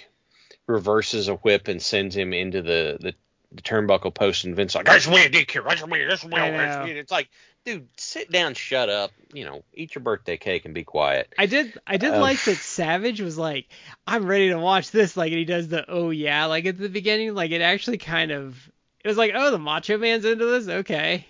reverses 0.67 1.27
a 1.27 1.35
whip 1.35 1.67
and 1.67 1.81
sends 1.81 2.15
him 2.15 2.33
into 2.33 2.61
the 2.61 2.97
the, 2.99 3.13
the 3.51 3.61
turnbuckle 3.61 4.13
post, 4.13 4.45
and 4.45 4.55
Vince 4.55 4.73
like, 4.73 4.89
I 4.89 4.95
just 4.95 5.07
want 5.07 5.25
a 5.25 5.29
dick 5.29 5.51
here, 5.51 5.67
I 5.67 5.75
just 5.75 5.87
want, 5.87 6.01
this 6.07 6.25
I 6.25 6.49
know. 6.49 6.85
It's 6.85 7.11
like, 7.11 7.29
dude, 7.65 7.87
sit 7.97 8.31
down, 8.31 8.53
shut 8.53 8.89
up, 8.89 9.11
you 9.33 9.45
know, 9.45 9.63
eat 9.73 9.95
your 9.95 10.01
birthday 10.01 10.37
cake 10.37 10.65
and 10.65 10.73
be 10.73 10.83
quiet. 10.83 11.33
I 11.37 11.45
did 11.45 11.77
I 11.85 11.97
did 11.97 12.13
Um, 12.13 12.21
like 12.21 12.41
that 12.43 12.55
Savage 12.57 13.21
was 13.21 13.37
like, 13.37 13.67
I'm 14.07 14.25
ready 14.25 14.49
to 14.49 14.59
watch 14.59 14.91
this, 14.91 15.17
like 15.17 15.31
and 15.31 15.39
he 15.39 15.45
does 15.45 15.67
the 15.67 15.85
oh 15.89 16.09
yeah, 16.11 16.45
like 16.45 16.65
at 16.65 16.77
the 16.77 16.89
beginning, 16.89 17.33
like 17.33 17.51
it 17.51 17.61
actually 17.61 17.97
kind 17.97 18.31
of 18.31 18.57
it 19.03 19.07
was 19.07 19.17
like, 19.17 19.33
oh 19.35 19.51
the 19.51 19.59
Macho 19.59 19.97
Man's 19.97 20.25
into 20.25 20.45
this, 20.45 20.67
okay. 20.67 21.27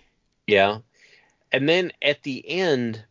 Yeah. 0.47 0.79
And 1.51 1.67
then 1.69 1.91
at 2.01 2.23
the 2.23 2.47
end, 2.47 3.03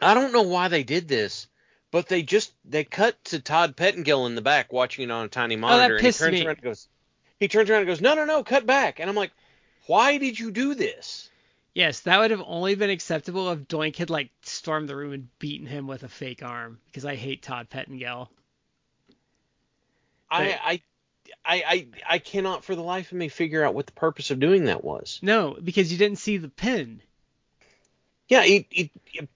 I 0.00 0.14
don't 0.14 0.32
know 0.32 0.42
why 0.42 0.68
they 0.68 0.84
did 0.84 1.08
this, 1.08 1.48
but 1.90 2.08
they 2.08 2.22
just 2.22 2.52
they 2.64 2.84
cut 2.84 3.22
to 3.26 3.40
Todd 3.40 3.76
Pettengill 3.76 4.26
in 4.26 4.34
the 4.34 4.42
back 4.42 4.72
watching 4.72 5.04
it 5.04 5.10
on 5.10 5.26
a 5.26 5.28
tiny 5.28 5.56
oh, 5.56 5.58
monitor, 5.58 5.96
and 5.96 6.06
he 6.06 6.12
turns 6.12 6.32
me. 6.32 6.44
around 6.44 6.56
and 6.56 6.62
goes, 6.62 6.88
he 7.38 7.48
turns 7.48 7.70
around 7.70 7.80
and 7.80 7.88
goes, 7.88 8.00
no, 8.00 8.14
no, 8.14 8.24
no, 8.24 8.42
cut 8.42 8.66
back, 8.66 9.00
and 9.00 9.08
I'm 9.08 9.16
like, 9.16 9.32
why 9.86 10.18
did 10.18 10.38
you 10.38 10.50
do 10.50 10.74
this? 10.74 11.30
Yes, 11.74 12.00
that 12.00 12.18
would 12.18 12.30
have 12.30 12.42
only 12.46 12.74
been 12.74 12.88
acceptable 12.88 13.50
if 13.50 13.60
Doink 13.60 13.96
had 13.96 14.08
like 14.08 14.30
stormed 14.42 14.88
the 14.88 14.96
room 14.96 15.12
and 15.12 15.38
beaten 15.38 15.66
him 15.66 15.86
with 15.86 16.04
a 16.04 16.08
fake 16.08 16.42
arm 16.42 16.80
because 16.86 17.04
I 17.04 17.16
hate 17.16 17.42
Todd 17.42 17.68
Pettengill. 17.68 18.30
I, 20.30 20.58
I, 20.64 20.80
I, 21.44 21.62
I, 21.66 21.86
I 22.08 22.18
cannot 22.18 22.64
for 22.64 22.74
the 22.74 22.82
life 22.82 23.12
of 23.12 23.18
me 23.18 23.28
figure 23.28 23.62
out 23.62 23.74
what 23.74 23.86
the 23.86 23.92
purpose 23.92 24.30
of 24.30 24.40
doing 24.40 24.64
that 24.64 24.82
was. 24.82 25.20
No, 25.22 25.56
because 25.62 25.92
you 25.92 25.98
didn't 25.98 26.18
see 26.18 26.38
the 26.38 26.48
pin. 26.48 27.02
Yeah, 28.28 28.44
it, 28.44 28.66
it, 28.70 28.90
it- 29.14 29.28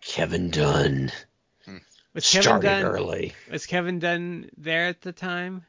Kevin 0.00 0.50
Dunn 0.50 1.10
Was 2.12 2.30
Kevin 2.30 2.42
started 2.42 2.66
Dunn 2.68 2.82
early. 2.84 3.32
was 3.50 3.66
Kevin 3.66 3.98
Dunn 3.98 4.50
there 4.58 4.86
at 4.86 5.00
the 5.00 5.12
time? 5.12 5.64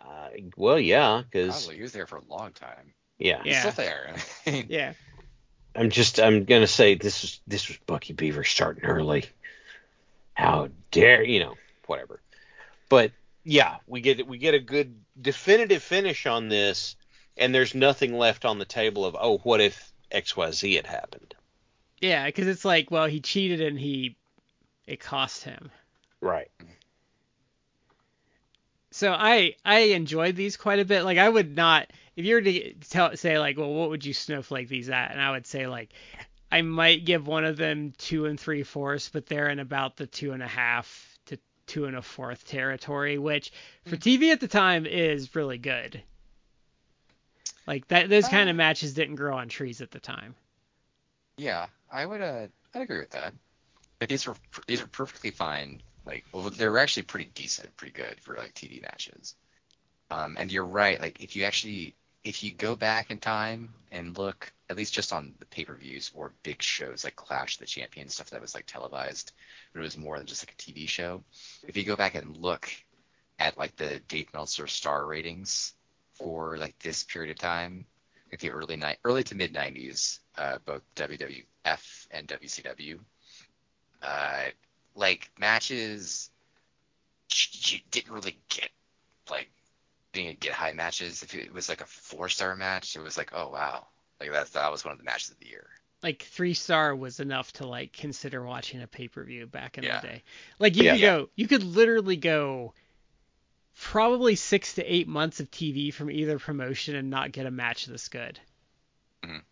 Uh, 0.00 0.28
well, 0.56 0.78
yeah, 0.78 1.22
because 1.28 1.50
Probably 1.64 1.76
he 1.76 1.82
was 1.82 1.92
there 1.92 2.06
for 2.06 2.16
a 2.18 2.24
long 2.24 2.52
time. 2.52 2.92
yeah, 3.18 3.42
He's 3.42 3.54
Yeah. 3.54 3.60
still 3.60 3.72
there. 3.72 4.14
I 4.46 4.50
mean, 4.50 4.66
Yeah. 4.68 4.92
I'm 5.74 5.90
just 5.90 6.20
I'm 6.20 6.44
gonna 6.44 6.66
say 6.68 6.94
this 6.94 7.20
was 7.22 7.40
this 7.46 7.68
was 7.68 7.76
Bucky 7.86 8.12
Beaver 8.14 8.44
starting 8.44 8.84
early. 8.84 9.24
How 10.32 10.68
dare 10.90 11.22
you 11.22 11.40
know 11.40 11.54
whatever, 11.86 12.20
but 12.88 13.10
yeah 13.44 13.76
we 13.86 14.00
get 14.00 14.26
we 14.26 14.38
get 14.38 14.54
a 14.54 14.58
good 14.58 14.94
definitive 15.20 15.82
finish 15.82 16.24
on 16.26 16.48
this, 16.48 16.96
and 17.36 17.54
there's 17.54 17.74
nothing 17.74 18.16
left 18.16 18.44
on 18.46 18.58
the 18.58 18.64
table 18.64 19.04
of 19.04 19.16
oh 19.20 19.38
what 19.38 19.60
if 19.60 19.92
X 20.16 20.36
Y 20.36 20.50
Z 20.50 20.74
had 20.74 20.86
happened. 20.86 21.34
Yeah, 22.00 22.26
because 22.26 22.46
it's 22.46 22.64
like, 22.64 22.90
well, 22.90 23.06
he 23.06 23.20
cheated 23.20 23.60
and 23.60 23.78
he 23.78 24.16
it 24.86 24.98
cost 24.98 25.44
him. 25.44 25.70
Right. 26.20 26.50
So 28.90 29.12
I 29.12 29.56
I 29.64 29.78
enjoyed 29.78 30.36
these 30.36 30.56
quite 30.56 30.78
a 30.78 30.84
bit. 30.84 31.02
Like 31.02 31.18
I 31.18 31.28
would 31.28 31.54
not 31.54 31.92
if 32.16 32.24
you 32.24 32.34
were 32.34 32.40
to 32.40 32.74
tell 32.88 33.14
say 33.16 33.38
like, 33.38 33.58
well, 33.58 33.72
what 33.72 33.90
would 33.90 34.04
you 34.04 34.14
snowflake 34.14 34.68
these 34.68 34.88
at? 34.88 35.10
And 35.10 35.20
I 35.20 35.32
would 35.32 35.46
say 35.46 35.66
like 35.66 35.92
I 36.50 36.62
might 36.62 37.04
give 37.04 37.26
one 37.26 37.44
of 37.44 37.58
them 37.58 37.92
two 37.98 38.24
and 38.24 38.40
three 38.40 38.62
fourths, 38.62 39.10
but 39.10 39.26
they're 39.26 39.50
in 39.50 39.58
about 39.58 39.96
the 39.96 40.06
two 40.06 40.32
and 40.32 40.42
a 40.42 40.48
half 40.48 41.18
to 41.26 41.38
two 41.66 41.84
and 41.84 41.96
a 41.96 42.02
fourth 42.02 42.46
territory, 42.46 43.18
which 43.18 43.52
for 43.84 43.96
mm. 43.96 44.18
TV 44.18 44.32
at 44.32 44.40
the 44.40 44.48
time 44.48 44.86
is 44.86 45.34
really 45.34 45.58
good. 45.58 46.02
Like 47.66 47.88
that 47.88 48.08
those 48.08 48.28
kind 48.28 48.48
Uh, 48.48 48.50
of 48.50 48.56
matches 48.56 48.94
didn't 48.94 49.16
grow 49.16 49.36
on 49.36 49.48
trees 49.48 49.80
at 49.80 49.90
the 49.92 50.00
time. 50.00 50.34
yeah, 51.36 51.66
I 51.90 52.06
would 52.06 52.20
uh, 52.22 52.46
I'd 52.74 52.82
agree 52.82 52.98
with 52.98 53.10
that. 53.10 53.34
Like 54.00 54.10
these 54.10 54.26
were 54.26 54.36
these 54.66 54.82
are 54.82 54.88
perfectly 54.88 55.32
fine. 55.32 55.82
Like 56.06 56.26
well, 56.32 56.50
they 56.50 56.68
were 56.68 56.78
actually 56.78 57.04
pretty 57.04 57.30
decent, 57.34 57.76
pretty 57.76 57.94
good 57.94 58.20
for 58.22 58.36
like 58.36 58.54
TV 58.54 58.80
matches. 58.82 59.36
Um, 60.10 60.36
and 60.38 60.52
you're 60.52 60.66
right. 60.66 61.00
Like 61.00 61.22
if 61.22 61.36
you 61.36 61.44
actually 61.44 61.96
if 62.24 62.42
you 62.44 62.52
go 62.54 62.76
back 62.76 63.10
in 63.10 63.18
time 63.20 63.74
and 63.92 64.18
look 64.18 64.52
at 64.70 64.76
least 64.76 64.94
just 64.94 65.12
on 65.12 65.34
the 65.40 65.46
pay-per-views 65.46 66.12
or 66.14 66.34
big 66.44 66.62
shows 66.62 67.04
like 67.04 67.16
Clash 67.16 67.56
of 67.56 67.60
the 67.60 67.66
Champions 67.66 68.14
stuff 68.14 68.30
that 68.30 68.42
was 68.42 68.54
like 68.54 68.66
televised, 68.66 69.32
but 69.74 69.80
it 69.80 69.84
was 69.84 69.98
more 69.98 70.18
than 70.18 70.26
just 70.28 70.42
like 70.44 70.52
a 70.52 70.56
TV 70.56 70.86
show. 70.86 71.24
If 71.68 71.76
you 71.76 71.84
go 71.84 71.96
back 71.96 72.14
and 72.16 72.36
look 72.38 72.70
at 73.38 73.58
like 73.58 73.76
the 73.76 74.00
Dave 74.08 74.32
Meltzer 74.34 74.66
star 74.66 75.06
ratings 75.06 75.74
for 76.18 76.56
like 76.58 76.78
this 76.80 77.04
period 77.04 77.30
of 77.30 77.38
time, 77.38 77.86
like 78.30 78.40
the 78.40 78.50
early 78.50 78.76
night, 78.76 78.98
early 79.04 79.24
to 79.24 79.34
mid 79.34 79.52
'90s, 79.52 80.20
uh, 80.38 80.58
both 80.64 80.82
WWF 80.96 82.06
and 82.10 82.28
WCW, 82.28 83.00
uh, 84.02 84.44
like 84.94 85.30
matches 85.38 86.30
you 87.68 87.78
didn't 87.90 88.12
really 88.12 88.38
get 88.48 88.70
like 89.30 89.48
didn't 90.12 90.40
get 90.40 90.52
high 90.52 90.72
matches. 90.72 91.22
If 91.22 91.34
it 91.34 91.52
was 91.52 91.68
like 91.68 91.80
a 91.80 91.86
four 91.86 92.28
star 92.28 92.56
match, 92.56 92.96
it 92.96 93.00
was 93.02 93.16
like, 93.16 93.32
oh 93.34 93.50
wow, 93.50 93.86
like 94.20 94.32
that 94.32 94.52
that 94.52 94.70
was 94.70 94.84
one 94.84 94.92
of 94.92 94.98
the 94.98 95.04
matches 95.04 95.30
of 95.30 95.38
the 95.38 95.46
year. 95.48 95.66
Like 96.02 96.22
three 96.22 96.54
star 96.54 96.94
was 96.94 97.20
enough 97.20 97.52
to 97.54 97.66
like 97.66 97.92
consider 97.92 98.44
watching 98.44 98.82
a 98.82 98.86
pay 98.86 99.08
per 99.08 99.24
view 99.24 99.46
back 99.46 99.78
in 99.78 99.84
Yeah. 99.84 100.00
the 100.00 100.06
day. 100.06 100.22
Like 100.58 100.76
you 100.76 100.84
Yeah. 100.84 100.92
could 100.92 101.00
go, 101.00 101.30
you 101.36 101.48
could 101.48 101.64
literally 101.64 102.16
go 102.16 102.74
probably 103.78 104.34
six 104.36 104.74
to 104.74 104.84
eight 104.84 105.06
months 105.08 105.40
of 105.40 105.50
TV 105.50 105.92
from 105.92 106.10
either 106.10 106.38
promotion 106.38 106.94
and 106.96 107.10
not 107.10 107.32
get 107.32 107.46
a 107.46 107.50
match 107.50 107.86
this 107.86 108.08
good 108.08 108.38
Mhm. 109.22 109.42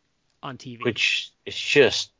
on 0.42 0.56
TV. 0.58 0.82
which 0.82 1.30
is 1.46 1.58
just 1.58 2.10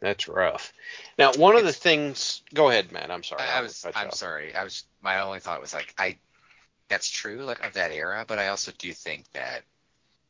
that's 0.00 0.26
rough. 0.28 0.72
Now, 1.16 1.32
one 1.34 1.54
of 1.56 1.64
the 1.64 1.72
things. 1.72 2.42
Go 2.52 2.68
ahead, 2.70 2.90
Matt. 2.90 3.10
I'm 3.10 3.22
sorry. 3.22 3.42
I, 3.42 3.58
I 3.58 3.60
was 3.62 3.86
I'm 3.94 4.08
off. 4.08 4.14
sorry. 4.14 4.54
I 4.54 4.64
was 4.64 4.84
my 5.00 5.20
only 5.20 5.38
thought 5.40 5.60
was 5.60 5.72
like 5.74 5.94
I 5.96 6.18
that's 6.88 7.08
true 7.08 7.44
like 7.44 7.64
of 7.64 7.74
that 7.74 7.92
era, 7.92 8.24
but 8.26 8.38
I 8.38 8.48
also 8.48 8.72
do 8.76 8.92
think 8.92 9.30
that 9.32 9.62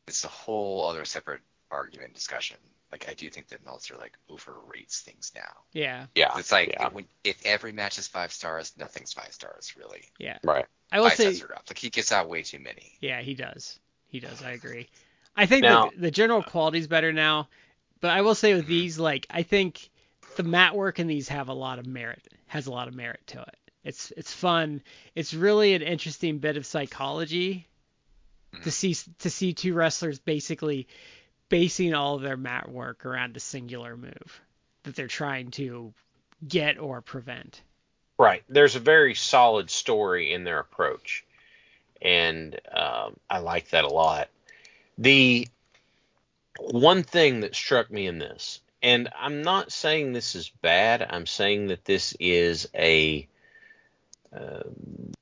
it's 0.06 0.24
a 0.24 0.28
whole 0.28 0.86
other 0.88 1.04
separate 1.04 1.40
argument 1.70 2.14
discussion. 2.14 2.58
Like 2.92 3.06
I 3.08 3.14
do 3.14 3.28
think 3.30 3.48
that 3.48 3.64
Meltzer 3.64 3.96
like 3.98 4.12
overrates 4.30 5.00
things 5.00 5.32
now. 5.34 5.50
yeah, 5.72 6.06
Yeah. 6.14 6.36
It's 6.38 6.52
like 6.52 6.68
yeah, 6.74 6.88
when, 6.90 7.06
if 7.24 7.44
every 7.46 7.72
match 7.72 7.98
is 7.98 8.06
five 8.06 8.32
stars, 8.32 8.72
nothing's 8.78 9.12
five 9.14 9.32
stars 9.32 9.74
really. 9.78 10.02
yeah. 10.18 10.38
right. 10.44 10.66
I 10.92 11.00
will 11.00 11.08
Five 11.08 11.16
say, 11.16 11.32
stars 11.32 11.50
are 11.50 11.54
up. 11.54 11.64
Like 11.70 11.78
he 11.78 11.88
gets 11.88 12.12
out 12.12 12.28
way 12.28 12.42
too 12.42 12.58
many. 12.58 12.92
yeah, 13.00 13.22
he 13.22 13.34
does. 13.34 13.80
He 14.08 14.20
does. 14.20 14.42
I 14.42 14.50
agree. 14.52 14.88
I 15.34 15.46
think 15.46 15.62
Now- 15.62 15.88
the, 15.88 15.96
the 16.02 16.10
general 16.10 16.42
quality's 16.42 16.86
better 16.86 17.12
now, 17.14 17.48
but 18.02 18.10
I 18.10 18.20
will 18.20 18.34
say 18.34 18.52
with 18.52 18.64
Mhm. 18.66 18.68
these, 18.68 18.98
like, 18.98 19.26
I 19.30 19.42
think 19.42 19.88
the 20.36 20.42
mat 20.42 20.74
work 20.76 20.98
in 20.98 21.06
these 21.06 21.28
have 21.28 21.48
a 21.48 21.54
lot 21.54 21.78
of 21.78 21.86
merit. 21.86 22.22
Has 22.46 22.66
a 22.66 22.70
lot 22.72 22.88
of 22.88 22.94
merit 22.94 23.20
to 23.28 23.40
it. 23.40 23.56
It's 23.84 24.10
it's 24.18 24.32
fun. 24.32 24.82
It's 25.14 25.32
really 25.32 25.72
an 25.72 25.80
interesting 25.82 26.38
bit 26.38 26.58
of 26.58 26.66
psychology 26.66 27.66
to 28.64 28.68
Mhm. 28.68 28.72
see 28.72 28.94
to 29.20 29.30
see 29.30 29.54
two 29.54 29.72
wrestlers 29.72 30.18
basically 30.18 30.86
basing 31.52 31.92
all 31.92 32.14
of 32.14 32.22
their 32.22 32.38
mat 32.38 32.72
work 32.72 33.04
around 33.04 33.36
a 33.36 33.40
singular 33.40 33.94
move 33.94 34.40
that 34.84 34.96
they're 34.96 35.06
trying 35.06 35.50
to 35.50 35.92
get 36.48 36.78
or 36.78 37.02
prevent. 37.02 37.60
Right. 38.18 38.42
There's 38.48 38.74
a 38.74 38.80
very 38.80 39.14
solid 39.14 39.68
story 39.68 40.32
in 40.32 40.44
their 40.44 40.60
approach, 40.60 41.26
and 42.00 42.58
um, 42.74 43.18
I 43.28 43.40
like 43.40 43.68
that 43.68 43.84
a 43.84 43.92
lot. 43.92 44.30
The 44.96 45.46
one 46.58 47.02
thing 47.02 47.40
that 47.40 47.54
struck 47.54 47.90
me 47.90 48.06
in 48.06 48.18
this, 48.18 48.62
and 48.82 49.10
I'm 49.14 49.42
not 49.42 49.72
saying 49.72 50.14
this 50.14 50.34
is 50.34 50.48
bad. 50.62 51.06
I'm 51.10 51.26
saying 51.26 51.66
that 51.66 51.84
this 51.84 52.16
is 52.18 52.66
a 52.74 53.28
um 54.32 55.12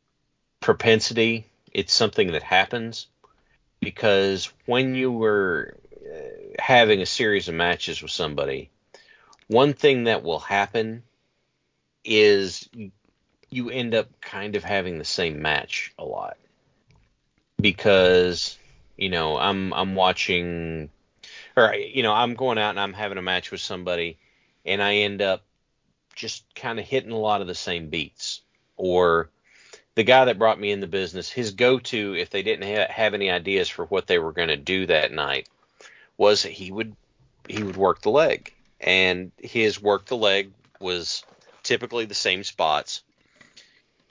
propensity. 0.61 1.47
It's 1.72 1.93
something 1.93 2.31
that 2.33 2.45
happens 2.45 3.09
because 3.81 4.53
when 4.66 4.95
you 4.95 5.11
were 5.11 5.74
uh, 5.74 5.80
having 6.59 7.01
a 7.01 7.07
series 7.07 7.49
of 7.49 7.55
matches 7.55 8.03
with 8.03 8.11
somebody, 8.11 8.71
one 9.49 9.73
thing 9.73 10.05
that 10.05 10.23
will 10.23 10.39
happen 10.39 11.03
is 12.05 12.69
you 13.51 13.71
end 13.71 13.95
up 13.95 14.09
kind 14.21 14.57
of 14.57 14.65
having 14.65 14.99
the 14.99 15.05
same 15.05 15.43
match 15.43 15.93
a 15.99 16.05
lot. 16.05 16.37
Because 17.61 18.57
you 18.97 19.11
know 19.11 19.37
I'm 19.37 19.73
I'm 19.75 19.95
watching 19.95 20.89
or 21.57 21.75
you 21.75 22.03
know 22.03 22.13
I'm 22.13 22.35
going 22.35 22.59
out 22.59 22.71
and 22.71 22.81
I'm 22.81 22.93
having 22.93 23.19
a 23.19 23.23
match 23.23 23.51
with 23.51 23.61
somebody 23.61 24.19
and 24.65 24.83
I 24.83 24.97
end 24.97 25.21
up 25.21 25.43
just 26.15 26.45
kind 26.55 26.79
of 26.79 26.87
hitting 26.87 27.13
a 27.13 27.19
lot 27.19 27.41
of 27.41 27.47
the 27.47 27.55
same 27.55 27.89
beats. 27.89 28.43
Or 28.77 29.29
the 29.95 30.05
guy 30.05 30.25
that 30.25 30.39
brought 30.39 30.61
me 30.61 30.71
in 30.71 30.81
the 30.81 30.87
business 30.87 31.29
his 31.29 31.53
go-to 31.53 32.15
if 32.15 32.31
they 32.31 32.43
didn't 32.43 32.67
ha- 32.67 32.93
have 32.93 33.15
any 33.15 33.31
ideas 33.31 33.69
for 33.69 33.85
what 33.87 34.07
they 34.07 34.19
were 34.19 34.33
going 34.33 34.49
to 34.49 34.57
do 34.57 34.87
that 34.87 35.13
night 35.13 35.49
was 36.21 36.43
he 36.43 36.71
would 36.71 36.95
he 37.49 37.62
would 37.62 37.79
work 37.79 38.03
the 38.03 38.11
leg 38.11 38.53
and 38.79 39.33
his 39.39 39.81
work 39.81 40.05
the 40.05 40.16
leg 40.16 40.53
was 40.79 41.25
typically 41.62 42.05
the 42.05 42.14
same 42.14 42.45
spots 42.45 43.03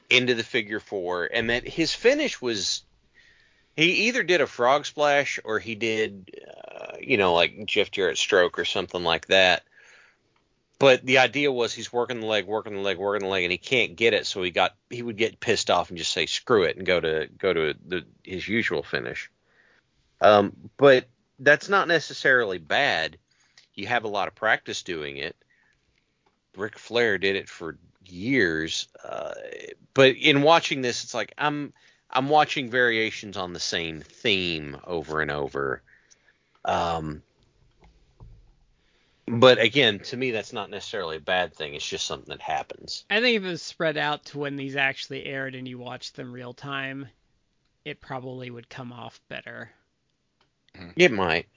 into 0.10 0.34
the 0.34 0.44
figure 0.44 0.80
four, 0.80 1.30
and 1.32 1.50
that 1.50 1.68
his 1.68 1.94
finish 1.94 2.42
was 2.42 2.82
he 3.76 4.08
either 4.08 4.24
did 4.24 4.42
a 4.42 4.48
frog 4.48 4.86
splash 4.86 5.40
or 5.44 5.60
he 5.60 5.76
did, 5.76 6.36
uh, 6.74 6.98
you 7.00 7.18
know, 7.18 7.34
like 7.34 7.66
Jeff 7.66 7.92
Jarrett 7.92 8.18
stroke 8.18 8.58
or 8.58 8.66
something 8.66 9.04
like 9.04 9.28
that. 9.28 9.64
But 10.80 11.06
the 11.06 11.20
idea 11.20 11.52
was 11.52 11.74
he's 11.74 11.94
working 11.94 12.22
the 12.22 12.26
leg, 12.26 12.48
working 12.48 12.74
the 12.74 12.80
leg, 12.80 12.98
working 12.98 13.26
the 13.28 13.32
leg, 13.32 13.44
and 13.44 13.52
he 13.52 13.58
can't 13.58 13.96
get 13.96 14.14
it, 14.14 14.26
so 14.26 14.42
he 14.42 14.50
got 14.50 14.76
he 14.90 15.04
would 15.04 15.18
get 15.18 15.40
pissed 15.40 15.70
off 15.70 15.90
and 15.90 15.98
just 15.98 16.12
say 16.12 16.26
screw 16.26 16.64
it 16.64 16.76
and 16.76 16.86
go 16.86 17.00
to 17.00 17.28
go 17.38 17.54
to 17.54 17.76
the, 17.86 18.04
his 18.24 18.48
usual 18.48 18.82
finish. 18.82 19.30
Um, 20.22 20.54
but 20.78 21.06
that's 21.40 21.70
not 21.70 21.88
necessarily 21.88 22.58
bad. 22.58 23.18
You 23.74 23.88
have 23.88 24.04
a 24.04 24.10
lot 24.10 24.28
of 24.28 24.36
practice 24.36 24.84
doing 24.84 25.18
it. 25.18 25.36
Ric 26.56 26.78
Flair 26.78 27.18
did 27.18 27.36
it 27.36 27.48
for 27.48 27.78
years, 28.06 28.88
uh, 29.04 29.34
but 29.94 30.16
in 30.16 30.42
watching 30.42 30.82
this, 30.82 31.04
it's 31.04 31.14
like 31.14 31.34
I'm 31.38 31.74
I'm 32.10 32.28
watching 32.28 32.70
variations 32.70 33.38
on 33.38 33.54
the 33.54 33.60
same 33.60 34.02
theme 34.02 34.78
over 34.84 35.22
and 35.22 35.32
over. 35.32 35.82
Um, 36.66 37.22
but 39.28 39.60
again, 39.60 40.00
to 40.00 40.18
me, 40.18 40.32
that's 40.32 40.54
not 40.54 40.72
necessarily 40.72 41.18
a 41.18 41.22
bad 41.22 41.54
thing. 41.54 41.76
It's 41.76 41.88
just 41.88 42.08
something 42.08 42.30
that 42.30 42.42
happens. 42.42 43.06
I 43.12 43.22
think 43.22 43.38
if 43.38 43.44
it 43.44 43.48
was 43.48 43.62
spread 43.62 43.96
out 43.96 44.26
to 44.26 44.40
when 44.40 44.56
these 44.56 44.76
actually 44.76 45.26
aired 45.26 45.54
and 45.54 45.68
you 45.68 45.78
watched 45.78 46.16
them 46.16 46.34
real 46.34 46.54
time, 46.54 47.08
it 47.86 48.02
probably 48.02 48.50
would 48.50 48.70
come 48.70 48.92
off 48.92 49.22
better. 49.30 49.70
It 50.96 51.12
might. 51.12 51.48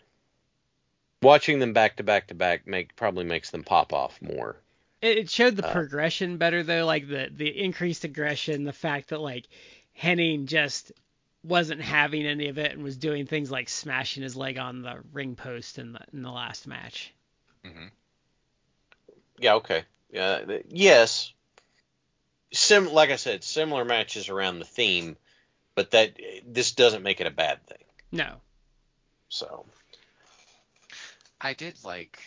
Watching 1.22 1.58
them 1.60 1.72
back 1.72 1.96
to 1.96 2.02
back 2.02 2.28
to 2.28 2.34
back 2.34 2.66
make 2.66 2.96
probably 2.96 3.24
makes 3.24 3.50
them 3.50 3.62
pop 3.62 3.92
off 3.92 4.20
more. 4.20 4.56
It, 5.00 5.30
showed 5.30 5.56
the 5.56 5.66
Uh, 5.66 5.72
progression 5.72 6.36
better 6.36 6.62
though, 6.62 6.86
like 6.86 7.08
the 7.08 7.28
the 7.32 7.48
increased 7.48 8.04
aggression, 8.04 8.64
the 8.64 8.72
fact 8.72 9.08
that 9.08 9.20
like 9.20 9.48
Hennig 10.00 10.46
just 10.46 10.92
wasn't 11.44 11.80
having 11.80 12.24
any 12.24 12.48
of 12.48 12.58
it 12.58 12.72
and 12.72 12.82
was 12.84 12.96
doing 12.96 13.26
things 13.26 13.50
like 13.50 13.68
smashing 13.68 14.22
his 14.22 14.36
leg 14.36 14.58
on 14.58 14.82
the 14.82 15.00
ring 15.12 15.34
post 15.34 15.78
in 15.78 15.92
the 15.92 16.00
in 16.12 16.22
the 16.22 16.30
last 16.30 16.66
match. 16.66 17.12
hmm 17.64 17.86
Yeah, 19.38 19.54
okay. 19.54 19.84
Yeah, 20.10 20.44
th- 20.44 20.66
yes. 20.68 21.32
Sim 22.52 22.92
like 22.92 23.10
I 23.10 23.16
said, 23.16 23.42
similar 23.44 23.84
matches 23.84 24.28
around 24.28 24.58
the 24.58 24.64
theme, 24.64 25.16
but 25.74 25.90
that 25.92 26.16
this 26.46 26.72
doesn't 26.72 27.02
make 27.02 27.20
it 27.20 27.26
a 27.26 27.30
bad 27.30 27.64
thing. 27.66 27.84
No. 28.12 28.40
So, 29.32 29.64
I 31.40 31.54
did 31.54 31.82
like. 31.82 32.18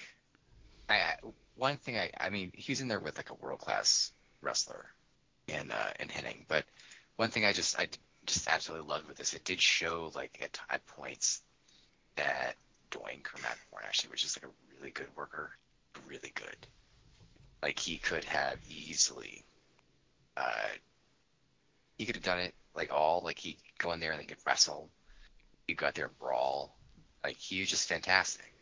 I 0.89 1.13
one 1.55 1.77
thing 1.77 1.99
I 1.99 2.09
I 2.19 2.31
mean 2.31 2.51
he's 2.55 2.81
in 2.81 2.87
there 2.87 2.99
with 2.99 3.17
like 3.17 3.29
a 3.29 3.35
world 3.35 3.59
class 3.59 4.11
wrestler, 4.41 4.87
in 5.47 5.69
uh, 5.69 5.91
in 5.99 6.07
Hennig. 6.07 6.45
But 6.47 6.65
one 7.17 7.29
thing 7.29 7.45
I 7.45 7.53
just 7.53 7.77
I 7.77 7.89
just 8.25 8.47
absolutely 8.47 8.87
loved 8.87 9.07
with 9.07 9.17
this, 9.17 9.35
it 9.35 9.43
did 9.43 9.61
show 9.61 10.11
like 10.15 10.39
at, 10.41 10.59
at 10.67 10.83
points 10.87 11.43
that 12.15 12.55
Doink 12.89 13.27
or 13.71 13.83
actually 13.83 14.09
was 14.09 14.21
just 14.21 14.41
like 14.41 14.49
a 14.49 14.79
really 14.79 14.89
good 14.89 15.15
worker, 15.15 15.51
really 16.07 16.31
good. 16.33 16.57
Like 17.61 17.77
he 17.77 17.97
could 17.97 18.23
have 18.23 18.57
easily, 18.67 19.45
uh, 20.37 20.69
he 21.99 22.07
could 22.07 22.15
have 22.15 22.23
done 22.23 22.39
it 22.39 22.55
like 22.75 22.91
all 22.91 23.21
like 23.23 23.37
he 23.37 23.59
go 23.77 23.91
in 23.91 23.99
there 23.99 24.11
and 24.11 24.21
he 24.21 24.25
could 24.25 24.39
wrestle, 24.43 24.89
he 25.67 25.75
got 25.75 25.93
go 25.93 25.99
there 25.99 26.05
and 26.07 26.17
brawl. 26.17 26.75
Like 27.25 27.37
he 27.37 27.59
was 27.59 27.71
just 27.71 27.89
fantastic. 27.89 28.53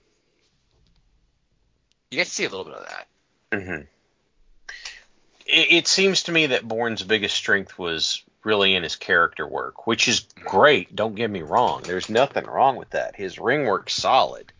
You 2.09 2.17
get 2.17 2.27
to 2.27 2.33
see 2.33 2.45
a 2.45 2.49
little 2.49 2.63
bit 2.63 2.75
of 2.75 2.87
that. 2.87 3.07
mhm. 3.51 3.87
it, 5.45 5.71
it 5.71 5.87
seems 5.87 6.23
to 6.23 6.31
me 6.31 6.45
that 6.45 6.65
Borne's 6.65 7.03
biggest 7.03 7.35
strength 7.35 7.77
was 7.77 8.23
really 8.45 8.73
in 8.73 8.83
his 8.83 8.95
character 8.95 9.45
work, 9.45 9.85
which 9.85 10.07
is 10.07 10.21
great. 10.45 10.95
Don't 10.95 11.15
get 11.15 11.29
me 11.29 11.41
wrong. 11.41 11.81
There's 11.83 12.09
nothing 12.09 12.45
wrong 12.45 12.77
with 12.77 12.91
that. 12.91 13.17
His 13.17 13.37
ring 13.37 13.65
work's 13.65 13.95
solid. 13.95 14.53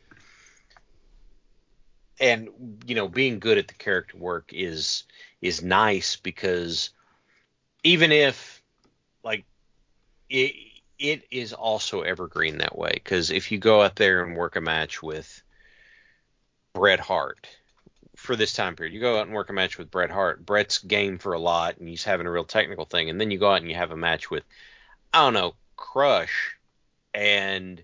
And 2.20 2.50
you 2.86 2.96
know, 2.96 3.08
being 3.08 3.40
good 3.40 3.58
at 3.58 3.70
the 3.70 3.74
character 3.74 4.18
work 4.18 4.52
is 4.52 5.04
is 5.42 5.64
nice 5.64 6.18
because 6.18 6.90
even 7.86 8.12
if 8.12 8.62
like 9.24 9.46
it 10.30 10.73
it 11.04 11.28
is 11.30 11.54
also 11.54 12.02
evergreen 12.02 12.58
that 12.60 12.78
way 12.78 12.92
because 12.94 13.30
if 13.30 13.52
you 13.52 13.60
go 13.60 13.82
out 13.84 13.98
there 13.98 14.24
and 14.24 14.38
work 14.38 14.56
a 14.56 14.62
match 14.62 15.04
with 15.04 15.44
Bret 16.74 17.00
Hart 17.00 17.48
for 18.16 18.36
this 18.36 18.54
time 18.54 18.76
period. 18.76 18.94
You 18.94 19.02
go 19.02 19.20
out 19.20 19.28
and 19.28 19.36
work 19.36 19.50
a 19.50 19.54
match 19.54 19.78
with 19.78 19.92
Bret 19.92 20.10
Hart. 20.10 20.46
Bret's 20.46 20.80
game 20.80 21.18
for 21.18 21.34
a 21.34 21.40
lot, 21.40 21.78
and 21.78 21.88
he's 21.88 22.04
having 22.04 22.26
a 22.26 22.32
real 22.32 22.46
technical 22.46 22.86
thing. 22.86 23.10
And 23.10 23.20
then 23.20 23.32
you 23.32 23.38
go 23.38 23.52
out 23.52 23.62
and 23.62 23.70
you 23.70 23.76
have 23.76 23.92
a 23.92 23.98
match 23.98 24.32
with, 24.32 24.44
I 25.14 25.20
don't 25.20 25.34
know, 25.34 25.56
Crush, 25.76 26.56
and 27.14 27.84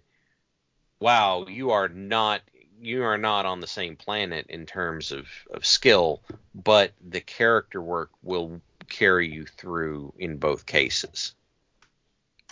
wow, 0.99 1.45
you 1.47 1.71
are 1.71 1.89
not 1.89 2.41
you 2.81 3.03
are 3.03 3.17
not 3.17 3.45
on 3.45 3.59
the 3.59 3.67
same 3.67 3.97
planet 3.97 4.45
in 4.47 4.65
terms 4.65 5.11
of, 5.11 5.27
of 5.53 5.65
skill, 5.65 6.21
but 6.55 6.93
the 7.05 7.19
character 7.19 7.81
work 7.81 8.09
will 8.23 8.61
carry 8.87 9.27
you 9.27 9.45
through 9.45 10.13
in 10.17 10.37
both 10.37 10.65
cases. 10.65 11.35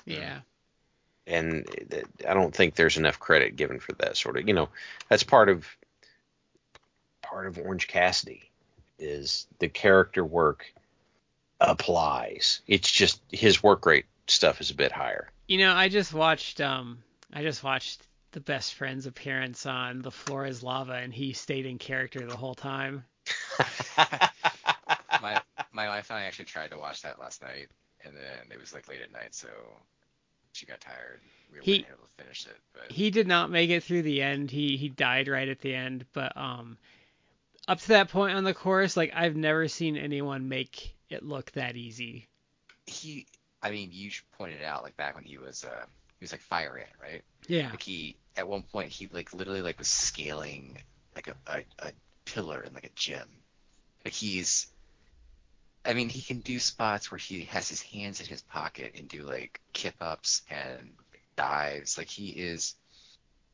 Yeah. 0.06 0.40
And 1.28 1.66
I 2.28 2.34
don't 2.34 2.56
think 2.56 2.76
there's 2.76 2.98
enough 2.98 3.20
credit 3.20 3.56
given 3.56 3.80
for 3.80 3.92
that 3.94 4.18
sort 4.18 4.38
of, 4.38 4.48
you 4.48 4.54
know, 4.54 4.70
that's 5.10 5.24
part 5.24 5.50
of 5.50 5.68
part 7.22 7.48
of 7.48 7.58
Orange 7.58 7.88
Cassidy 7.88 8.50
is 8.98 9.48
the 9.60 9.68
character 9.68 10.24
work 10.24 10.74
applies. 11.60 12.62
It's 12.68 12.90
just 12.90 13.22
his 13.32 13.62
work 13.62 13.86
rate 13.86 14.06
stuff 14.28 14.62
is 14.62 14.72
a 14.72 14.76
bit 14.76 14.92
higher. 14.92 15.30
You 15.48 15.58
know, 15.60 15.74
I 15.74 15.90
just 15.90 16.14
watched 16.14 16.62
um 16.62 17.00
I 17.34 17.42
just 17.44 17.64
watched 17.64 18.04
the 18.32 18.40
best 18.40 18.76
friend's 18.76 19.06
appearance 19.06 19.66
on 19.66 20.02
The 20.02 20.12
Floor 20.12 20.46
is 20.46 20.64
Lava 20.64 20.94
and 20.94 21.14
he 21.14 21.34
stayed 21.34 21.66
in 21.66 21.78
character 21.78 22.26
the 22.26 22.38
whole 22.38 22.56
time. 22.56 23.04
my 25.22 25.42
my 25.72 25.88
wife 25.88 26.10
and 26.10 26.20
I 26.20 26.24
actually 26.24 26.46
tried 26.46 26.72
to 26.72 26.78
watch 26.78 27.02
that 27.02 27.20
last 27.20 27.42
night, 27.42 27.68
and 28.04 28.16
then 28.16 28.52
it 28.52 28.60
was 28.60 28.74
like 28.74 28.88
late 28.88 29.02
at 29.02 29.12
night, 29.12 29.36
so 29.36 29.48
she 30.58 30.66
got 30.66 30.82
tired. 30.82 31.22
We 31.54 31.60
He- 31.62 31.72
weren't 31.80 31.88
able 31.98 32.08
to 32.08 32.24
finish 32.24 32.46
it, 32.48 32.58
but 32.74 32.92
He 32.92 33.10
did 33.12 33.28
not 33.28 33.50
make 33.52 33.70
it 33.70 33.84
through 33.84 34.02
the 34.02 34.22
end. 34.22 34.52
He 34.52 34.76
he 34.78 34.90
died 34.90 35.28
right 35.28 35.48
at 35.48 35.60
the 35.62 35.74
end, 35.74 36.06
but 36.14 36.36
um 36.36 36.78
up 37.68 37.80
to 37.82 37.88
that 37.90 38.10
point 38.10 38.36
on 38.36 38.44
the 38.44 38.54
course, 38.54 38.96
like 38.98 39.12
I've 39.14 39.36
never 39.36 39.68
seen 39.68 39.98
anyone 39.98 40.50
make 40.50 40.96
it 41.10 41.24
look 41.24 41.52
that 41.52 41.76
easy. 41.76 42.28
he, 42.86 43.26
I 43.62 43.72
mean, 43.72 43.90
you 43.92 44.10
pointed 44.38 44.62
out 44.64 44.84
like 44.84 44.96
back 44.98 45.16
when 45.16 45.24
he 45.26 45.38
was 45.38 45.64
uh 45.64 45.86
he 46.20 46.24
was 46.24 46.32
like 46.32 46.42
fire 46.42 46.78
ant, 46.78 46.90
right? 47.02 47.22
Yeah. 47.48 47.70
Like 47.70 47.84
he 47.84 48.16
at 48.36 48.48
one 48.48 48.64
point 48.64 48.90
he 48.90 49.08
like 49.12 49.34
literally 49.34 49.62
like 49.62 49.78
was 49.80 49.88
scaling 49.88 50.78
like 51.16 51.28
a, 51.28 51.36
a, 51.48 51.88
a 51.88 51.92
pillar 52.26 52.62
in 52.64 52.74
like 52.74 52.86
a 52.86 52.90
gym. 52.96 53.28
Like 54.06 54.14
he's 54.14 54.68
I 55.88 55.94
mean 55.94 56.10
he 56.10 56.22
can 56.22 56.40
do 56.42 56.60
spots 56.60 57.10
where 57.10 57.18
he 57.18 57.42
has 57.46 57.70
his 57.70 57.82
hands 57.82 58.20
in 58.20 58.28
his 58.28 58.42
pocket 58.42 58.94
and 58.98 59.08
do 59.08 59.24
like 59.24 59.62
kip 59.74 59.96
ups 60.02 60.42
and 60.50 60.92
dives. 61.38 61.98
Like 61.98 62.10
he 62.10 62.28
is 62.30 62.76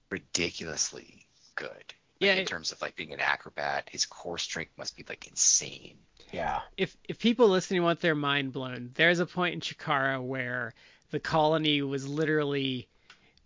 ridiculously 0.10 1.26
good. 1.56 1.68
Like, 1.70 1.96
Yeah, 2.20 2.34
in 2.34 2.40
it- 2.40 2.48
terms 2.48 2.72
of 2.72 2.82
like 2.82 2.96
being 2.96 3.14
an 3.14 3.20
acrobat, 3.20 3.90
his 3.92 4.06
core 4.06 4.38
strength 4.38 4.72
must 4.78 4.96
be 4.98 5.06
like 5.08 5.28
insane. 5.28 5.98
Yeah. 6.32 6.62
if 6.78 6.98
if 7.08 7.20
people 7.20 7.48
listening 7.50 7.84
want 7.84 8.00
their 8.02 8.16
mind 8.16 8.54
blown, 8.54 8.90
there's 8.96 9.20
a 9.20 9.26
point 9.28 9.54
in 9.54 9.62
Chikara 9.62 10.20
where 10.20 10.74
the 11.12 11.20
colony 11.20 11.84
was 11.84 12.08
literally 12.08 12.88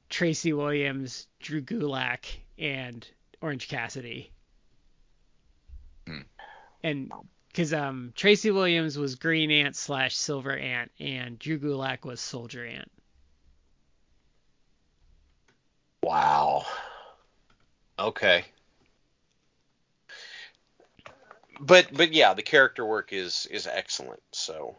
Tracy 0.09 0.53
Williams, 0.53 1.27
Drew 1.41 1.61
Gulak, 1.61 2.23
and 2.57 3.05
Orange 3.41 3.67
Cassidy. 3.67 4.31
Hmm. 6.05 6.21
And 6.81 7.11
because 7.58 7.74
um 7.74 8.14
Tracy 8.16 8.51
Williams 8.51 8.99
was 8.99 9.16
Green 9.16 9.49
Ant 9.49 9.76
slash 9.76 10.16
Silver 10.16 10.55
Ant, 10.55 10.91
and 10.99 11.39
Drew 11.39 11.58
Gulak 11.58 12.05
was 12.05 12.22
Soldier 12.22 12.64
Ant. 12.64 12.91
Wow. 16.03 16.66
Okay. 17.97 18.45
But 21.60 21.88
but 21.91 22.14
yeah, 22.14 22.36
the 22.36 22.43
character 22.43 22.86
work 22.86 23.12
is 23.12 23.47
is 23.49 23.66
excellent. 23.66 24.22
So 24.34 24.78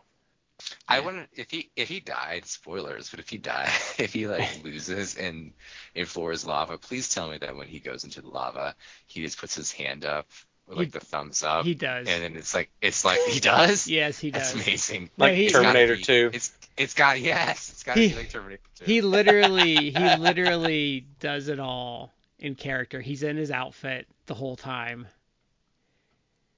I 0.88 0.98
Yeah. 0.98 1.04
wouldn't 1.04 1.30
if 1.32 1.50
he 1.50 1.72
if 1.74 1.88
he 1.88 1.98
died, 1.98 2.46
spoilers, 2.46 3.10
but 3.10 3.18
if 3.18 3.28
he 3.28 3.38
died 3.38 3.72
if 3.98 4.12
he 4.12 4.28
like 4.28 4.48
loses 4.64 5.16
in 5.16 5.52
in 5.96 6.06
Floor's 6.06 6.46
lava, 6.46 6.78
please 6.78 7.08
tell 7.08 7.28
me 7.28 7.38
that 7.38 7.56
when 7.56 7.66
he 7.66 7.80
goes 7.80 8.04
into 8.04 8.20
the 8.22 8.28
lava, 8.28 8.76
he 9.06 9.22
just 9.22 9.38
puts 9.38 9.56
his 9.56 9.72
hand 9.72 10.04
up 10.04 10.28
with 10.68 10.78
like 10.78 10.86
He- 10.88 10.90
the 10.92 11.00
thumbs 11.00 11.42
up. 11.42 11.64
he 11.64 11.74
does. 11.74 12.06
And 12.08 12.22
then 12.22 12.36
it's 12.36 12.54
like 12.54 12.70
it's 12.80 13.04
like 13.04 13.18
he 13.28 13.40
does? 13.40 13.86
Yes, 13.88 14.18
he 14.18 14.30
does. 14.30 14.42
That's 14.42 14.52
does. 14.54 14.66
amazing. 14.66 15.10
No, 15.16 15.24
like 15.26 15.34
he- 15.34 15.44
It's 15.46 15.54
Terminator 15.54 15.96
be- 15.96 16.02
2. 16.02 16.30
It's 16.34 16.52
it's 16.76 16.94
got 16.94 17.20
yes, 17.20 17.70
it's 17.70 17.82
gotta 17.82 18.00
He- 18.00 18.08
be 18.10 18.14
like 18.14 18.30
Terminator 18.30 18.62
2. 18.76 18.84
He 18.84 19.00
literally 19.00 19.90
he 19.90 20.16
literally 20.16 21.06
does 21.20 21.48
it 21.48 21.58
all 21.58 22.12
in 22.38 22.54
character. 22.54 23.00
He's 23.00 23.22
in 23.22 23.36
his 23.36 23.50
outfit 23.50 24.06
the 24.26 24.34
whole 24.34 24.56
time. 24.56 25.06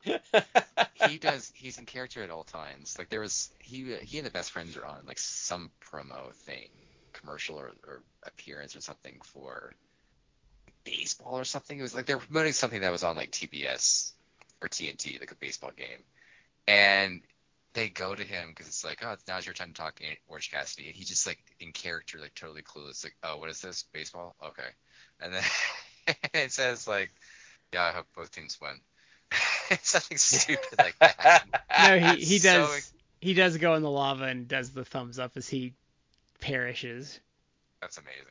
he 0.05 1.19
does 1.19 1.53
he's 1.55 1.79
in 1.79 1.85
character 1.87 2.23
at 2.23 2.31
all 2.31 2.45
times 2.45 2.97
like 2.99 3.11
there 3.11 3.21
was 3.21 3.51
he 3.59 3.95
he 4.03 4.17
and 4.19 4.27
the 4.27 4.31
best 4.31 4.51
friends 4.51 4.77
are 4.77 4.85
on 4.87 4.99
like 5.07 5.19
some 5.19 5.71
promo 5.85 6.33
thing 6.33 6.69
commercial 7.13 7.57
or, 7.57 7.73
or 7.87 8.03
appearance 8.23 8.75
or 8.75 8.81
something 8.81 9.19
for 9.23 9.75
baseball 10.85 11.35
or 11.39 11.45
something. 11.45 11.79
It 11.79 11.83
was 11.83 11.95
like 11.95 12.07
they 12.07 12.15
were 12.15 12.21
promoting 12.21 12.53
something 12.53 12.81
that 12.81 12.93
was 12.93 13.05
on 13.05 13.17
like 13.17 13.31
tbs 13.31 14.13
or 14.63 14.69
tnt 14.69 15.21
like 15.21 15.33
a 15.33 15.37
baseball 15.37 15.71
game. 15.77 16.03
And 16.69 17.21
they 17.73 17.89
go 17.89 18.15
to 18.15 18.23
him 18.25 18.49
because 18.51 18.67
it's 18.67 18.85
like 18.85 19.03
oh 19.05 19.17
now's 19.29 19.47
your 19.47 19.55
time 19.55 19.69
to 19.69 19.75
talk 19.75 20.01
in 20.01 20.09
orange 20.29 20.51
cassidy. 20.51 20.87
And 20.89 20.95
he's 20.97 21.09
just 21.09 21.27
like 21.27 21.39
in 21.61 21.73
character 21.73 22.19
like 22.19 22.35
totally 22.35 22.63
clueless 22.63 23.05
like 23.05 23.15
oh 23.23 23.39
what 23.39 23.51
is 23.51 23.61
this? 23.61 23.85
Baseball? 23.93 24.35
Okay. 24.45 24.69
And 25.21 25.35
then 25.35 26.17
it 26.35 26.53
says 26.53 26.87
like 26.89 27.11
yeah 27.73 27.85
i 27.85 27.91
hope 27.93 28.07
both 28.17 28.31
teams 28.33 28.59
win. 28.61 28.81
Something 29.83 30.17
stupid 30.19 30.79
like 30.79 30.99
that. 30.99 31.45
No, 31.89 31.99
he 31.99 32.17
he 32.25 32.39
So- 32.39 32.67
does 32.67 32.93
he 33.21 33.35
does 33.35 33.57
go 33.59 33.75
in 33.75 33.83
the 33.83 33.91
lava 33.91 34.25
and 34.25 34.49
does 34.49 34.71
the 34.71 34.85
thumbs 34.85 35.19
up 35.19 35.33
as 35.37 35.49
he 35.49 35.75
perishes. 36.41 37.21
That's 37.81 37.99
amazing. 37.99 38.25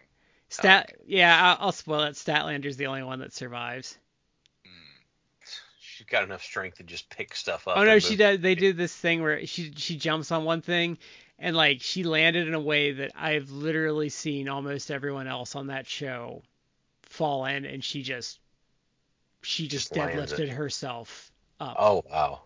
Stat 0.49 0.93
yeah, 1.05 1.39
I'll, 1.41 1.67
I'll 1.67 1.71
spoil 1.71 2.03
it. 2.03 2.15
Statlander's 2.15 2.77
the 2.77 2.87
only 2.87 3.03
one 3.03 3.19
that 3.19 3.33
survives. 3.33 3.97
Mm. 4.65 5.49
she's 5.79 6.07
got 6.07 6.23
enough 6.23 6.43
strength 6.43 6.77
to 6.77 6.83
just 6.83 7.09
pick 7.09 7.35
stuff 7.35 7.67
up. 7.67 7.77
Oh 7.77 7.83
no, 7.83 7.99
she 7.99 8.15
does. 8.15 8.39
They 8.39 8.55
do 8.55 8.73
this 8.73 8.95
thing 8.95 9.21
where 9.21 9.45
she 9.45 9.71
she 9.75 9.95
jumps 9.95 10.31
on 10.31 10.43
one 10.43 10.61
thing, 10.61 10.97
and 11.37 11.55
like 11.55 11.81
she 11.81 12.03
landed 12.03 12.47
in 12.47 12.53
a 12.53 12.59
way 12.59 12.93
that 12.93 13.11
I've 13.15 13.51
literally 13.51 14.09
seen 14.09 14.49
almost 14.49 14.91
everyone 14.91 15.27
else 15.27 15.55
on 15.55 15.67
that 15.67 15.87
show 15.87 16.41
fall 17.03 17.45
in, 17.45 17.65
and 17.65 17.83
she 17.83 18.01
just 18.01 18.39
she 19.41 19.67
just, 19.67 19.93
Just 19.93 20.09
deadlifted 20.09 20.49
herself 20.49 21.31
up. 21.59 21.75
Oh 21.79 22.03
wow. 22.09 22.41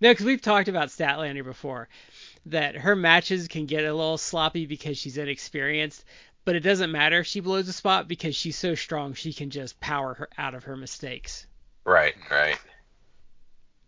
No, 0.00 0.10
because 0.12 0.26
we've 0.26 0.40
talked 0.40 0.68
about 0.68 0.88
Statlander 0.88 1.42
before, 1.42 1.88
that 2.46 2.76
her 2.76 2.94
matches 2.94 3.48
can 3.48 3.66
get 3.66 3.84
a 3.84 3.92
little 3.92 4.18
sloppy 4.18 4.64
because 4.64 4.96
she's 4.96 5.18
inexperienced, 5.18 6.04
but 6.48 6.56
it 6.56 6.60
doesn't 6.60 6.90
matter 6.90 7.18
if 7.18 7.26
she 7.26 7.40
blows 7.40 7.68
a 7.68 7.74
spot 7.74 8.08
because 8.08 8.34
she's 8.34 8.56
so 8.56 8.74
strong 8.74 9.12
she 9.12 9.34
can 9.34 9.50
just 9.50 9.78
power 9.80 10.14
her 10.14 10.30
out 10.38 10.54
of 10.54 10.64
her 10.64 10.78
mistakes. 10.78 11.46
Right, 11.84 12.14
right. 12.30 12.56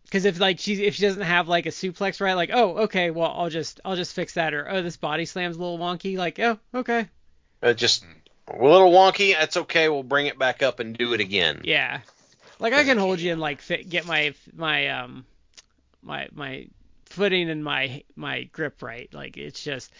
Because 0.04 0.26
if 0.26 0.38
like 0.38 0.58
she 0.58 0.84
if 0.84 0.96
she 0.96 1.00
doesn't 1.00 1.22
have 1.22 1.48
like 1.48 1.64
a 1.64 1.70
suplex 1.70 2.20
right, 2.20 2.34
like 2.34 2.50
oh 2.52 2.80
okay, 2.80 3.10
well 3.10 3.32
I'll 3.34 3.48
just 3.48 3.80
I'll 3.82 3.96
just 3.96 4.12
fix 4.14 4.34
that, 4.34 4.52
or 4.52 4.68
oh 4.68 4.82
this 4.82 4.98
body 4.98 5.24
slam's 5.24 5.56
a 5.56 5.58
little 5.58 5.78
wonky, 5.78 6.18
like 6.18 6.38
oh 6.38 6.58
okay, 6.74 7.08
Uh, 7.62 7.72
just 7.72 8.04
a 8.48 8.62
little 8.62 8.92
wonky. 8.92 9.32
That's 9.32 9.56
okay. 9.56 9.88
We'll 9.88 10.02
bring 10.02 10.26
it 10.26 10.38
back 10.38 10.62
up 10.62 10.80
and 10.80 10.94
do 10.94 11.14
it 11.14 11.20
again. 11.20 11.62
yeah, 11.64 12.00
like 12.58 12.74
I 12.74 12.84
can 12.84 12.98
hold 12.98 13.20
you 13.20 13.32
and 13.32 13.40
like 13.40 13.62
fit, 13.62 13.88
get 13.88 14.04
my 14.04 14.34
my 14.54 14.88
um 14.88 15.24
my 16.02 16.28
my 16.34 16.66
footing 17.06 17.48
and 17.48 17.64
my 17.64 18.04
my 18.16 18.42
grip 18.42 18.82
right, 18.82 19.08
like 19.14 19.38
it's 19.38 19.64
just 19.64 19.90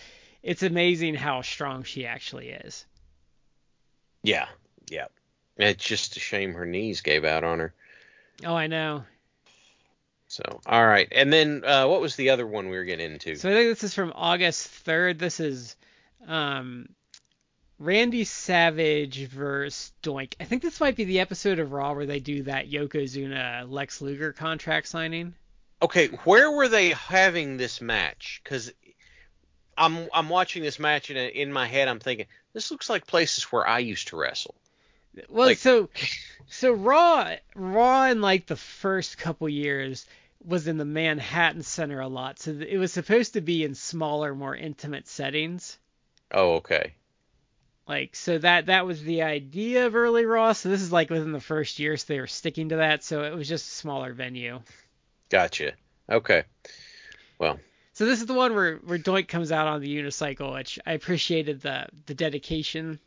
it's 0.43 0.62
amazing 0.62 1.14
how 1.14 1.43
strong 1.43 1.82
she 1.84 2.07
actually 2.07 2.51
is. 2.51 2.86
Yeah, 4.22 4.47
yeah. 4.91 5.07
It's 5.57 5.84
just 5.84 6.16
a 6.16 6.20
shame 6.20 6.55
her 6.55 6.66
knees 6.66 7.01
gave 7.03 7.24
out 7.24 7.45
on 7.45 7.59
her. 7.59 7.74
Oh 8.45 8.55
I 8.55 8.66
know. 8.66 9.05
So, 10.28 10.61
all 10.64 10.86
right. 10.86 11.09
And 11.11 11.32
then 11.32 11.64
uh, 11.64 11.88
what 11.88 12.01
was 12.01 12.14
the 12.14 12.30
other 12.30 12.47
one 12.47 12.68
we 12.68 12.76
were 12.76 12.84
getting 12.84 13.12
into? 13.12 13.34
So 13.34 13.51
I 13.51 13.53
think 13.53 13.68
this 13.70 13.82
is 13.82 13.95
from 13.95 14.12
August 14.14 14.68
3rd. 14.86 15.18
This 15.18 15.41
is 15.41 15.74
um, 16.28 16.88
Randy 17.80 18.22
Savage 18.22 19.26
versus 19.26 19.93
Doink. 20.05 20.34
I 20.38 20.45
think 20.45 20.62
this 20.62 20.80
might 20.80 20.95
be 20.95 21.05
the 21.05 21.18
episode 21.18 21.59
of 21.59 21.72
Raw 21.72 21.95
where 21.95 22.07
they 22.07 22.20
do 22.20 22.45
that 22.45 22.70
Yokozuna 22.70 23.68
Lex 23.68 24.01
Luger 24.01 24.32
contract 24.32 24.86
signing. 24.86 25.34
okay, 25.82 26.07
where 26.24 26.51
were 26.53 26.68
they 26.68 26.91
having 26.91 27.57
this 27.57 27.80
match? 27.80 28.41
Because 28.45 28.72
I'm 29.80 30.08
I'm 30.12 30.28
watching 30.28 30.62
this 30.62 30.78
match 30.78 31.10
and 31.10 31.18
in 31.18 31.52
my 31.52 31.66
head 31.66 31.88
I'm 31.88 31.98
thinking 31.98 32.26
this 32.52 32.70
looks 32.70 32.90
like 32.90 33.06
places 33.06 33.44
where 33.44 33.66
I 33.66 33.78
used 33.80 34.08
to 34.08 34.16
wrestle. 34.16 34.54
Well, 35.28 35.48
Like- 35.48 35.58
so 35.58 35.88
so 36.48 36.72
Raw 36.72 37.34
Raw 37.56 38.04
in 38.04 38.20
like 38.20 38.46
the 38.46 38.56
first 38.56 39.18
couple 39.18 39.48
years 39.48 40.06
was 40.44 40.68
in 40.68 40.76
the 40.78 40.84
Manhattan 40.84 41.62
Center 41.62 42.00
a 42.00 42.08
lot. 42.08 42.38
So 42.38 42.50
it 42.52 42.78
was 42.78 42.92
supposed 42.92 43.34
to 43.34 43.40
be 43.40 43.64
in 43.64 43.74
smaller, 43.74 44.34
more 44.34 44.54
intimate 44.54 45.08
settings. 45.08 45.78
Oh, 46.32 46.54
okay. 46.56 46.94
Like 47.88 48.14
so 48.14 48.38
that 48.38 48.66
that 48.66 48.86
was 48.86 49.02
the 49.02 49.22
idea 49.22 49.86
of 49.86 49.96
early 49.96 50.24
Raw. 50.26 50.52
So 50.52 50.68
this 50.68 50.82
is 50.82 50.92
like 50.92 51.10
within 51.10 51.32
the 51.32 51.40
first 51.40 51.78
year, 51.78 51.96
so 51.96 52.04
they 52.08 52.20
were 52.20 52.26
sticking 52.26 52.68
to 52.68 52.76
that. 52.76 53.02
So 53.02 53.24
it 53.24 53.34
was 53.34 53.48
just 53.48 53.66
a 53.66 53.74
smaller 53.74 54.12
venue. 54.12 54.60
Gotcha. 55.30 55.72
Okay. 56.08 56.44
So 58.01 58.07
this 58.07 58.20
is 58.22 58.26
the 58.26 58.32
one 58.32 58.55
where 58.55 58.76
where 58.76 58.98
Doink 58.98 59.28
comes 59.28 59.53
out 59.53 59.66
on 59.66 59.82
the 59.82 59.94
unicycle, 59.94 60.55
which 60.55 60.78
I 60.86 60.94
appreciated 60.94 61.61
the 61.61 61.84
the 62.07 62.14
dedication. 62.14 62.98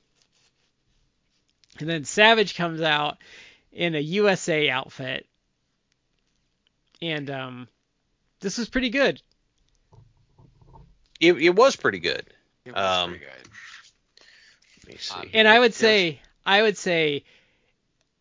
And 1.79 1.89
then 1.89 2.05
Savage 2.05 2.53
comes 2.53 2.79
out, 2.79 3.17
in 3.71 3.95
a 3.95 3.99
USA 3.99 4.69
outfit, 4.69 5.25
and 7.01 7.27
um, 7.31 7.67
this 8.39 8.59
was 8.59 8.69
pretty 8.69 8.91
good. 8.91 9.19
It, 11.19 11.41
it 11.41 11.55
was 11.55 11.75
pretty 11.75 11.97
good. 11.97 12.27
It 12.63 12.75
was 12.75 12.99
Um, 12.99 13.09
pretty 13.09 13.25
good. 13.25 13.49
Let 14.85 14.93
me 14.93 14.97
see. 14.99 15.15
Um, 15.15 15.29
And 15.33 15.47
I 15.47 15.57
would 15.57 15.71
Yes. 15.71 15.77
say, 15.77 16.21
I 16.45 16.61
would 16.61 16.77
say, 16.77 17.23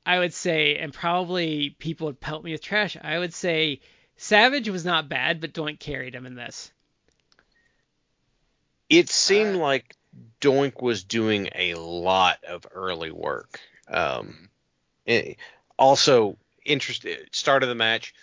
I 0.07 0.19
would 0.21 0.33
say, 0.33 0.79
and 0.79 0.91
probably 0.91 1.77
people 1.79 2.07
would 2.07 2.19
pelt 2.19 2.43
me 2.43 2.53
with 2.53 2.63
trash. 2.63 2.97
I 2.99 3.19
would 3.19 3.35
say 3.35 3.83
Savage 4.23 4.69
was 4.69 4.85
not 4.85 5.09
bad, 5.09 5.41
but 5.41 5.53
Doink 5.53 5.81
carried 5.81 6.15
him 6.15 6.27
in 6.27 6.37
this. 6.37 6.71
it 8.89 9.09
seemed 9.09 9.57
Uh, 9.57 9.59
like 9.59 9.97
Doink 10.41 10.81
was 10.81 11.03
doing 11.03 11.49
a 11.57 11.75
lot 11.75 12.45
of 12.45 12.65
early 12.71 13.11
work. 13.11 13.59
Um, 13.89 14.49
also, 15.77 16.39
interested 16.65 17.35
start 17.35 17.65
of 17.65 17.69
the 17.69 17.75
match. 17.75 18.15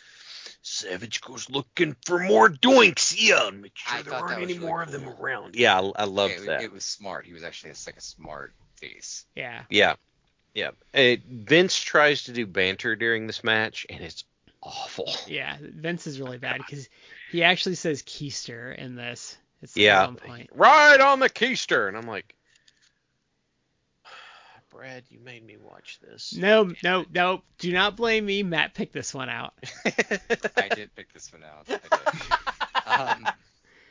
Savage 0.62 1.20
goes 1.20 1.50
looking 1.50 1.98
for 2.06 2.20
more 2.20 2.50
doinks. 2.50 3.14
Yeah, 3.18 3.50
make 3.50 3.76
sure 3.76 4.00
I 4.00 4.02
there 4.02 4.14
aren't 4.14 4.38
any 4.38 4.54
really 4.54 4.60
more 4.60 4.82
of 4.82 4.92
them 4.92 5.10
around. 5.10 5.56
Yeah, 5.56 5.82
I, 5.82 5.92
I 5.96 6.04
loved 6.06 6.36
it, 6.36 6.46
that. 6.46 6.62
It 6.62 6.72
was 6.72 6.86
smart. 6.86 7.26
He 7.26 7.34
was 7.34 7.44
actually 7.44 7.72
it's 7.72 7.86
like 7.86 7.98
a 7.98 8.02
smart 8.02 8.54
face. 8.76 9.26
Yeah. 9.36 9.64
Yeah, 9.70 9.96
yeah. 10.54 10.72
It, 10.94 11.24
Vince 11.26 11.78
tries 11.78 12.24
to 12.24 12.32
do 12.32 12.46
banter 12.46 12.96
during 12.96 13.28
this 13.28 13.44
match, 13.44 13.86
and 13.90 14.02
it's 14.02 14.24
awful. 14.62 15.10
Yeah, 15.28 15.58
Vince 15.62 16.08
is 16.08 16.20
really 16.20 16.38
bad 16.38 16.58
because 16.66 16.90
he 17.32 17.44
actually 17.44 17.76
says 17.76 18.02
Keister 18.04 18.76
in 18.76 18.96
this. 18.96 19.38
It's 19.62 19.76
at 19.76 19.82
Yeah, 19.82 20.06
one 20.06 20.16
point. 20.16 20.50
right 20.54 21.00
on 21.02 21.20
the 21.20 21.30
keister, 21.30 21.88
and 21.90 21.98
I'm 21.98 22.08
like, 22.08 22.34
Brad, 24.70 25.04
you 25.10 25.20
made 25.20 25.46
me 25.46 25.58
watch 25.58 26.00
this. 26.02 26.34
No, 26.38 26.72
no, 26.84 27.06
no. 27.14 27.42
Do 27.58 27.72
not 27.74 27.96
blame 27.98 28.26
me. 28.26 28.44
Matt 28.44 28.74
picked 28.74 28.94
this 28.94 29.14
one 29.14 29.30
out. 29.30 29.54
I 29.86 30.70
did 30.74 30.96
pick 30.96 31.12
this 31.14 31.32
one 31.34 31.44
out. 31.44 31.68
Um, 32.86 33.28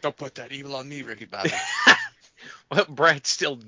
Don't 0.02 0.16
put 0.16 0.34
that 0.36 0.50
evil 0.50 0.74
on 0.74 0.88
me, 0.88 1.02
Ricky 1.02 1.24
Bobby. 1.26 1.52
Well, 2.68 2.84
Brad 2.88 3.24
still, 3.28 3.60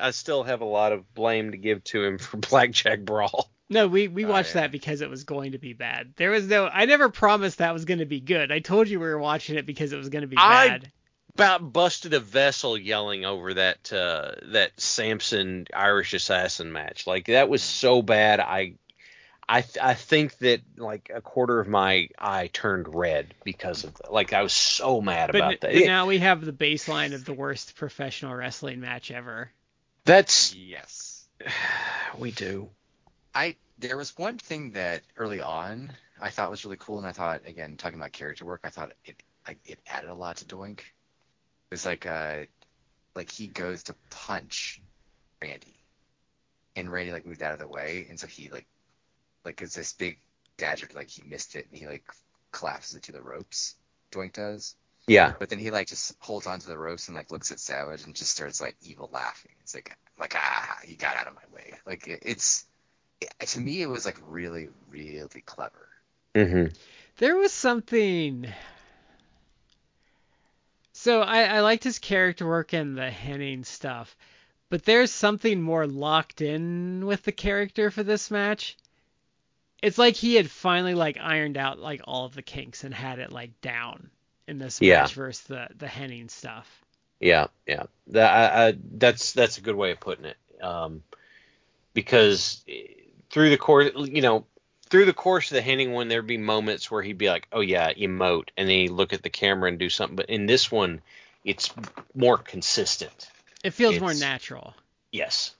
I 0.00 0.10
still 0.12 0.42
have 0.42 0.62
a 0.62 0.64
lot 0.64 0.92
of 0.92 1.12
blame 1.12 1.50
to 1.50 1.58
give 1.58 1.84
to 1.84 2.02
him 2.02 2.16
for 2.16 2.38
Blackjack 2.38 3.00
Brawl. 3.00 3.50
No, 3.72 3.86
we 3.86 4.08
we 4.08 4.24
Oh, 4.24 4.28
watched 4.28 4.54
yeah. 4.54 4.62
that 4.62 4.72
because 4.72 5.00
it 5.00 5.08
was 5.08 5.24
going 5.24 5.52
to 5.52 5.58
be 5.58 5.72
bad. 5.72 6.12
There 6.16 6.30
was 6.32 6.46
no. 6.46 6.66
I 6.66 6.84
never 6.86 7.08
promised 7.08 7.58
that 7.58 7.72
was 7.72 7.84
going 7.84 8.00
to 8.00 8.04
be 8.06 8.20
good. 8.20 8.50
I 8.50 8.58
told 8.58 8.88
you 8.88 8.98
we 9.00 9.06
were 9.06 9.18
watching 9.18 9.56
it 9.56 9.64
because 9.64 9.92
it 9.92 9.96
was 9.96 10.08
going 10.08 10.22
to 10.22 10.28
be 10.28 10.36
I- 10.36 10.68
bad. 10.68 10.92
About 11.34 11.72
busted 11.72 12.12
a 12.12 12.18
vessel 12.20 12.76
yelling 12.76 13.24
over 13.24 13.54
that 13.54 13.92
uh, 13.92 14.32
that 14.52 14.72
Samson 14.78 15.68
Irish 15.72 16.12
assassin 16.12 16.72
match. 16.72 17.06
Like 17.06 17.26
that 17.26 17.48
was 17.48 17.62
so 17.62 18.02
bad. 18.02 18.40
I 18.40 18.74
I 19.48 19.62
th- 19.62 19.78
I 19.80 19.94
think 19.94 20.36
that 20.38 20.60
like 20.76 21.10
a 21.14 21.20
quarter 21.20 21.60
of 21.60 21.68
my 21.68 22.08
eye 22.18 22.50
turned 22.52 22.92
red 22.92 23.32
because 23.44 23.84
of 23.84 23.94
that. 23.98 24.12
Like 24.12 24.32
I 24.32 24.42
was 24.42 24.52
so 24.52 25.00
mad 25.00 25.28
But, 25.32 25.36
about 25.36 25.52
n- 25.52 25.58
that. 25.60 25.72
but 25.74 25.84
now 25.86 26.06
we 26.06 26.18
have 26.18 26.44
the 26.44 26.52
baseline 26.52 27.14
of 27.14 27.24
the 27.24 27.32
worst 27.32 27.76
professional 27.76 28.34
wrestling 28.34 28.80
match 28.80 29.12
ever. 29.12 29.50
That's 30.04 30.52
yes. 30.52 31.28
we 32.18 32.32
do. 32.32 32.68
I 33.34 33.56
there 33.78 33.96
was 33.96 34.16
one 34.18 34.38
thing 34.38 34.72
that 34.72 35.02
early 35.16 35.40
on 35.40 35.92
I 36.20 36.30
thought 36.30 36.50
was 36.50 36.64
really 36.64 36.76
cool, 36.78 36.98
and 36.98 37.06
I 37.06 37.12
thought 37.12 37.42
again 37.46 37.76
talking 37.76 37.98
about 37.98 38.12
character 38.12 38.44
work, 38.44 38.60
I 38.64 38.70
thought 38.70 38.92
it 39.04 39.22
like 39.46 39.58
it 39.64 39.78
added 39.86 40.10
a 40.10 40.14
lot 40.14 40.36
to 40.38 40.44
Doink. 40.44 40.80
It 40.80 40.84
was 41.70 41.86
like 41.86 42.06
uh 42.06 42.44
like 43.14 43.30
he 43.30 43.46
goes 43.46 43.84
to 43.84 43.94
punch 44.10 44.82
Randy, 45.42 45.76
and 46.76 46.90
Randy 46.90 47.12
like 47.12 47.26
moved 47.26 47.42
out 47.42 47.52
of 47.54 47.58
the 47.60 47.68
way, 47.68 48.06
and 48.08 48.18
so 48.18 48.26
he 48.26 48.50
like 48.50 48.66
like 49.44 49.60
it's 49.62 49.74
this 49.74 49.92
big 49.92 50.18
gadget 50.58 50.94
like 50.94 51.08
he 51.08 51.22
missed 51.22 51.54
it, 51.56 51.66
and 51.70 51.78
he 51.78 51.86
like 51.86 52.04
collapses 52.52 52.94
into 52.94 53.12
the 53.12 53.22
ropes. 53.22 53.76
Doink 54.12 54.32
does, 54.32 54.74
Yeah. 55.06 55.34
but 55.38 55.48
then 55.48 55.58
he 55.58 55.70
like 55.70 55.86
just 55.88 56.14
holds 56.18 56.46
onto 56.46 56.66
the 56.68 56.78
ropes 56.78 57.08
and 57.08 57.16
like 57.16 57.30
looks 57.30 57.52
at 57.52 57.60
Savage 57.60 58.04
and 58.04 58.14
just 58.14 58.32
starts 58.32 58.60
like 58.60 58.76
evil 58.82 59.08
laughing. 59.12 59.52
It's 59.60 59.74
like 59.74 59.96
like 60.18 60.34
ah, 60.36 60.78
he 60.84 60.96
got 60.96 61.16
out 61.16 61.28
of 61.28 61.34
my 61.34 61.42
way. 61.54 61.74
Like 61.86 62.06
it, 62.08 62.20
it's 62.22 62.64
it, 62.64 62.69
to 63.40 63.60
me 63.60 63.82
it 63.82 63.88
was 63.88 64.04
like 64.04 64.18
really 64.26 64.68
really 64.90 65.42
clever. 65.44 65.88
hmm 66.34 66.66
There 67.18 67.36
was 67.36 67.52
something. 67.52 68.46
So 70.92 71.22
I, 71.22 71.44
I 71.44 71.60
liked 71.60 71.84
his 71.84 71.98
character 71.98 72.46
work 72.46 72.72
and 72.74 72.96
the 72.96 73.10
Hennig 73.10 73.64
stuff, 73.64 74.16
but 74.68 74.84
there's 74.84 75.10
something 75.10 75.62
more 75.62 75.86
locked 75.86 76.42
in 76.42 77.06
with 77.06 77.22
the 77.22 77.32
character 77.32 77.90
for 77.90 78.02
this 78.02 78.30
match. 78.30 78.76
It's 79.82 79.96
like 79.96 80.14
he 80.14 80.34
had 80.34 80.50
finally 80.50 80.94
like 80.94 81.16
ironed 81.18 81.56
out 81.56 81.78
like 81.78 82.02
all 82.04 82.26
of 82.26 82.34
the 82.34 82.42
kinks 82.42 82.84
and 82.84 82.92
had 82.92 83.18
it 83.18 83.32
like 83.32 83.60
down 83.62 84.10
in 84.46 84.58
this 84.58 84.80
Yeah. 84.80 85.02
match 85.02 85.14
versus 85.14 85.42
the 85.44 85.68
the 85.76 85.86
Hennig 85.86 86.30
stuff. 86.30 86.84
Yeah, 87.18 87.46
yeah. 87.66 87.84
That 88.08 88.30
I, 88.54 88.68
I, 88.68 88.74
that's 88.92 89.32
that's 89.32 89.58
a 89.58 89.62
good 89.62 89.76
way 89.76 89.92
of 89.92 90.00
putting 90.00 90.26
it. 90.26 90.36
Um, 90.62 91.02
because 91.94 92.62
through 93.30 93.50
the 93.50 93.56
course, 93.56 93.90
you 93.96 94.22
know, 94.22 94.46
through 94.88 95.04
the 95.04 95.12
course 95.12 95.50
of 95.50 95.54
the 95.54 95.62
Hennig 95.62 95.92
one, 95.92 96.08
there'd 96.08 96.26
be 96.26 96.36
moments 96.36 96.90
where 96.90 97.02
he'd 97.02 97.18
be 97.18 97.28
like, 97.28 97.46
"Oh 97.52 97.60
yeah, 97.60 97.92
emote," 97.92 98.48
and 98.56 98.68
then 98.68 98.76
he'd 98.76 98.90
look 98.90 99.12
at 99.12 99.22
the 99.22 99.30
camera 99.30 99.68
and 99.68 99.78
do 99.78 99.88
something. 99.88 100.16
But 100.16 100.30
in 100.30 100.46
this 100.46 100.70
one, 100.70 101.00
it's 101.44 101.70
more 102.14 102.38
consistent. 102.38 103.30
It 103.62 103.70
feels 103.70 104.00
more 104.00 104.14
natural. 104.14 104.74
Yes. 105.12 105.54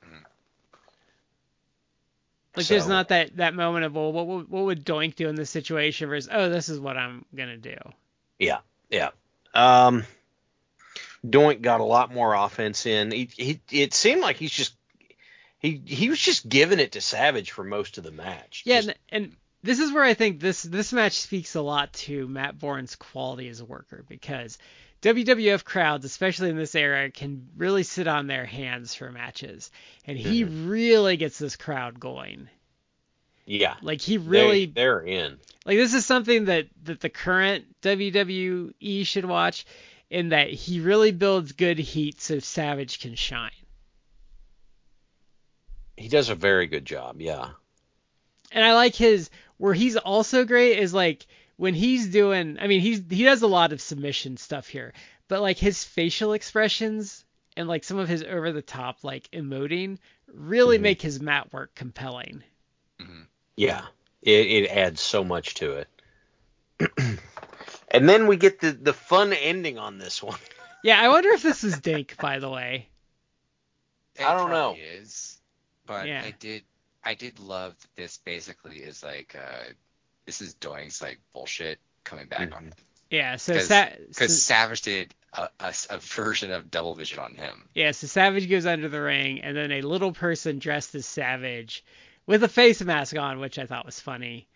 Like 2.57 2.66
there's 2.66 2.89
not 2.89 3.09
that 3.09 3.37
that 3.37 3.55
moment 3.55 3.85
of 3.85 3.95
well, 3.95 4.12
what 4.12 4.27
would, 4.27 4.49
what 4.49 4.64
would 4.64 4.85
Doink 4.85 5.14
do 5.14 5.29
in 5.29 5.37
this 5.37 5.51
situation 5.51 6.09
versus 6.09 6.29
oh 6.33 6.49
this 6.49 6.68
is 6.68 6.81
what 6.81 6.97
I'm 6.97 7.25
gonna 7.35 7.57
do. 7.57 7.77
Yeah, 8.39 8.59
yeah. 8.91 9.11
Um, 9.55 10.05
Doink 11.25 11.62
got 11.62 11.81
a 11.81 11.85
lot 11.85 12.12
more 12.12 12.35
offense 12.35 12.87
in. 12.87 13.12
He, 13.12 13.29
he 13.37 13.61
it 13.71 13.95
seemed 13.95 14.21
like 14.21 14.37
he's 14.37 14.51
just 14.51 14.75
he 15.61 15.80
he 15.86 16.08
was 16.11 16.18
just 16.18 16.48
giving 16.48 16.80
it 16.80 16.92
to 16.92 17.00
Savage 17.00 17.52
for 17.52 17.62
most 17.64 17.96
of 17.98 18.04
the 18.04 18.11
match. 18.11 18.62
Yeah, 18.66 18.78
Just- 18.82 18.88
and, 18.88 19.24
and 19.24 19.36
this 19.62 19.78
is 19.78 19.92
where 19.92 20.02
I 20.04 20.14
think 20.14 20.40
this 20.40 20.62
this 20.62 20.92
match 20.92 21.12
speaks 21.20 21.54
a 21.54 21.61
lot 21.62 21.92
to 21.92 22.26
Matt 22.26 22.58
Borne's 22.58 22.96
quality 22.96 23.48
as 23.48 23.61
a 23.61 23.64
worker 23.64 24.04
because 24.08 24.58
WWF 25.02 25.64
crowds, 25.64 26.04
especially 26.04 26.50
in 26.50 26.56
this 26.56 26.74
era, 26.74 27.11
can 27.11 27.48
really 27.56 27.82
sit 27.84 28.06
on 28.06 28.26
their 28.26 28.44
hands 28.44 28.94
for 28.94 29.11
matches, 29.12 29.70
and 30.06 30.18
he 30.18 30.44
Mm-hmm. 30.44 30.68
really 30.68 31.16
gets 31.16 31.38
this 31.38 31.56
crowd 31.56 31.98
going. 32.00 32.48
yeah. 33.46 33.76
Like 33.82 34.00
he 34.00 34.16
They- 34.16 34.26
really 34.28 34.66
they're 34.66 35.00
in. 35.00 35.38
like 35.66 35.76
this 35.76 35.92
is 35.94 36.06
something 36.06 36.46
that 36.46 36.66
that 36.84 37.00
the 37.00 37.08
current 37.11 37.64
WWE 37.82 39.06
should 39.06 39.24
watch, 39.26 39.66
in 40.08 40.30
that 40.30 40.50
he 40.50 40.80
really 40.80 41.12
builds 41.12 41.52
good 41.52 41.78
heat 41.78 42.20
so 42.20 42.38
Savage 42.38 43.00
can 43.00 43.14
shine. 43.14 43.50
He 46.01 46.09
does 46.09 46.28
a 46.30 46.34
very 46.34 46.66
good 46.66 46.84
job. 46.84 47.20
Yeah. 47.20 47.51
and 48.53 48.64
I 48.64 48.74
like 48.74 48.94
his 48.94 49.30
where 49.59 49.74
he's 49.74 49.96
also 49.96 50.44
great 50.44 50.78
is 50.78 50.94
like 50.94 51.26
when 51.57 51.74
he's 51.74 52.09
doing 52.09 52.57
I 52.61 52.66
mean 52.66 52.80
he's 52.80 53.03
he 53.11 53.24
does 53.24 53.42
a 53.42 53.46
lot 53.46 53.72
of 53.72 53.80
submission 53.80 54.36
stuff 54.38 54.66
here, 54.66 54.92
but 55.28 55.40
like 55.42 55.59
his 55.59 55.84
facial 55.84 56.32
expressions 56.32 57.24
and 57.57 57.68
like 57.68 57.84
some 57.84 57.98
of 57.98 58.09
his 58.09 58.22
over 58.22 58.51
the 58.53 58.62
top 58.62 59.05
like 59.05 59.30
emoting 59.32 59.98
really 60.32 60.78
Mhm. 60.78 60.82
make 60.82 61.03
his 61.03 61.20
mat 61.20 61.53
work 61.53 61.74
compelling. 61.74 62.42
Yeah. 63.57 63.82
It, 64.22 64.46
it 64.64 64.68
adds 64.70 65.01
so 65.01 65.22
much 65.24 65.55
to 65.57 65.84
it. 66.78 66.88
and 67.90 68.09
then 68.09 68.26
we 68.26 68.36
get 68.36 68.61
the 68.61 68.72
the 68.72 68.92
fun 68.94 69.32
ending 69.34 69.76
on 69.78 69.98
this 69.98 70.22
one. 70.22 70.38
Yeah, 70.82 70.98
I 70.98 71.09
wonder 71.09 71.28
if 71.30 71.42
this 71.42 71.62
is 71.62 71.78
Dink 71.80 72.16
by 72.20 72.38
the 72.38 72.48
way. 72.48 72.88
It 74.16 74.24
I 74.24 74.34
don't 74.34 74.51
know. 74.51 74.76
Is, 74.78 75.39
but 75.91 76.07
Yeah. 76.07 76.22
I 76.24 76.30
did 76.38 76.62
I 77.05 77.14
did 77.14 77.41
love 77.41 77.74
that 77.80 77.97
this 77.97 78.18
basically 78.24 78.76
is 78.76 79.03
like 79.03 79.34
uh 79.36 79.64
this 80.24 80.41
is 80.41 80.55
Doink's 80.55 81.03
like 81.03 81.18
bullshit 81.32 81.80
coming 82.05 82.26
back 82.26 82.55
on 82.55 82.64
him 82.64 82.72
Yeah, 83.11 83.36
so, 83.36 83.55
because 83.55 83.66
Sa- 83.68 83.88
so 84.12 84.26
Savage 84.28 84.82
did 84.82 85.14
a, 85.32 85.49
a, 85.59 85.74
a 85.91 85.99
version 85.99 86.53
of 86.53 86.70
Double 86.70 86.95
Vision 86.95 87.18
on 87.18 87.34
him. 87.34 87.68
yeah, 87.74 87.91
so 87.91 88.07
Savage 88.07 88.49
goes 88.49 88.66
under 88.66 88.88
the 88.88 89.01
ring 89.01 89.41
and 89.41 89.57
then 89.57 89.72
a 89.72 89.82
little 89.82 90.12
person 90.12 90.59
dressed 90.61 90.95
as 90.95 91.07
Savage 91.07 91.84
with 92.26 92.45
a 92.45 92.49
face 92.49 92.80
mask 92.82 93.16
on, 93.16 93.41
which 93.41 93.59
I 93.59 93.66
thought 93.66 93.84
was 93.86 93.99
funny. 93.99 94.47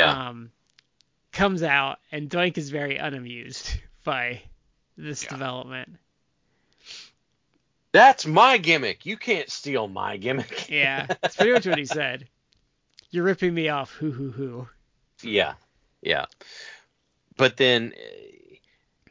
um, 0.00 0.50
comes 1.32 1.62
out, 1.62 1.98
and 2.12 2.28
Doink 2.30 2.56
is 2.58 2.70
very 2.70 2.96
unamused 2.98 3.70
by 4.04 4.42
this 4.96 5.24
Yeah. 5.24 5.30
development. 5.30 5.96
That's 7.92 8.26
my 8.26 8.56
gimmick. 8.58 9.04
You 9.04 9.16
can't 9.16 9.50
steal 9.50 9.86
my 9.88 10.16
gimmick. 10.16 10.68
Yeah, 10.70 11.06
that's 11.20 11.36
pretty 11.36 11.52
much 11.52 11.66
what 11.66 11.78
he 11.78 11.84
said. 11.84 12.26
You're 13.10 13.24
ripping 13.24 13.52
me 13.52 13.68
off, 13.68 13.90
hoo 13.90 14.10
hoo 14.10 14.30
hoo. 14.30 14.68
Yeah, 15.22 15.54
yeah. 16.00 16.26
But 17.36 17.58
then 17.58 17.92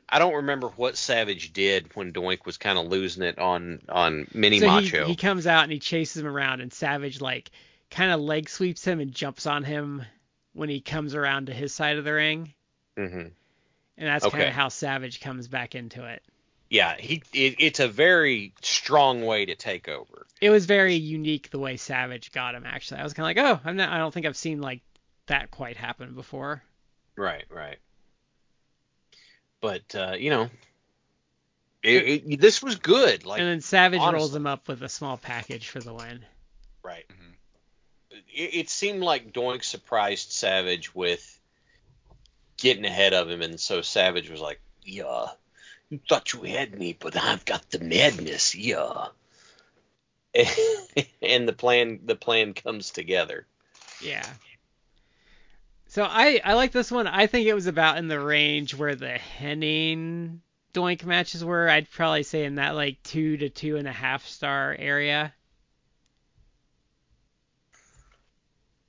I 0.10 0.20
don't 0.20 0.34
remember 0.34 0.68
what 0.70 0.98
Savage 0.98 1.54
did 1.54 1.96
when 1.96 2.12
Doink 2.12 2.46
was 2.46 2.58
kind 2.58 2.78
of 2.78 2.88
losing 2.88 3.24
it 3.24 3.38
on 3.40 3.82
on 3.88 4.28
Mini 4.34 4.60
so 4.60 4.68
Macho. 4.68 5.06
he 5.06 5.16
comes 5.16 5.48
out 5.48 5.64
and 5.64 5.72
he 5.72 5.80
chases 5.80 6.22
him 6.22 6.28
around, 6.28 6.62
and 6.62 6.74
Savage 6.74 7.22
like 7.22 7.52
kind 7.92 8.12
of 8.12 8.20
leg 8.20 8.50
sweeps 8.50 8.84
him 8.84 9.00
and 9.00 9.14
jumps 9.14 9.46
on 9.46 9.64
him 9.64 10.04
when 10.54 10.70
he 10.70 10.82
comes 10.82 11.16
around 11.16 11.48
to 11.48 11.54
his 11.54 11.74
side 11.74 11.98
of 11.98 12.04
the 12.04 12.14
ring, 12.14 12.54
hmm 12.98 13.28
and 13.98 14.08
that's 14.08 14.26
kind 14.28 14.44
of 14.44 14.54
how 14.54 14.70
Savage 14.70 15.22
comes 15.22 15.48
back 15.48 15.76
into 15.76 16.04
it. 16.06 16.24
Yeah, 16.72 16.96
he 16.98 17.22
it, 17.34 17.56
it's 17.60 17.82
a 17.82 17.90
very 17.90 18.54
strong 18.62 19.26
way 19.26 19.46
to 19.46 19.56
take 19.56 19.90
over. 19.90 20.26
It 20.40 20.52
was 20.52 20.66
very 20.66 20.96
unique 20.96 21.50
the 21.50 21.60
way 21.60 21.76
Savage 21.76 22.32
got 22.32 22.56
him. 22.56 22.64
Actually, 22.66 23.02
I 23.02 23.04
was 23.04 23.14
kind 23.14 23.26
of 23.26 23.44
like, 23.44 23.46
oh, 23.46 23.60
I'm 23.66 23.76
not. 23.76 23.90
I 23.90 23.98
don't 23.98 24.14
think 24.14 24.26
I've 24.26 24.38
seen 24.38 24.62
like 24.62 24.80
that 25.26 25.52
quite 25.52 25.76
happen 25.76 26.14
before. 26.14 26.64
Right, 27.18 27.44
right. 27.50 27.78
But 29.60 29.94
uh, 29.94 30.16
you 30.18 30.30
know, 30.30 30.50
it, 31.84 32.24
it, 32.26 32.40
this 32.40 32.64
was 32.64 32.78
good. 32.78 33.26
Like 33.26 33.42
and 33.42 33.50
then 33.50 33.60
Savage 33.60 34.00
rolls 34.00 34.34
him 34.34 34.48
up 34.48 34.70
with 34.70 34.82
a 34.82 34.90
small 34.90 35.18
package 35.18 35.68
for 35.68 35.82
the 35.82 35.94
win. 35.94 36.24
Right. 36.84 37.04
Mhm. 37.10 38.18
It, 38.34 38.56
it 38.56 38.70
seemed 38.70 39.02
like 39.02 39.34
Doink 39.34 39.66
surprised 39.66 40.32
Savage 40.32 40.96
with 40.96 41.38
getting 42.56 42.86
ahead 42.86 43.14
of 43.14 43.30
him, 43.30 43.42
and 43.42 43.60
so 43.60 43.82
Savage 43.82 44.30
was 44.30 44.40
like, 44.40 44.62
"Yeah, 44.84 45.28
you 45.92 46.00
thought 46.10 46.34
you 46.34 46.42
had 46.44 46.74
me, 46.78 46.98
but 47.00 47.16
I've 47.16 47.46
got 47.46 47.70
the 47.70 47.80
madness, 47.80 48.56
yeah." 48.56 49.08
and 51.22 51.48
the 51.48 51.54
plan, 51.54 52.00
the 52.06 52.16
plan 52.16 52.54
comes 52.54 52.90
together. 52.90 53.46
Yeah. 54.02 54.26
So 55.88 56.04
I 56.04 56.40
I 56.44 56.54
like 56.54 56.72
this 56.72 56.90
one. 56.90 57.06
I 57.06 57.28
think 57.28 57.48
it 57.48 57.54
was 57.54 57.68
about 57.68 57.98
in 57.98 58.08
the 58.08 58.20
range 58.20 58.74
where 58.74 58.96
the 58.96 59.20
Hennig 59.40 60.40
Doink 60.74 61.04
matches 61.04 61.44
were. 61.44 61.68
I'd 61.68 61.92
probably 61.92 62.24
say 62.24 62.46
in 62.46 62.56
that 62.56 62.76
like 62.76 63.04
two 63.04 63.36
to 63.36 63.50
two 63.50 63.76
and 63.76 63.88
a 63.88 63.92
half 63.92 64.26
star 64.26 64.74
area. 64.80 65.34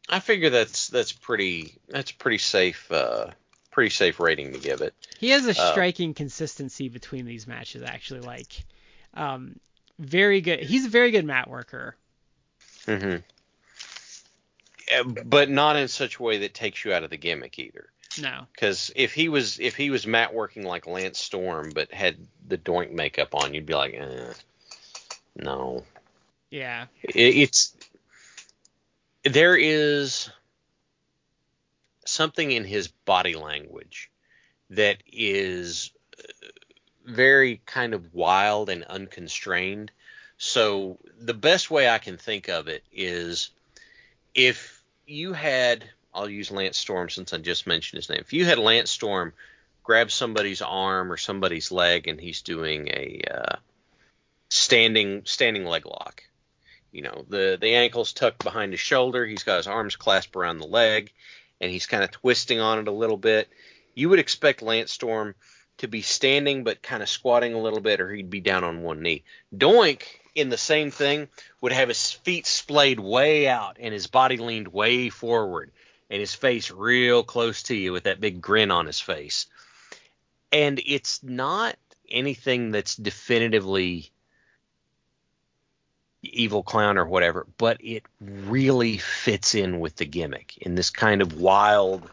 I 0.09 0.21
figure 0.21 0.51
that's 0.51 0.89
that's 0.89 1.11
pretty 1.11 1.75
that's 1.89 2.13
pretty 2.13 2.39
safe, 2.39 2.91
uh, 2.93 3.31
pretty 3.73 3.91
safe 3.91 4.21
rating 4.21 4.53
to 4.53 4.59
give 4.59 4.81
it. 4.83 4.95
He 5.19 5.31
has 5.31 5.47
a 5.47 5.51
Uh, 5.51 5.73
striking 5.73 6.15
consistency 6.15 6.89
between 6.89 7.25
these 7.25 7.47
matches. 7.49 7.83
Actually, 7.83 8.21
like, 8.21 8.53
um, 9.15 9.59
very 9.99 10.41
good. 10.41 10.61
He's 10.61 10.87
a 10.87 10.91
very 10.91 11.11
good 11.11 11.25
mat 11.25 11.49
worker. 11.51 11.97
Mm-hmm. 12.87 13.17
But 15.25 15.51
not 15.51 15.77
in 15.77 15.89
such 15.89 16.19
a 16.19 16.23
way 16.23 16.39
that 16.39 16.55
takes 16.55 16.85
you 16.85 16.93
out 16.93 17.03
of 17.03 17.11
the 17.11 17.17
gimmick 17.17 17.59
either. 17.59 17.89
No. 18.21 18.47
Because 18.53 18.93
if 18.95 19.15
he 19.15 19.29
was 19.29 19.59
if 19.59 19.75
he 19.75 19.91
was 19.91 20.07
mat 20.07 20.35
working 20.35 20.65
like 20.65 20.87
Lance 20.87 21.19
Storm, 21.19 21.73
but 21.75 21.93
had 21.93 22.17
the 22.47 22.59
Doink 22.59 22.93
makeup 22.93 23.35
on, 23.35 23.55
you'd 23.55 23.65
be 23.65 23.75
like, 23.75 23.95
eh, 23.95 24.33
no. 25.37 25.85
Yeah. 26.51 26.87
It, 27.03 27.15
it's 27.15 27.75
there 29.25 29.57
is 29.57 30.29
something 32.13 32.53
in 32.53 32.65
his 32.65 32.89
body 32.89 33.35
language 33.35 34.11
that 34.71 35.03
is 35.11 35.91
uh, 36.19 36.47
very 37.05 37.61
kind 37.67 37.95
of 37.95 38.15
wild 38.15 38.69
and 38.69 38.85
unconstrained. 38.85 39.91
So 40.39 40.99
the 41.21 41.35
best 41.35 41.71
way 41.71 41.89
I 41.89 41.99
can 41.99 42.17
think 42.17 42.49
of 42.49 42.69
it 42.69 42.85
is 42.93 43.51
if 44.35 44.83
you 45.07 45.33
had 45.33 45.85
I'll 46.15 46.29
use 46.29 46.51
Lance 46.51 46.77
Storm 46.77 47.09
since 47.09 47.33
I 47.33 47.39
just 47.39 47.67
mentioned 47.67 47.99
his 47.99 48.11
name. 48.11 48.21
If 48.21 48.35
you 48.35 48.45
had 48.45 48.59
Lance 48.59 48.91
Storm 48.91 49.33
grab 49.83 50.11
somebody's 50.11 50.63
arm 50.63 51.11
or 51.11 51.17
somebody's 51.17 51.73
leg 51.73 52.07
and 52.07 52.21
he's 52.21 52.43
doing 52.43 52.89
a 52.89 53.23
uh, 53.31 53.57
standing 54.51 55.23
standing 55.25 55.65
leg 55.65 55.87
lock. 55.87 56.23
You 56.93 57.03
know, 57.03 57.25
the 57.29 57.57
the 57.61 57.75
ankle's 57.75 58.13
tucked 58.13 58.45
behind 58.45 58.73
his 58.73 58.81
shoulder, 58.81 59.25
he's 59.25 59.45
got 59.45 59.57
his 59.57 59.67
arms 59.67 59.97
clasped 59.97 60.37
around 60.37 60.59
the 60.59 60.67
leg 60.67 61.11
and 61.63 61.71
he's 61.71 61.87
kind 61.87 62.03
of 62.05 62.11
twisting 62.11 62.61
on 62.61 62.81
it 62.81 62.89
a 62.89 62.93
little 62.93 63.17
bit. 63.17 63.49
You 63.95 64.09
would 64.11 64.19
expect 64.19 64.61
Lance 64.61 64.93
Storm 64.93 65.35
to 65.79 65.89
be 65.89 66.03
standing 66.03 66.65
but 66.65 66.83
kind 66.83 67.03
of 67.03 67.09
squatting 67.09 67.55
a 67.55 67.61
little 67.61 67.81
bit 67.81 68.01
or 68.01 68.13
he'd 68.13 68.29
be 68.29 68.41
down 68.41 68.65
on 68.65 68.83
one 68.83 69.01
knee. 69.01 69.25
Doink 69.57 70.03
in 70.35 70.49
the 70.49 70.59
same 70.59 70.91
thing 70.91 71.29
would 71.61 71.73
have 71.73 71.89
his 71.89 72.11
feet 72.11 72.47
splayed 72.47 73.01
way 73.01 73.49
out 73.49 73.77
and 73.81 73.95
his 73.95 74.09
body 74.09 74.37
leaned 74.37 74.69
way 74.69 75.09
forward 75.09 75.71
and 76.11 76.21
his 76.21 76.35
face 76.35 76.71
real 76.71 77.23
close 77.23 77.63
to 77.65 77.75
you 77.75 77.93
with 77.93 78.05
that 78.05 78.21
big 78.21 78.41
grin 78.41 78.71
on 78.71 78.87
his 78.87 79.01
face. 79.01 79.47
And 80.51 80.81
it's 80.85 81.23
not 81.23 81.77
anything 82.11 82.73
that's 82.73 82.97
definitively 82.97 84.12
evil 86.23 86.63
clown 86.63 86.99
or 86.99 87.05
whatever, 87.05 87.47
but 87.59 87.79
it 87.85 88.05
really 88.21 88.99
fits 88.99 89.55
in 89.55 89.81
with 89.81 89.97
the 89.97 90.05
gimmick 90.05 90.57
in 90.59 90.75
this 90.75 90.91
kind 90.91 91.21
of 91.21 91.41
wild, 91.41 92.09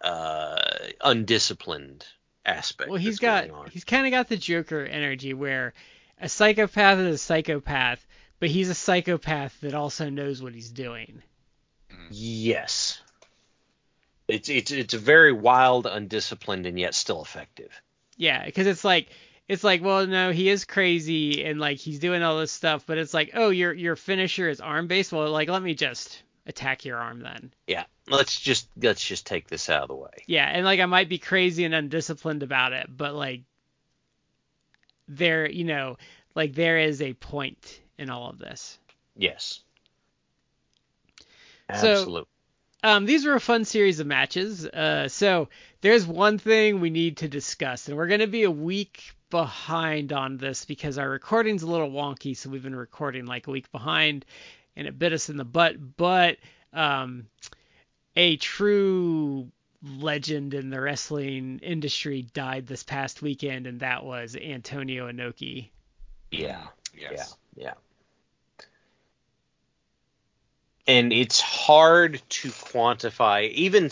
uh, 0.00 0.56
undisciplined 1.02 2.06
aspect. 2.46 2.90
Well, 2.90 2.98
he's 2.98 3.18
got 3.18 3.48
he's 3.70 3.84
kind 3.84 4.06
of 4.06 4.12
got 4.12 4.28
the 4.28 4.36
Joker 4.36 4.84
energy 4.84 5.34
where 5.34 5.74
a 6.20 6.28
psychopath 6.28 6.98
is 6.98 7.14
a 7.14 7.18
psychopath, 7.18 8.06
but 8.38 8.48
he's 8.48 8.70
a 8.70 8.74
psychopath 8.74 9.60
that 9.62 9.74
also 9.74 10.10
knows 10.10 10.42
what 10.42 10.54
he's 10.54 10.70
doing. 10.70 11.22
Yes. 12.10 13.00
It's 14.28 14.48
it's 14.48 14.70
it's 14.70 14.94
very 14.94 15.32
wild, 15.32 15.86
undisciplined, 15.86 16.66
and 16.66 16.78
yet 16.78 16.94
still 16.94 17.22
effective. 17.22 17.70
Yeah, 18.16 18.44
because 18.44 18.66
it's 18.66 18.84
like 18.84 19.08
it's 19.48 19.64
like 19.64 19.82
well 19.82 20.06
no 20.06 20.30
he 20.32 20.48
is 20.48 20.64
crazy 20.64 21.44
and 21.44 21.60
like 21.60 21.78
he's 21.78 21.98
doing 21.98 22.22
all 22.22 22.38
this 22.38 22.52
stuff, 22.52 22.84
but 22.86 22.98
it's 22.98 23.14
like 23.14 23.30
oh 23.34 23.50
your 23.50 23.72
your 23.72 23.96
finisher 23.96 24.48
is 24.48 24.60
arm 24.60 24.86
based. 24.86 25.12
Well 25.12 25.30
like 25.30 25.48
let 25.48 25.62
me 25.62 25.74
just 25.74 26.22
attack 26.46 26.84
your 26.84 26.98
arm 26.98 27.20
then. 27.20 27.52
Yeah. 27.66 27.84
Let's 28.08 28.38
just 28.38 28.68
let's 28.80 29.04
just 29.04 29.26
take 29.26 29.48
this 29.48 29.70
out 29.70 29.82
of 29.82 29.88
the 29.88 29.94
way. 29.94 30.24
Yeah, 30.26 30.46
and 30.46 30.64
like 30.64 30.80
I 30.80 30.86
might 30.86 31.08
be 31.08 31.18
crazy 31.18 31.64
and 31.64 31.74
undisciplined 31.74 32.42
about 32.42 32.72
it, 32.74 32.86
but 32.94 33.14
like 33.14 33.42
there 35.08 35.50
you 35.50 35.64
know 35.64 35.96
like 36.34 36.54
there 36.54 36.78
is 36.78 37.00
a 37.00 37.14
point 37.14 37.80
in 37.98 38.10
all 38.10 38.28
of 38.30 38.38
this. 38.38 38.78
Yes. 39.16 39.60
So- 41.80 41.92
Absolutely. 41.92 42.28
Um, 42.82 43.06
these 43.06 43.24
were 43.24 43.32
a 43.32 43.40
fun 43.40 43.64
series 43.64 43.98
of 44.00 44.06
matches. 44.06 44.66
Uh, 44.66 45.08
so 45.08 45.48
there's 45.80 46.06
one 46.06 46.36
thing 46.36 46.80
we 46.80 46.90
need 46.90 47.16
to 47.18 47.28
discuss, 47.28 47.88
and 47.88 47.96
we're 47.96 48.08
going 48.08 48.20
to 48.20 48.26
be 48.26 48.42
a 48.42 48.50
week 48.50 49.14
behind 49.34 50.12
on 50.12 50.36
this 50.36 50.64
because 50.64 50.96
our 50.96 51.10
recording's 51.10 51.64
a 51.64 51.66
little 51.66 51.90
wonky. 51.90 52.36
So 52.36 52.48
we've 52.48 52.62
been 52.62 52.76
recording 52.76 53.26
like 53.26 53.48
a 53.48 53.50
week 53.50 53.72
behind, 53.72 54.24
and 54.76 54.86
it 54.86 54.96
bit 54.96 55.12
us 55.12 55.28
in 55.28 55.36
the 55.36 55.44
butt. 55.44 55.96
But 55.96 56.36
um, 56.72 57.26
a 58.14 58.36
true 58.36 59.50
legend 59.82 60.54
in 60.54 60.70
the 60.70 60.80
wrestling 60.80 61.58
industry 61.64 62.22
died 62.32 62.68
this 62.68 62.84
past 62.84 63.22
weekend, 63.22 63.66
and 63.66 63.80
that 63.80 64.04
was 64.04 64.36
Antonio 64.36 65.10
Inoki. 65.10 65.70
yeah. 66.30 66.68
Yes. 66.96 67.36
Yeah. 67.56 67.64
Yeah. 67.64 68.64
And 70.86 71.12
it's 71.12 71.40
hard 71.40 72.22
to 72.28 72.50
quantify, 72.50 73.50
even 73.50 73.90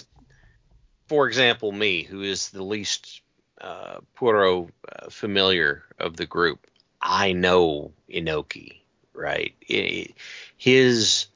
for 1.09 1.27
example, 1.27 1.73
me, 1.73 2.05
who 2.05 2.23
is 2.23 2.51
the 2.51 2.63
least 2.63 3.22
uh, 3.63 4.01
Puro 4.17 4.69
uh, 4.89 5.09
familiar 5.09 5.85
of 5.99 6.17
the 6.17 6.27
group. 6.27 6.67
I 7.01 7.33
know 7.33 7.93
Inoki, 8.11 8.81
right? 9.15 9.55
I- 9.71 10.09
his 10.57 11.27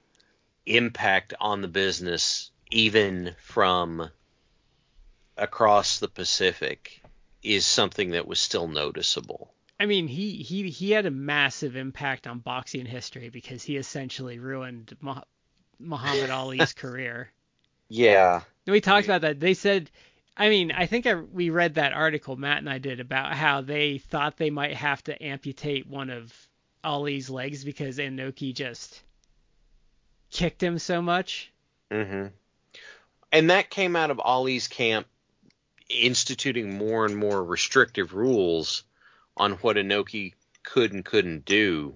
impact 0.66 1.34
on 1.40 1.62
the 1.62 1.68
business, 1.68 2.50
even 2.70 3.34
from 3.40 4.10
across 5.36 5.98
the 5.98 6.08
Pacific, 6.08 7.00
is 7.42 7.64
something 7.64 8.10
that 8.10 8.26
was 8.26 8.40
still 8.40 8.68
noticeable. 8.68 9.52
I 9.78 9.86
mean, 9.86 10.08
he, 10.08 10.42
he 10.42 10.70
he 10.70 10.90
had 10.90 11.06
a 11.06 11.10
massive 11.10 11.76
impact 11.76 12.26
on 12.26 12.38
boxing 12.38 12.86
history 12.86 13.28
because 13.28 13.62
he 13.62 13.76
essentially 13.76 14.38
ruined 14.38 14.96
Muhammad 15.78 16.30
Ali's 16.30 16.72
career. 16.74 17.30
Yeah. 17.88 18.40
And 18.66 18.72
we 18.72 18.80
talked 18.80 19.04
about 19.04 19.20
that. 19.20 19.38
They 19.38 19.54
said, 19.54 19.90
I 20.36 20.48
mean, 20.50 20.70
I 20.72 20.86
think 20.86 21.06
I, 21.06 21.14
we 21.14 21.50
read 21.50 21.74
that 21.74 21.92
article 21.92 22.36
Matt 22.36 22.58
and 22.58 22.68
I 22.68 22.78
did 22.78 23.00
about 23.00 23.34
how 23.34 23.62
they 23.62 23.98
thought 23.98 24.36
they 24.36 24.50
might 24.50 24.74
have 24.74 25.02
to 25.04 25.22
amputate 25.22 25.86
one 25.86 26.10
of 26.10 26.32
Ali's 26.84 27.30
legs 27.30 27.64
because 27.64 27.98
Inoki 27.98 28.54
just 28.54 29.02
kicked 30.30 30.62
him 30.62 30.78
so 30.78 31.00
much. 31.00 31.50
Mm-hmm. 31.90 32.26
And 33.32 33.50
that 33.50 33.70
came 33.70 33.96
out 33.96 34.10
of 34.10 34.20
Ali's 34.20 34.68
camp 34.68 35.06
instituting 35.88 36.76
more 36.76 37.06
and 37.06 37.16
more 37.16 37.42
restrictive 37.42 38.14
rules 38.14 38.82
on 39.36 39.52
what 39.52 39.76
Inoki 39.76 40.34
could 40.62 40.92
and 40.92 41.04
couldn't 41.04 41.44
do. 41.44 41.94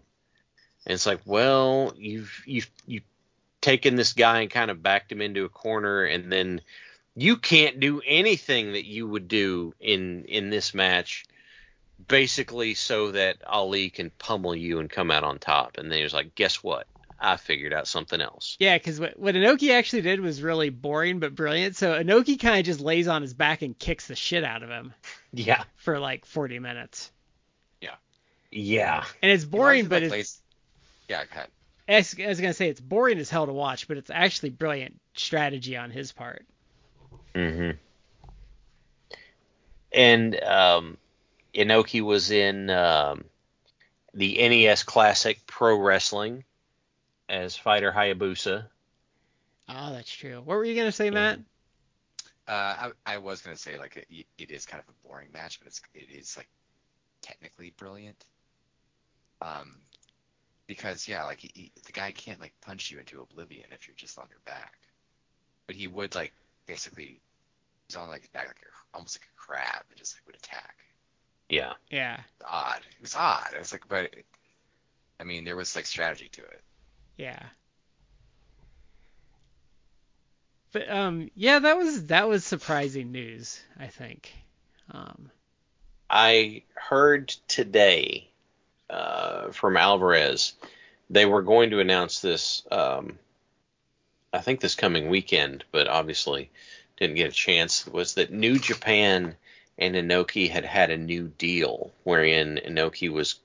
And 0.87 0.95
it's 0.95 1.07
like, 1.07 1.21
well, 1.25 1.93
you've 1.97 2.43
you've 2.47 2.71
you've 2.87 3.05
taken 3.61 3.97
this 3.97 4.15
guy 4.15 4.41
and 4.41 4.51
kind 4.51 4.71
of 4.71 4.83
backed 4.83 5.13
him 5.13 5.21
into 5.21 5.45
a 5.45 5.51
corner, 5.51 6.05
and 6.05 6.33
then 6.33 6.63
you 7.21 7.37
can't 7.37 7.81
do 7.81 8.01
anything 8.07 8.73
that 8.73 8.87
you 8.87 9.07
would 9.07 9.29
do 9.29 9.75
in 9.81 10.25
in 10.25 10.51
this 10.51 10.73
match, 10.75 11.25
basically 12.09 12.75
so 12.75 13.13
that 13.13 13.37
Ali 13.47 13.91
can 13.91 14.11
pummel 14.19 14.55
you 14.55 14.79
and 14.79 14.89
come 14.89 15.11
out 15.11 15.25
on 15.25 15.39
top. 15.39 15.77
And 15.79 15.91
then 15.91 15.99
he 15.99 16.05
was 16.05 16.15
like, 16.15 16.35
guess 16.35 16.63
what? 16.63 16.87
I 17.23 17.37
figured 17.37 17.75
out 17.75 17.87
something 17.87 18.21
else. 18.21 18.57
Yeah, 18.59 18.79
because 18.79 18.99
what, 18.99 19.19
what 19.19 19.35
Inoki 19.35 19.73
actually 19.77 20.01
did 20.03 20.21
was 20.21 20.41
really 20.43 20.71
boring 20.71 21.19
but 21.19 21.35
brilliant. 21.35 21.77
So 21.77 21.93
Inoki 21.93 22.41
kind 22.41 22.59
of 22.59 22.65
just 22.65 22.81
lays 22.81 23.09
on 23.09 23.21
his 23.21 23.35
back 23.35 23.61
and 23.61 23.79
kicks 23.79 24.07
the 24.07 24.17
shit 24.17 24.43
out 24.43 24.63
of 24.63 24.71
him 24.71 24.95
Yeah. 25.35 25.65
for 25.77 25.99
like 25.99 26.25
40 26.25 26.61
minutes. 26.61 27.11
Yeah. 27.83 27.97
Yeah. 28.51 29.05
And 29.23 29.31
it's 29.31 29.45
boring, 29.45 29.87
but 29.87 30.03
it's, 30.03 30.11
lays- 30.13 30.41
yeah, 31.11 31.25
go 31.25 31.31
ahead. 31.33 31.49
I 31.87 31.97
was 31.97 32.15
I 32.19 32.29
was 32.29 32.41
gonna 32.41 32.55
say 32.55 32.69
it's 32.71 32.81
boring 32.81 33.19
as 33.19 33.29
hell 33.29 33.45
to 33.47 33.53
watch, 33.53 33.87
but 33.89 33.99
it's 33.99 34.11
actually 34.11 34.51
brilliant 34.51 34.99
strategy 35.15 35.77
on 35.77 35.91
his 35.91 36.13
part. 36.13 36.47
Hmm 37.35 37.71
And 39.93 40.43
um, 40.43 40.99
Inoki 41.55 42.01
was 42.01 42.31
in 42.31 42.71
um, 42.71 43.25
the 44.15 44.37
NES 44.49 44.83
Classic 44.83 45.39
Pro 45.47 45.77
Wrestling 45.77 46.45
as 47.29 47.57
fighter 47.57 47.93
Hayabusa. 47.93 48.67
Oh, 49.69 49.93
that's 49.93 50.11
true. 50.11 50.39
What 50.39 50.57
were 50.57 50.65
you 50.65 50.75
gonna 50.75 50.93
say, 50.93 51.11
Matt? 51.11 51.39
Uh, 52.49 52.91
I, 53.07 53.15
I 53.15 53.19
was 53.19 53.41
gonna 53.41 53.57
say 53.57 53.79
like 53.79 54.05
it, 54.11 54.27
it 54.39 54.51
is 54.51 54.67
kind 54.67 54.83
of 54.83 54.93
a 54.93 55.09
boring 55.09 55.29
match, 55.33 55.61
but 55.61 55.69
it's 55.69 55.81
it 55.95 56.09
is 56.11 56.37
like 56.37 56.49
technically 57.23 57.73
brilliant. 57.77 58.25
Um, 59.41 59.77
because 60.67 61.07
yeah, 61.07 61.25
like 61.25 61.39
he, 61.41 61.51
he, 61.55 61.73
the 61.87 61.93
guy 61.93 62.11
can't 62.11 62.41
like 62.41 62.55
punch 62.61 62.91
you 62.91 62.99
into 62.99 63.21
oblivion 63.23 63.67
if 63.71 63.87
you're 63.87 63.97
just 63.97 64.19
on 64.19 64.27
your 64.31 64.41
back, 64.45 64.75
but 65.67 65.77
he 65.77 65.87
would 65.87 66.15
like 66.15 66.33
basically 66.71 67.21
he's 67.89 67.97
on 67.97 68.09
like 68.09 68.21
his 68.21 68.31
back 68.31 68.47
like 68.47 68.57
a, 68.63 68.97
almost 68.97 69.19
like 69.19 69.27
a 69.27 69.37
crab 69.37 69.83
and 69.91 69.99
just 69.99 70.15
like 70.17 70.25
would 70.27 70.37
attack. 70.37 70.77
Yeah. 71.49 71.73
Yeah, 71.91 72.21
It's 72.37 72.45
odd. 72.49 72.81
It 72.89 73.03
was 73.03 73.17
odd. 73.17 73.49
It 73.53 73.59
was 73.59 73.73
like, 73.73 73.89
but 73.89 74.15
I 75.19 75.25
mean, 75.25 75.45
there 75.45 75.57
was 75.57 75.75
like 75.75 75.87
strategy 75.87 76.29
to 76.33 76.43
it. 76.43 76.63
yeah. 77.17 77.43
But 80.73 80.89
um, 80.89 81.31
yeah, 81.35 81.59
that 81.59 81.77
was 81.77 82.07
that 82.07 82.29
was 82.29 82.45
surprising 82.45 83.11
news. 83.11 83.61
I 83.77 83.89
think. 83.89 84.33
Um, 84.93 85.31
I 86.09 86.63
heard 86.75 87.29
today 87.49 88.31
uh, 88.89 89.51
from 89.51 89.77
Alvarez 89.77 90.53
they 91.13 91.27
were 91.27 91.43
going 91.43 91.71
to 91.71 91.81
announce 91.81 92.21
this. 92.21 92.63
Um, 92.71 93.19
I 94.33 94.41
think 94.41 94.61
this 94.61 94.75
coming 94.75 95.09
weekend, 95.09 95.65
but 95.73 95.89
obviously 95.89 96.51
didn't 96.97 97.17
get 97.17 97.31
a 97.31 97.35
chance. 97.35 97.87
Was 97.87 98.15
that 98.15 98.33
New 98.33 98.59
Japan 98.59 99.37
and 99.79 99.95
Inoki 99.95 100.49
had 100.51 100.65
had 100.65 100.91
a 100.91 100.97
new 100.97 101.29
deal 101.29 101.93
wherein 102.05 102.61
Inoki 102.65 103.11
was 103.11 103.37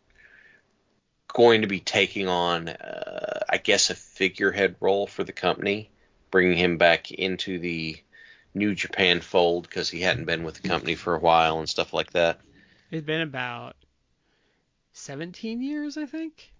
going 1.27 1.61
to 1.61 1.67
be 1.67 1.79
taking 1.79 2.27
on, 2.27 2.69
uh, 2.69 3.43
I 3.49 3.57
guess, 3.57 3.89
a 3.89 3.95
figurehead 3.95 4.75
role 4.79 5.07
for 5.07 5.23
the 5.23 5.33
company, 5.33 5.89
bringing 6.31 6.57
him 6.57 6.77
back 6.77 7.11
into 7.11 7.59
the 7.59 7.97
New 8.53 8.75
Japan 8.75 9.21
fold 9.21 9.67
because 9.67 9.89
he 9.89 10.01
hadn't 10.01 10.25
been 10.25 10.43
with 10.43 10.61
the 10.61 10.67
company 10.67 10.95
for 10.95 11.15
a 11.15 11.19
while 11.19 11.59
and 11.59 11.67
stuff 11.67 11.93
like 11.93 12.11
that. 12.11 12.39
it's 12.91 13.05
been 13.05 13.21
about 13.21 13.75
17 14.93 15.61
years, 15.61 15.97
I 15.97 16.05
think. 16.05 16.53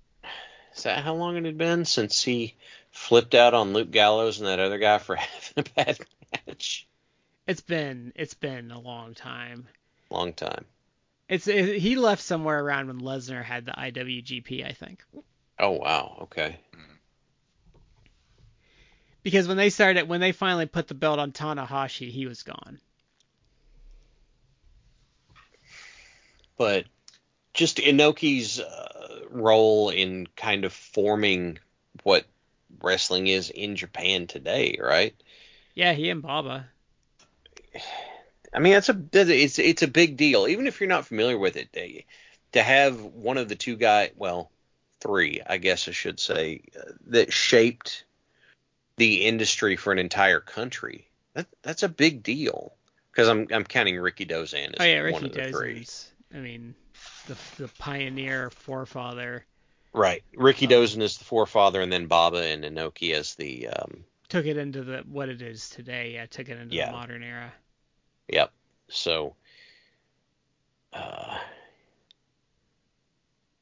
Is 0.75 0.83
that 0.83 1.03
how 1.03 1.13
long 1.13 1.37
it 1.37 1.45
had 1.45 1.57
been 1.57 1.85
since 1.85 2.21
he 2.21 2.55
flipped 2.91 3.33
out 3.33 3.53
on 3.53 3.73
Luke 3.73 3.91
Gallows 3.91 4.39
and 4.39 4.47
that 4.47 4.59
other 4.59 4.77
guy 4.77 4.97
for 4.97 5.15
having 5.15 5.53
a 5.57 5.63
bad 5.75 5.99
match? 6.47 6.87
It's 7.47 7.61
been 7.61 8.11
it's 8.15 8.33
been 8.33 8.71
a 8.71 8.79
long 8.79 9.13
time. 9.13 9.67
Long 10.09 10.33
time. 10.33 10.65
It's 11.29 11.47
it, 11.47 11.79
he 11.79 11.95
left 11.95 12.21
somewhere 12.21 12.59
around 12.59 12.87
when 12.87 12.99
Lesnar 12.99 13.43
had 13.43 13.65
the 13.65 13.71
IWGP, 13.71 14.65
I 14.67 14.73
think. 14.73 15.03
Oh 15.59 15.71
wow. 15.71 16.17
Okay. 16.23 16.59
Because 19.23 19.47
when 19.47 19.57
they 19.57 19.71
started, 19.71 20.07
when 20.07 20.21
they 20.21 20.33
finally 20.33 20.67
put 20.67 20.87
the 20.87 20.93
belt 20.93 21.17
on 21.17 21.31
Tanahashi, 21.31 22.11
he 22.11 22.27
was 22.27 22.43
gone. 22.43 22.79
But 26.57 26.85
just 27.53 27.77
Inoki's 27.77 28.59
uh, 28.59 28.94
role 29.35 29.89
in 29.89 30.27
kind 30.35 30.65
of 30.65 30.73
forming 30.73 31.59
what 32.03 32.25
wrestling 32.81 33.27
is 33.27 33.49
in 33.49 33.75
Japan 33.75 34.27
today, 34.27 34.77
right? 34.81 35.15
Yeah, 35.73 35.93
he 35.93 36.09
and 36.09 36.21
Baba. 36.21 36.67
I 38.53 38.59
mean, 38.59 38.73
that's 38.73 38.89
a 38.89 38.97
it's 39.13 39.59
it's 39.59 39.81
a 39.83 39.87
big 39.87 40.17
deal. 40.17 40.47
Even 40.47 40.67
if 40.67 40.79
you're 40.79 40.89
not 40.89 41.05
familiar 41.05 41.37
with 41.37 41.57
it, 41.57 41.69
they- 41.73 42.05
to 42.53 42.63
have 42.63 43.01
one 43.01 43.37
of 43.37 43.49
the 43.49 43.55
two 43.55 43.75
guy, 43.75 44.11
well, 44.15 44.49
three, 45.01 45.41
I 45.45 45.57
guess 45.57 45.89
I 45.89 45.91
should 45.91 46.21
say, 46.21 46.61
uh, 46.79 46.91
that 47.07 47.33
shaped 47.33 48.05
the 48.95 49.25
industry 49.25 49.75
for 49.75 49.91
an 49.91 49.99
entire 49.99 50.39
country. 50.39 51.09
That 51.33 51.47
that's 51.63 51.83
a 51.83 51.89
big 51.89 52.23
deal. 52.23 52.73
Because 53.11 53.27
I'm 53.27 53.47
I'm 53.51 53.65
counting 53.65 53.95
Rikidozan 53.95 54.75
as 54.75 54.79
Oh 54.79 54.83
yeah, 54.85 55.01
one 55.01 55.23
Ricky 55.23 55.25
of 55.25 55.33
the 55.33 55.51
three. 55.51 55.81
Dozan's. 55.81 56.11
I 56.33 56.37
mean, 56.37 56.75
the 57.27 57.63
the 57.63 57.67
pioneer 57.79 58.49
forefather 58.49 59.45
Right. 59.93 60.23
Ricky 60.35 60.65
Oh. 60.65 60.69
Dozan 60.69 61.01
is 61.01 61.17
the 61.17 61.23
forefather, 61.23 61.81
and 61.81 61.89
then 61.91 62.07
Baba 62.07 62.43
and 62.43 62.65
Inoki 62.65 63.13
as 63.13 63.35
the 63.35 63.69
um. 63.69 64.03
took 64.27 64.45
it 64.45 64.57
into 64.57 64.83
the 64.83 64.97
what 65.07 65.29
it 65.29 65.41
is 65.41 65.69
today. 65.69 66.15
Yeah, 66.15 66.25
took 66.25 66.49
it 66.49 66.57
into 66.57 66.75
Yeah. 66.75 66.87
the 66.87 66.91
modern 66.91 67.23
era. 67.23 67.53
Yep. 68.27 68.51
So. 68.89 69.35
Uh, 70.91 71.37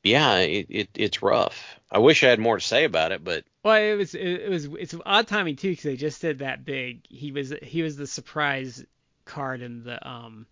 yeah, 0.03 0.37
it, 0.39 0.65
it 0.69 0.89
it's 0.95 1.21
rough. 1.21 1.79
I 1.91 1.99
wish 1.99 2.23
I 2.23 2.29
had 2.29 2.39
more 2.39 2.57
to 2.57 2.65
say 2.65 2.83
about 2.83 3.11
it, 3.11 3.23
but 3.23 3.43
Well, 3.63 3.75
it 3.75 3.95
was 3.95 4.15
it, 4.15 4.21
it 4.27 4.49
was 4.49 4.65
it's 4.65 4.95
odd 5.05 5.27
timing 5.27 5.55
too 5.55 5.69
because 5.69 5.83
they 5.83 5.95
just 5.95 6.21
did 6.21 6.39
that 6.39 6.65
big. 6.65 7.05
He 7.07 7.31
was 7.31 7.53
he 7.61 7.83
was 7.83 7.95
the 7.95 8.07
surprise 8.07 8.83
card 9.25 9.61
in 9.61 9.83
the 9.83 10.05
um 10.07 10.45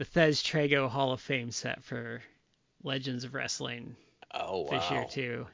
the 0.00 0.06
Thesz 0.06 0.42
Tragos 0.42 0.88
Hall 0.88 1.12
of 1.12 1.20
Fame 1.20 1.50
set 1.50 1.84
for 1.84 2.22
Legends 2.82 3.24
of 3.24 3.34
Wrestling 3.34 3.96
oh 4.32 4.62
wow. 4.62 4.70
this 4.70 4.90
year 4.90 5.06
too. 5.10 5.46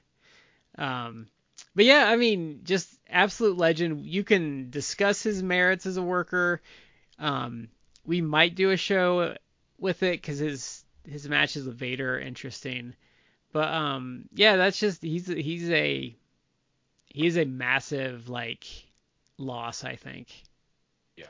Um, 0.78 1.26
but 1.74 1.84
yeah, 1.84 2.04
I 2.08 2.14
mean, 2.14 2.60
just 2.62 2.88
absolute 3.10 3.56
legend. 3.56 4.06
You 4.06 4.22
can 4.22 4.70
discuss 4.70 5.20
his 5.20 5.42
merits 5.42 5.84
as 5.84 5.96
a 5.96 6.02
worker. 6.02 6.62
Um, 7.18 7.66
we 8.04 8.20
might 8.20 8.54
do 8.54 8.70
a 8.70 8.76
show 8.76 9.34
with 9.80 10.04
it 10.04 10.22
because 10.22 10.38
his 10.38 10.84
his 11.08 11.28
matches 11.28 11.66
with 11.66 11.76
Vader 11.76 12.14
are 12.14 12.20
interesting. 12.20 12.94
But 13.52 13.74
um, 13.74 14.28
yeah, 14.32 14.54
that's 14.54 14.78
just 14.78 15.02
he's 15.02 15.26
he's 15.26 15.68
a 15.70 16.14
he's 17.06 17.36
a 17.36 17.44
massive 17.44 18.28
like 18.28 18.64
loss, 19.38 19.82
I 19.82 19.96
think. 19.96 20.28
Yeah. 21.16 21.24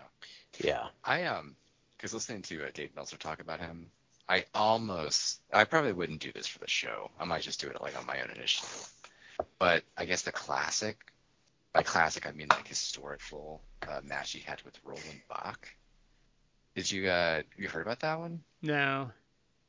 Yeah. 0.63 0.89
I 1.03 1.23
um, 1.23 1.57
because 1.97 2.15
listening 2.15 2.43
to 2.43 2.65
uh, 2.65 2.71
Dave 2.75 2.95
Meltzer 2.95 3.17
talk 3.17 3.41
about 3.41 3.61
him, 3.61 3.91
I 4.29 4.45
almost, 4.55 5.41
I 5.53 5.65
probably 5.65 5.93
wouldn't 5.93 6.21
do 6.21 6.33
this 6.33 6.47
for 6.47 6.59
the 6.59 6.69
show. 6.69 7.11
I 7.19 7.25
might 7.25 7.43
just 7.43 7.61
do 7.61 7.69
it 7.69 7.81
like 7.81 7.99
on 7.99 8.07
my 8.07 8.21
own 8.21 8.31
initiative. 8.31 8.91
But 9.59 9.85
I 9.97 10.05
guess 10.05 10.23
the 10.23 10.33
classic, 10.33 10.99
by 11.73 11.83
classic 11.83 12.27
I 12.27 12.33
mean 12.33 12.49
like 12.49 12.67
historical 12.67 13.63
uh, 13.87 14.01
match 14.03 14.33
he 14.33 14.41
had 14.41 14.63
with 14.63 14.79
Roland 14.85 15.21
Bach. 15.29 15.69
Did 16.75 16.91
you 16.91 17.09
uh, 17.09 17.43
you 17.57 17.69
heard 17.69 17.87
about 17.87 18.01
that 18.01 18.19
one? 18.19 18.43
No. 18.63 19.11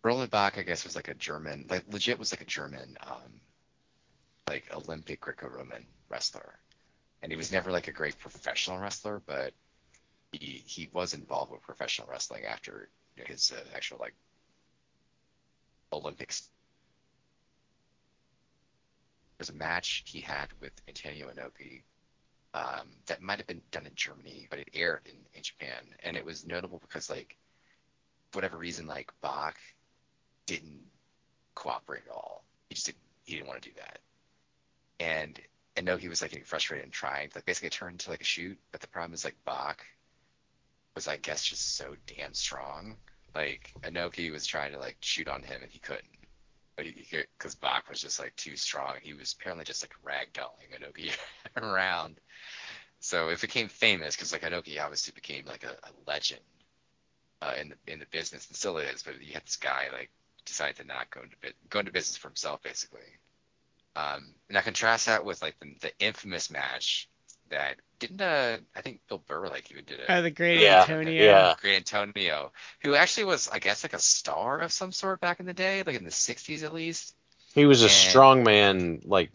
Roland 0.04 0.32
Bach, 0.32 0.58
I 0.58 0.64
guess, 0.64 0.84
was 0.84 0.96
like 0.96 1.10
a 1.10 1.14
German, 1.14 1.66
like 1.70 1.84
legit 1.92 2.20
was 2.20 2.32
like 2.32 2.42
a 2.42 2.46
German, 2.46 2.98
um, 3.06 3.42
like 4.48 4.66
Olympic 4.74 5.20
Greco-Roman 5.20 5.86
wrestler, 6.10 6.60
and 7.22 7.32
he 7.32 7.36
was 7.36 7.52
never 7.52 7.72
like 7.72 7.88
a 7.88 7.92
great 7.92 8.18
professional 8.20 8.80
wrestler, 8.80 9.22
but 9.26 9.54
he 10.32 10.64
he 10.66 10.90
was 10.94 11.14
involved 11.14 11.52
with 11.52 11.62
professional 11.62 12.08
wrestling 12.10 12.46
after 12.46 12.90
his 13.16 13.52
uh, 13.52 13.76
actual 13.76 13.98
like 14.00 14.14
Olympics. 15.92 16.50
There's 19.38 19.50
a 19.50 19.54
match 19.54 20.04
he 20.06 20.20
had 20.20 20.48
with 20.60 20.74
Antonio 20.88 21.30
Inoki 21.30 21.84
um, 22.54 22.88
that 23.06 23.22
might 23.22 23.38
have 23.38 23.48
been 23.48 23.62
done 23.72 23.86
in 23.86 23.94
Germany, 23.96 24.48
but 24.50 24.60
it 24.60 24.70
aired 24.74 25.02
in, 25.06 25.18
in 25.36 25.44
Japan, 25.44 25.84
and 26.04 26.18
it 26.18 26.26
was 26.26 26.46
notable 26.46 26.80
because 26.80 27.10
like 27.10 27.38
whatever 28.34 28.58
reason 28.58 28.88
like 28.88 29.12
Bach 29.22 29.56
didn't 30.46 30.82
cooperate 31.56 32.04
at 32.10 32.12
all. 32.12 32.44
He 32.70 32.76
just 32.76 32.88
didn't, 32.88 33.02
he 33.26 33.36
didn't 33.36 33.48
want 33.48 33.62
to 33.62 33.70
do 33.70 33.76
that. 33.78 34.00
And 35.00 35.40
and 35.76 35.86
know 35.86 35.98
he 35.98 36.10
was 36.10 36.22
like 36.22 36.32
getting 36.32 36.46
frustrated 36.46 36.84
and 36.84 36.92
trying 36.92 37.30
to 37.30 37.38
like 37.38 37.46
basically 37.46 37.70
turn 37.70 37.94
into 37.94 38.10
like 38.10 38.22
a 38.22 38.26
shoot, 38.26 38.58
but 38.72 38.82
the 38.82 38.88
problem 38.88 39.14
is 39.14 39.24
like 39.24 39.36
Bach 39.46 39.86
was 40.98 41.08
I 41.08 41.18
guess 41.18 41.46
just 41.46 41.76
so 41.76 41.96
damn 42.08 42.34
strong. 42.34 42.98
Like 43.36 43.72
Inoki 43.84 44.32
was 44.32 44.48
trying 44.48 44.72
to 44.72 44.80
like 44.80 44.98
shoot 45.00 45.28
on 45.28 45.44
him 45.44 45.62
and 45.62 45.72
he 45.72 45.78
couldn't. 45.78 46.08
But 46.76 46.88
because 47.12 47.54
Bach 47.54 47.88
was 47.88 48.02
just 48.02 48.20
like 48.20 48.36
too 48.36 48.56
strong, 48.56 48.96
he 49.04 49.14
was 49.14 49.36
apparently 49.40 49.64
just 49.64 49.84
like 49.84 49.94
ragdolling 50.04 50.74
Inoki 50.76 51.16
around. 51.56 52.20
So 53.00 53.30
it 53.30 53.40
became 53.40 53.68
famous 53.68 54.16
because 54.16 54.32
like 54.32 54.42
Inoki 54.42 54.84
obviously 54.84 55.14
became 55.14 55.46
like 55.46 55.64
a, 55.64 55.74
a 55.88 55.92
legend 56.08 56.42
uh, 57.44 57.54
in 57.62 57.70
the 57.70 57.94
in 57.94 58.00
the 58.00 58.08
business 58.08 58.48
and 58.48 58.58
still 58.58 58.80
is. 58.80 59.04
But 59.04 59.22
you 59.22 59.34
had 59.34 59.46
this 59.46 59.58
guy 59.58 59.90
like 59.94 60.10
decide 60.46 60.78
to 60.78 60.84
not 60.84 61.12
go 61.12 61.22
into 61.22 61.36
go 61.70 61.78
into 61.78 61.92
business 61.92 62.18
for 62.18 62.30
himself 62.30 62.64
basically. 62.64 63.20
Um, 63.96 64.34
and 64.50 64.58
I 64.58 64.62
contrast 64.62 65.06
that 65.06 65.26
with 65.26 65.44
like 65.44 65.60
the, 65.60 65.76
the 65.80 65.92
infamous 66.00 66.50
match 66.50 67.08
that 67.50 67.76
didn't 68.00 68.22
uh 68.22 68.58
I 68.76 68.82
think 68.82 69.00
Bill 69.08 69.18
Burr 69.26 69.48
like 69.48 69.70
you 69.72 69.82
did 69.82 70.00
it. 70.00 70.06
Oh, 70.10 70.22
the 70.22 70.30
Great 70.32 70.60
Yeah, 70.60 70.82
Antonio. 70.82 71.24
yeah. 71.24 71.56
Great 71.60 71.78
Antonio, 71.78 72.52
who 72.82 72.96
actually 72.96 73.26
was 73.26 73.48
I 73.50 73.60
guess 73.60 73.84
like 73.84 73.94
a 73.94 74.00
star 74.00 74.60
of 74.60 74.72
some 74.72 74.92
sort 74.92 75.20
back 75.20 75.40
in 75.40 75.46
the 75.46 75.54
day, 75.54 75.84
like 75.84 75.96
in 75.96 76.04
the 76.04 76.12
'60s 76.12 76.64
at 76.64 76.74
least. 76.74 77.16
He 77.54 77.66
was 77.66 77.82
a 77.82 77.86
And- 77.86 77.92
strongman, 78.46 79.02
like 79.06 79.30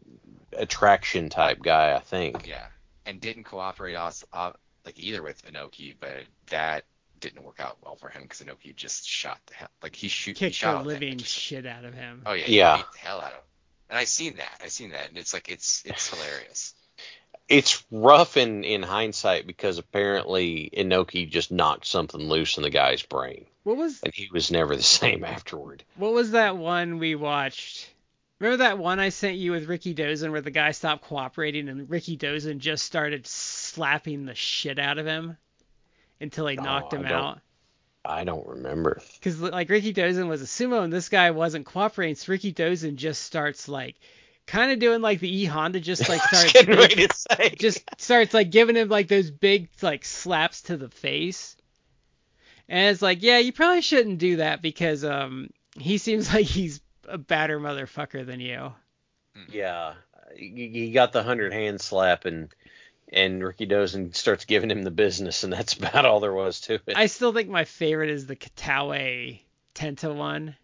attraction 0.56 1.28
type 1.28 1.60
guy, 1.62 1.94
I 1.94 2.00
think. 2.00 2.46
Yeah, 2.46 2.66
and 3.06 3.20
didn't 3.20 3.44
cooperate 3.44 3.94
also, 3.96 4.26
uh, 4.32 4.52
like 4.84 4.98
either 4.98 5.22
with 5.22 5.44
Inoki, 5.50 5.94
but 5.98 6.24
that 6.50 6.84
didn't 7.20 7.42
work 7.44 7.60
out 7.60 7.78
well 7.82 7.96
for 7.96 8.08
him 8.08 8.22
because 8.22 8.40
Inoki 8.40 8.74
just 8.74 9.08
shot 9.08 9.38
the 9.46 9.54
hell 9.54 9.68
like 9.82 9.94
he 9.94 10.08
shoot 10.08 10.36
he 10.38 10.46
Kicked 10.46 10.56
shot 10.56 10.82
the 10.82 10.88
living 10.88 11.10
and 11.12 11.20
just- 11.20 11.32
shit 11.32 11.66
out 11.66 11.84
of 11.84 11.94
him. 11.94 12.22
Oh 12.26 12.32
yeah, 12.32 12.44
he 12.44 12.56
Yeah. 12.58 12.76
beat 12.78 12.86
the 12.92 12.98
hell 12.98 13.18
out 13.20 13.32
of 13.32 13.38
him. 13.38 13.44
And 13.90 13.98
I 13.98 14.04
seen 14.04 14.36
that, 14.36 14.60
I 14.62 14.68
seen 14.68 14.90
that, 14.90 15.08
and 15.08 15.18
it's 15.18 15.32
like 15.34 15.48
it's 15.48 15.82
it's 15.84 16.08
hilarious. 16.08 16.74
It's 17.48 17.84
rough 17.90 18.36
in 18.36 18.64
in 18.64 18.82
hindsight 18.82 19.46
because 19.46 19.78
apparently 19.78 20.70
Inoki 20.76 21.28
just 21.28 21.50
knocked 21.50 21.86
something 21.86 22.20
loose 22.28 22.56
in 22.56 22.62
the 22.62 22.70
guy's 22.70 23.02
brain, 23.02 23.46
What 23.64 23.76
was 23.76 24.00
and 24.02 24.12
he 24.14 24.28
was 24.32 24.50
never 24.50 24.74
the 24.76 24.82
same 25.00 25.24
afterward. 25.24 25.84
what 25.96 26.12
was 26.12 26.30
that 26.32 26.56
one 26.56 26.98
we 26.98 27.14
watched? 27.14 27.88
Remember 28.38 28.64
that 28.64 28.78
one 28.78 28.98
I 28.98 29.10
sent 29.10 29.36
you 29.36 29.52
with 29.52 29.68
Rikidozan 29.68 30.32
where 30.32 30.40
the 30.40 30.50
guy 30.50 30.72
stopped 30.72 31.04
cooperating 31.04 31.68
and 31.68 31.88
Rikidozan 31.88 32.58
just 32.58 32.84
started 32.84 33.24
slapping 33.26 34.24
the 34.24 34.34
shit 34.34 34.80
out 34.80 34.98
of 34.98 35.06
him 35.06 35.36
until 36.20 36.48
he 36.48 36.58
Oh, 36.58 36.62
knocked 36.62 36.94
I 36.94 36.96
him 36.96 37.06
out? 37.06 37.40
I 38.04 38.24
don't 38.24 38.44
remember. 38.48 39.00
Because 39.14 39.40
like 39.40 39.68
Rikidozan 39.68 40.26
was 40.28 40.42
a 40.42 40.46
sumo 40.46 40.82
and 40.82 40.92
this 40.92 41.08
guy 41.08 41.30
wasn't 41.30 41.66
cooperating, 41.66 42.16
so 42.16 42.32
Rikidozan 42.32 42.96
just 42.96 43.22
starts 43.22 43.68
like 43.68 43.94
kind 44.46 44.72
of 44.72 44.78
doing 44.78 45.00
like 45.00 45.20
the 45.20 45.42
E 45.42 45.44
Honda, 45.44 45.80
just 45.80 46.08
like 46.08 46.22
starts 46.28 46.52
getting 46.52 46.76
ready 46.76 47.06
to 47.06 47.14
say. 47.14 47.50
just 47.50 47.82
starts 47.98 48.34
like 48.34 48.50
giving 48.50 48.76
him 48.76 48.88
like 48.88 49.08
those 49.08 49.30
big 49.30 49.68
like 49.80 50.04
slaps 50.04 50.62
to 50.62 50.76
the 50.76 50.88
face. 50.88 51.56
And 52.68 52.92
it's 52.92 53.02
like, 53.02 53.22
yeah, 53.22 53.38
you 53.38 53.52
probably 53.52 53.82
shouldn't 53.82 54.18
do 54.18 54.36
that 54.36 54.62
because 54.62 55.04
um 55.04 55.50
he 55.78 55.98
seems 55.98 56.32
like 56.34 56.46
he's 56.46 56.80
a 57.08 57.18
badder 57.18 57.58
motherfucker 57.58 58.24
than 58.24 58.40
you. 58.40 58.72
Yeah, 59.48 59.94
he 60.36 60.70
he 60.72 60.92
got 60.92 61.12
the 61.12 61.22
hundred 61.22 61.52
hand 61.52 61.80
slap 61.80 62.24
and 62.24 62.52
and 63.12 63.42
Rikidozan 63.42 64.14
starts 64.16 64.46
giving 64.46 64.70
him 64.70 64.82
the 64.82 64.90
business, 64.90 65.44
and 65.44 65.52
that's 65.52 65.74
about 65.78 66.06
all 66.06 66.20
there 66.20 66.32
was 66.32 66.60
to 66.62 66.74
it. 66.74 66.96
I 66.96 67.06
still 67.06 67.32
think 67.32 67.48
my 67.48 67.64
favorite 67.64 68.10
is 68.10 68.26
the 68.26 68.36
Kitao 68.36 69.40
Tenta 69.74 70.14
one. 70.14 70.56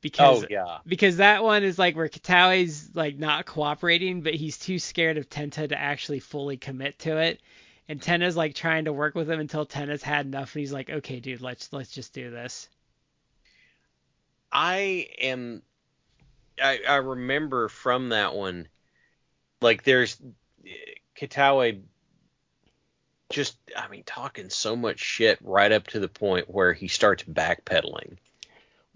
Because 0.00 0.44
oh 0.44 0.46
yeah, 0.50 0.78
because 0.86 1.16
that 1.16 1.42
one 1.42 1.64
is 1.64 1.78
like 1.78 1.96
where 1.96 2.08
Kitao's 2.08 2.90
like 2.94 3.18
not 3.18 3.46
cooperating, 3.46 4.20
but 4.20 4.34
he's 4.34 4.58
too 4.58 4.78
scared 4.78 5.16
of 5.16 5.28
Tenta 5.28 5.68
to 5.68 5.78
actually 5.78 6.20
fully 6.20 6.56
commit 6.56 6.98
to 7.00 7.16
it. 7.16 7.40
And 7.88 8.00
Tenta's 8.00 8.36
like 8.36 8.54
trying 8.54 8.84
to 8.84 8.92
work 8.92 9.14
with 9.14 9.30
him 9.30 9.40
until 9.40 9.64
Tenta's 9.64 10.02
had 10.02 10.26
enough, 10.26 10.54
and 10.54 10.60
he's 10.60 10.72
like, 10.72 10.90
"Okay, 10.90 11.20
dude, 11.20 11.40
let's 11.40 11.72
let's 11.72 11.90
just 11.90 12.12
do 12.12 12.30
this." 12.30 12.68
I 14.52 15.08
am. 15.20 15.62
I 16.62 16.80
I 16.88 16.96
remember 16.96 17.68
from 17.68 18.10
that 18.10 18.34
one, 18.34 18.68
like 19.60 19.82
there's 19.82 20.20
Kitao. 21.18 21.82
Just, 23.28 23.56
I 23.76 23.88
mean, 23.88 24.04
talking 24.04 24.50
so 24.50 24.76
much 24.76 25.00
shit 25.00 25.38
right 25.42 25.72
up 25.72 25.88
to 25.88 25.98
the 25.98 26.08
point 26.08 26.48
where 26.48 26.72
he 26.72 26.86
starts 26.86 27.24
backpedaling. 27.24 28.18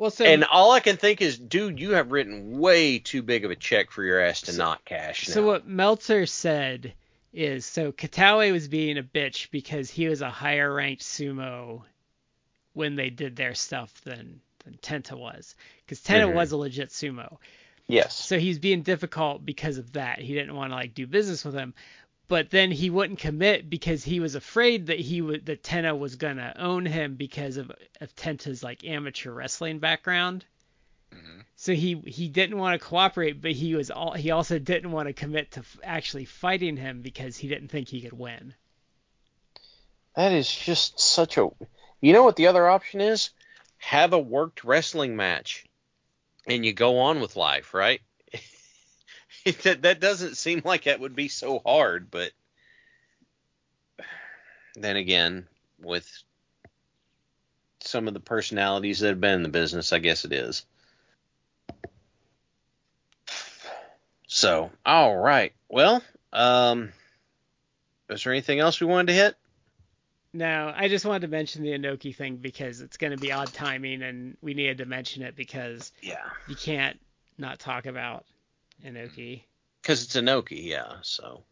Well, 0.01 0.11
so 0.11 0.25
and 0.25 0.45
all 0.45 0.73
I 0.73 0.81
can 0.81 0.97
think 0.97 1.21
is, 1.21 1.37
dude, 1.37 1.79
you 1.79 1.91
have 1.91 2.11
written 2.11 2.59
way 2.59 2.99
too 2.99 3.21
big 3.23 3.45
of 3.45 3.51
a 3.51 3.55
check 3.55 3.91
for 3.91 4.03
your 4.03 4.19
ass 4.19 4.41
to 4.43 4.57
not 4.57 4.83
cash. 4.87 5.27
so 5.27 5.43
what 5.45 5.69
Meltzer 5.69 6.25
said 6.25 6.95
is 7.35 7.67
so 7.67 7.93
Kitao 7.93 8.51
was 8.51 8.67
being 8.67 8.97
a 8.97 9.03
bitch 9.03 9.51
because 9.51 9.91
he 9.91 10.09
was 10.09 10.23
a 10.23 10.31
higher 10.31 10.73
ranked 10.73 11.03
sumo 11.03 11.83
when 12.73 12.97
they 12.97 13.11
did 13.11 13.37
their 13.37 13.55
stuff 13.55 14.01
than 14.01 14.41
than 14.65 14.79
Tenta 14.83 15.19
was, 15.19 15.55
because 15.85 16.01
Tenta 16.01 16.31
Mhm. 16.31 16.35
was 16.35 16.53
a 16.53 16.57
legit 16.57 16.89
sumo. 16.89 17.37
Yes. 17.87 18.17
So 18.17 18.39
he's 18.39 18.59
being 18.59 18.81
difficult 18.81 19.45
because 19.45 19.77
of 19.77 19.93
that. 19.93 20.19
He 20.21 20.33
didn't 20.33 20.55
want 20.57 20.71
to 20.71 20.77
like 20.77 20.95
do 20.95 21.07
business 21.07 21.45
with 21.45 21.55
him. 21.55 21.75
But 22.31 22.51
then 22.51 22.71
he 22.71 22.91
wouldn't 22.91 23.19
commit 23.19 23.69
because 23.69 24.05
he 24.05 24.21
was 24.21 24.37
afraid 24.37 24.87
that 24.87 25.01
he 25.01 25.21
would 25.21 25.47
that 25.47 25.65
Tenta 25.65 25.99
was 25.99 26.15
gonna 26.15 26.55
own 26.57 26.87
him 26.87 27.17
because 27.17 27.57
of, 27.57 27.73
of 28.01 28.15
Tenta's 28.15 28.63
like 28.63 28.85
amateur 28.85 29.33
wrestling 29.33 29.81
background. 29.81 30.45
Mhm. 31.13 31.43
So 31.57 31.75
he 31.75 32.01
he 32.07 32.29
didn't 32.29 32.59
want 32.59 32.81
to 32.81 32.87
cooperate, 32.87 33.43
but 33.43 33.51
he 33.51 33.75
was 33.75 33.91
all 33.91 34.13
he 34.13 34.31
also 34.31 34.61
didn't 34.61 34.93
want 34.93 35.09
to 35.09 35.13
commit 35.13 35.51
to 35.51 35.61
f- 35.61 35.81
actually 35.83 36.25
fighting 36.25 36.77
him 36.77 37.03
because 37.03 37.37
he 37.37 37.49
didn't 37.49 37.67
think 37.67 37.89
he 37.89 38.01
could 38.01 38.17
win. 38.17 38.55
That 40.15 40.31
is 40.31 40.55
just 40.55 41.01
such 41.01 41.37
a. 41.37 41.49
You 42.01 42.13
know 42.13 42.23
what 42.23 42.37
the 42.37 42.47
other 42.47 42.69
option 42.69 43.01
is? 43.01 43.31
Have 43.79 44.13
a 44.13 44.21
worked 44.21 44.63
wrestling 44.63 45.17
match, 45.17 45.65
and 46.47 46.65
you 46.65 46.73
go 46.75 47.01
on 47.01 47.19
with 47.21 47.35
life, 47.35 47.75
right? 47.75 48.01
that 49.63 49.83
that 49.83 50.01
doesn't 50.01 50.37
seem 50.37 50.63
like 50.65 50.85
that 50.85 51.01
would 51.01 51.17
be 51.17 51.29
so 51.29 51.61
hard, 51.65 52.11
but 52.11 52.33
then 54.75 54.97
again, 54.97 55.47
with 55.81 56.09
some 57.83 58.09
of 58.09 58.15
the 58.15 58.21
personalities 58.21 59.01
that 59.01 59.09
have 59.09 59.21
been 59.21 59.35
in 59.35 59.43
the 59.43 59.49
business, 59.49 59.93
I 59.93 59.99
guess 59.99 60.25
it 60.25 60.33
is. 60.33 60.65
So, 64.27 64.71
all 64.87 65.17
right. 65.17 65.53
Well, 65.69 66.03
um, 66.33 66.93
is 68.09 68.23
there 68.23 68.33
anything 68.33 68.61
else 68.61 68.81
we 68.81 68.87
wanted 68.87 69.09
to 69.09 69.15
hit? 69.15 69.37
No, 70.33 70.73
I 70.75 70.87
just 70.89 71.05
wanted 71.05 71.23
to 71.23 71.29
mention 71.29 71.63
the 71.63 71.71
Inoki 71.71 72.15
thing 72.15 72.37
because 72.37 72.81
it's 72.81 72.97
going 72.97 73.11
to 73.11 73.17
be 73.17 73.33
odd 73.33 73.53
timing, 73.53 74.03
and 74.03 74.37
we 74.41 74.55
needed 74.55 74.79
to 74.79 74.85
mention 74.85 75.25
it 75.25 75.35
because 75.35 75.93
Yeah. 76.01 76.29
you 76.47 76.55
can't 76.55 77.01
not 77.39 77.59
talk 77.59 77.87
about 77.87 78.25
Inoki. 78.85 79.43
Because 79.83 80.03
it's 80.05 80.17
Inoki, 80.17 80.65
yeah. 80.65 80.97
So, 81.03 81.43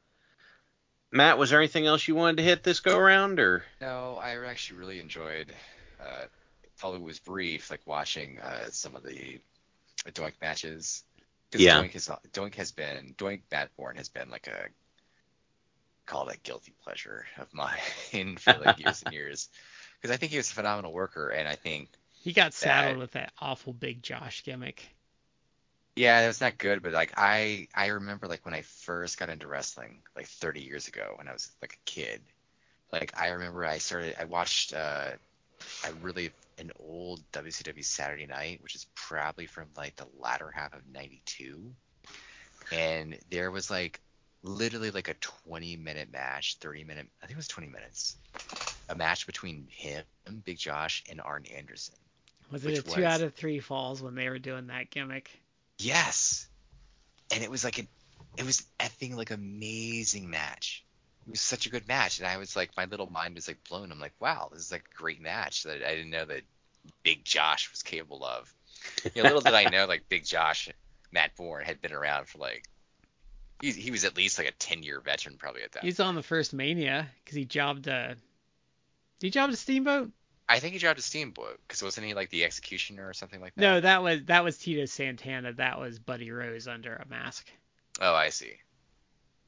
Matt, 1.11 1.39
was 1.39 1.51
there 1.51 1.59
anything 1.59 1.87
else 1.87 2.07
you 2.07 2.15
wanted 2.15 2.37
to 2.39 2.43
hit 2.43 2.63
this 2.63 2.81
go 2.81 2.99
around, 2.99 3.41
or 3.41 3.65
No, 3.81 4.19
I 4.23 4.37
actually 4.47 4.79
really 4.79 5.01
enjoyed. 5.01 5.53
Uh, 6.01 6.27
although 6.83 6.97
it 6.99 7.03
was 7.03 7.19
brief, 7.19 7.71
like 7.71 7.81
watching 7.87 8.39
uh, 8.41 8.67
some 8.71 8.95
of 8.95 9.03
the 9.03 9.41
Doink 10.11 10.35
matches. 10.41 11.05
'Cause 11.51 11.63
Yeah. 11.63 11.81
Doink 11.83 11.93
has 11.93 12.09
Doink 12.35 12.55
has 12.57 12.73
been 12.73 13.15
Doink 13.17 13.41
Matt 13.51 13.75
Borne 13.77 13.97
has 13.97 14.11
been 14.11 14.29
like 14.31 14.47
a 14.49 14.69
call 16.05 16.29
it 16.29 16.37
a 16.37 16.39
guilty 16.41 16.75
pleasure 16.85 17.25
of 17.39 17.53
mine 17.55 18.37
for 18.39 18.53
like 18.65 18.79
years 18.79 19.03
and 19.03 19.15
years. 19.15 19.49
Because 20.01 20.15
I 20.15 20.19
think 20.19 20.31
he 20.33 20.37
was 20.37 20.51
a 20.51 20.55
phenomenal 20.55 20.93
worker, 20.93 21.31
and 21.31 21.49
I 21.49 21.55
think 21.55 21.89
He 22.13 22.33
got 22.35 22.53
saddled 22.53 22.97
That- 22.97 23.01
with 23.01 23.13
that 23.13 23.33
awful 23.41 23.73
Big 23.73 24.03
Josh 24.03 24.43
gimmick. 24.45 24.87
Yeah, 25.99 26.21
it 26.21 26.29
was 26.29 26.41
not 26.41 26.59
good, 26.59 26.81
but 26.81 26.93
like 26.93 27.13
I 27.17 27.67
I 27.75 27.87
remember 27.89 28.29
like 28.29 28.45
when 28.45 28.55
I 28.55 28.63
first 28.63 29.19
got 29.19 29.31
into 29.31 29.49
wrestling 29.49 30.03
like 30.15 30.29
30 30.29 30.61
years 30.61 30.87
ago 30.87 31.15
when 31.17 31.27
I 31.27 31.33
was 31.33 31.51
like 31.61 31.73
a 31.75 31.91
kid. 31.91 32.23
Like 32.93 33.13
I 33.19 33.31
remember 33.31 33.65
I 33.65 33.79
started 33.79 34.15
I 34.19 34.25
watched 34.25 34.75
uh 34.75 35.11
I 35.85 35.89
really 36.01 36.31
an 36.59 36.71
old 36.79 37.21
WCW 37.33 37.83
Saturday 37.85 38.27
Night, 38.27 38.63
which 38.63 38.77
is 38.77 38.87
probably 38.95 39.47
from 39.47 39.67
like 39.77 39.97
the 39.97 40.07
latter 40.21 40.53
half 40.55 40.73
of 40.73 40.83
92. 40.93 41.75
And 42.71 43.19
there 43.29 43.51
was 43.51 43.69
like 43.69 44.01
literally 44.45 44.93
like 44.93 45.09
a 45.09 45.15
20 45.15 45.75
minute 45.79 46.13
match, 46.13 46.59
30 46.61 46.85
minute 46.85 47.09
I 47.21 47.27
think 47.27 47.35
it 47.35 47.39
was 47.39 47.49
20 47.49 47.71
minutes. 47.71 48.17
A 48.89 48.95
match 48.95 49.27
between 49.27 49.67
him, 49.69 50.05
Big 50.45 50.59
Josh, 50.59 51.03
and 51.11 51.21
Arn 51.21 51.45
Anderson. 51.57 51.97
Was 52.53 52.65
it 52.65 52.79
a 52.79 52.83
two 52.83 52.91
was- 52.91 53.05
out 53.05 53.21
of 53.21 53.35
three 53.35 53.59
falls 53.59 54.01
when 54.01 54.15
they 54.15 54.29
were 54.29 54.39
doing 54.39 54.69
that 54.69 54.91
gimmick? 54.91 55.29
Yes. 55.79 56.49
And 57.33 57.43
it 57.43 57.51
was 57.51 57.65
like 57.65 57.79
a 57.79 57.87
it 58.37 58.45
was 58.45 58.65
effing 58.79 59.17
like 59.17 59.31
amazing 59.31 60.31
match. 60.31 60.85
It 61.27 61.31
was 61.31 61.41
such 61.41 61.67
a 61.67 61.71
good 61.71 61.87
match. 61.89 62.19
And 62.19 62.29
I 62.29 62.37
was 62.37 62.57
like 62.57 62.71
my 62.77 62.87
little 62.87 63.11
mind 63.11 63.35
was 63.35 63.49
like 63.49 63.63
blown. 63.69 63.93
I'm 63.93 64.01
like, 64.01 64.15
wow, 64.21 64.49
this 64.53 64.63
is 64.63 64.73
like 64.73 64.85
a 64.93 64.99
great 64.99 65.21
match 65.21 65.65
that 65.65 65.83
I 65.85 65.95
didn't 65.95 66.11
know 66.11 66.25
that 66.25 66.43
Big 67.03 67.25
Josh 67.25 67.71
was 67.71 67.83
capable 67.83 68.25
of. 68.25 68.53
You 69.15 69.23
know, 69.23 69.29
little 69.29 69.41
did 69.41 69.55
I 69.55 69.65
know 69.65 69.87
like 69.87 70.09
Big 70.09 70.25
Josh, 70.25 70.69
Matt 71.13 71.37
Borne 71.37 71.65
had 71.65 71.81
been 71.81 71.93
around 71.93 72.29
for 72.29 72.39
like 72.39 72.65
he, 73.61 73.73
he 73.73 73.91
was 73.91 74.05
at 74.05 74.17
least 74.17 74.39
like 74.39 74.49
a 74.49 74.53
10 74.53 74.83
year 74.83 75.01
veteran 75.01 75.37
probably 75.37 75.63
at 75.63 75.73
that. 75.73 75.85
He's 75.85 76.01
on 76.01 76.15
the 76.15 76.23
first 76.23 76.53
Mania 76.53 77.09
because 77.25 77.37
he 77.37 77.45
jobbed 77.45 77.87
a. 77.87 78.17
Did 79.19 79.27
he 79.27 79.31
job 79.31 79.51
a 79.51 79.57
Steamboat? 79.57 80.13
I 80.49 80.61
think 80.61 80.73
he 80.73 80.79
dropped 80.79 80.99
a 80.99 81.03
Steamboat 81.03 81.61
because 81.67 81.83
wasn't 81.83 82.07
he 82.07 82.15
like 82.15 82.31
the 82.31 82.45
executioner 82.45 83.07
or 83.07 83.13
something 83.13 83.41
like 83.41 83.55
that? 83.55 83.61
No, 83.61 83.81
that 83.81 84.03
was 84.03 84.25
that 84.25 84.43
was 84.45 84.57
Tito 84.57 84.87
Santana. 84.87 85.53
That 85.53 85.79
was 85.79 85.99
Buddy 85.99 86.31
Rose 86.31 86.67
under 86.67 86.95
a 86.97 87.07
mask. 87.07 87.51
Oh, 88.01 88.15
I 88.15 88.31
see. 88.31 88.53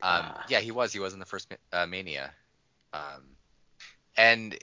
Um, 0.02 0.32
Ah. 0.34 0.44
yeah, 0.48 0.60
he 0.60 0.70
was. 0.70 0.92
He 0.92 0.98
was 0.98 1.12
in 1.14 1.18
the 1.18 1.26
first 1.26 1.54
uh, 1.72 1.86
Mania. 1.86 2.32
Um, 2.92 3.36
and 4.16 4.58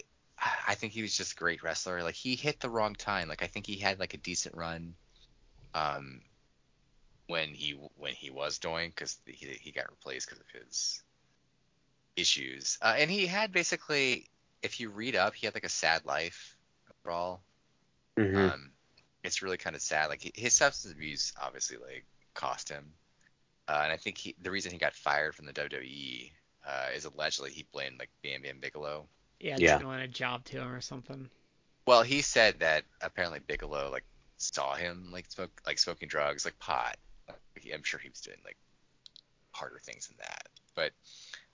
I 0.68 0.76
think 0.76 0.94
he 0.94 1.02
was 1.02 1.16
just 1.16 1.34
a 1.34 1.36
great 1.36 1.64
wrestler. 1.64 2.04
Like 2.04 2.16
he 2.16 2.36
hit 2.36 2.60
the 2.60 2.70
wrong 2.70 2.94
time. 2.96 3.28
Like 3.28 3.42
I 3.44 3.48
think 3.48 3.66
he 3.66 3.78
had 3.78 4.00
like 4.00 4.14
a 4.14 4.18
decent 4.18 4.56
run. 4.56 4.94
Um, 5.74 6.22
when 7.28 7.50
he 7.50 7.72
when 7.96 8.14
he 8.14 8.30
was 8.30 8.58
doing 8.60 8.90
because 8.90 9.18
he 9.26 9.48
he 9.60 9.72
got 9.72 9.90
replaced 9.90 10.28
because 10.28 10.42
of 10.42 10.62
his 10.62 11.02
issues. 12.16 12.78
Uh, 12.82 12.96
and 12.98 13.12
he 13.12 13.26
had 13.28 13.52
basically, 13.52 14.28
if 14.62 14.80
you 14.80 14.90
read 14.90 15.16
up, 15.16 15.34
he 15.36 15.46
had 15.46 15.54
like 15.54 15.64
a 15.66 15.70
sad 15.70 16.06
life 16.06 16.56
overall. 17.06 17.42
Mhm. 18.18 18.52
Um, 18.52 18.72
it's 19.24 19.42
really 19.42 19.58
kind 19.58 19.76
of 19.76 19.82
sad. 19.82 20.10
Like 20.10 20.32
his 20.36 20.54
substance 20.54 20.94
abuse 20.94 21.34
obviously 21.42 21.78
like 21.78 22.06
cost 22.34 22.70
him, 22.70 22.94
uh, 23.68 23.82
and 23.84 23.92
I 23.92 23.98
think 23.98 24.18
he 24.18 24.36
the 24.42 24.52
reason 24.52 24.72
he 24.72 24.78
got 24.78 24.94
fired 24.94 25.36
from 25.36 25.46
the 25.46 25.54
WWE 25.54 26.32
uh, 26.66 26.88
is 26.96 27.06
allegedly 27.06 27.52
he 27.52 27.64
blamed 27.72 28.00
like 28.00 28.10
Bam 28.24 28.42
Bam 28.42 28.60
Bigelow. 28.60 29.08
Yeah, 29.40 29.58
Yeah. 29.60 29.78
didn't 29.78 29.88
want 29.88 30.02
a 30.02 30.08
job 30.08 30.44
to 30.46 30.58
him 30.62 30.72
or 30.72 30.82
something. 30.82 31.30
Well, 31.86 32.04
he 32.04 32.22
said 32.22 32.60
that 32.60 32.84
apparently 33.02 33.40
Bigelow 33.40 33.90
like 33.92 34.06
saw 34.38 34.76
him 34.76 35.10
like 35.12 35.30
smoke 35.32 35.62
like 35.66 35.80
smoking 35.80 36.08
drugs 36.10 36.46
like 36.46 36.58
pot. 36.60 36.98
Like, 37.28 37.40
I'm 37.74 37.84
sure 37.84 38.00
he 38.00 38.10
was 38.10 38.22
doing 38.22 38.38
like 38.44 38.58
harder 39.52 39.80
things 39.80 40.08
than 40.08 40.18
that, 40.18 40.48
but 40.76 40.92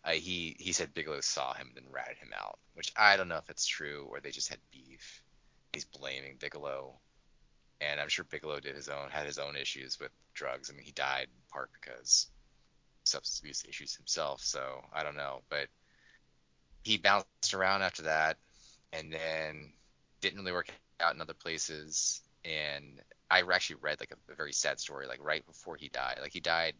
uh, 0.05 0.11
he 0.11 0.55
he 0.59 0.71
said 0.73 0.93
Bigelow 0.93 1.21
saw 1.21 1.53
him 1.53 1.67
and 1.67 1.85
then 1.85 1.91
ratted 1.91 2.17
him 2.17 2.34
out, 2.35 2.59
which 2.73 2.91
I 2.97 3.15
don't 3.17 3.30
know 3.30 3.38
if 3.38 3.49
it's 3.49 3.65
true 3.65 4.07
or 4.09 4.19
they 4.19 4.31
just 4.31 4.49
had 4.49 4.59
beef. 4.71 5.23
He's 5.71 5.85
blaming 5.85 6.35
Bigelow, 6.39 6.93
and 7.81 7.99
I'm 7.99 8.09
sure 8.09 8.25
Bigelow 8.25 8.59
did 8.59 8.75
his 8.75 8.89
own 8.89 9.09
had 9.09 9.25
his 9.25 9.39
own 9.39 9.55
issues 9.55 9.99
with 9.99 10.11
drugs. 10.34 10.69
I 10.69 10.73
mean, 10.75 10.85
he 10.85 10.91
died 10.91 11.27
in 11.27 11.41
part 11.51 11.69
because 11.73 12.27
substance 13.05 13.39
abuse 13.39 13.65
issues 13.67 13.95
himself. 13.95 14.41
So 14.41 14.84
I 14.93 15.03
don't 15.03 15.15
know, 15.15 15.41
but 15.49 15.67
he 16.84 16.97
bounced 16.97 17.53
around 17.53 17.81
after 17.81 18.03
that, 18.03 18.38
and 18.91 19.11
then 19.11 19.71
didn't 20.21 20.39
really 20.39 20.51
work 20.51 20.69
out 20.99 21.15
in 21.15 21.21
other 21.21 21.34
places. 21.34 22.21
And 22.45 23.01
I 23.31 23.41
actually 23.41 23.77
read 23.81 23.99
like 23.99 24.11
a, 24.11 24.31
a 24.31 24.35
very 24.35 24.53
sad 24.53 24.80
story, 24.80 25.07
like 25.07 25.23
right 25.23 25.45
before 25.45 25.77
he 25.77 25.89
died. 25.89 26.19
Like 26.21 26.34
he 26.34 26.41
died, 26.41 26.75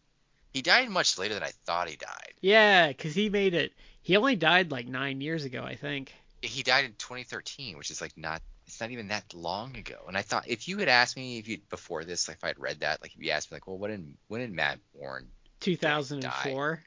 he 0.54 0.62
died 0.62 0.88
much 0.88 1.18
later 1.18 1.34
than 1.34 1.42
I 1.42 1.50
thought 1.66 1.88
he 1.88 1.96
died. 1.96 2.32
Yeah, 2.40 2.88
because 2.88 3.14
he 3.14 3.28
made 3.28 3.54
it. 3.54 3.72
He 4.00 4.16
only 4.16 4.36
died 4.36 4.70
like 4.70 4.86
nine 4.86 5.20
years 5.20 5.44
ago, 5.44 5.64
I 5.64 5.74
think. 5.74 6.14
He 6.42 6.62
died 6.62 6.84
in 6.84 6.92
2013, 6.96 7.76
which 7.76 7.90
is 7.90 8.00
like 8.00 8.16
not, 8.16 8.40
it's 8.66 8.80
not 8.80 8.92
even 8.92 9.08
that 9.08 9.34
long 9.34 9.76
ago. 9.76 9.96
And 10.06 10.16
I 10.16 10.22
thought 10.22 10.48
if 10.48 10.68
you 10.68 10.78
had 10.78 10.88
asked 10.88 11.16
me 11.16 11.38
if 11.38 11.48
you 11.48 11.58
before 11.70 12.04
this, 12.04 12.28
like 12.28 12.36
if 12.36 12.44
I 12.44 12.48
had 12.48 12.58
read 12.58 12.80
that, 12.80 13.02
like 13.02 13.14
if 13.16 13.22
you 13.22 13.32
asked 13.32 13.50
me 13.50 13.56
like, 13.56 13.66
well, 13.66 13.78
when 13.78 13.90
did 13.90 14.14
when 14.28 14.40
did 14.42 14.52
Matt 14.52 14.78
Borne 14.94 15.26
2004. 15.60 16.82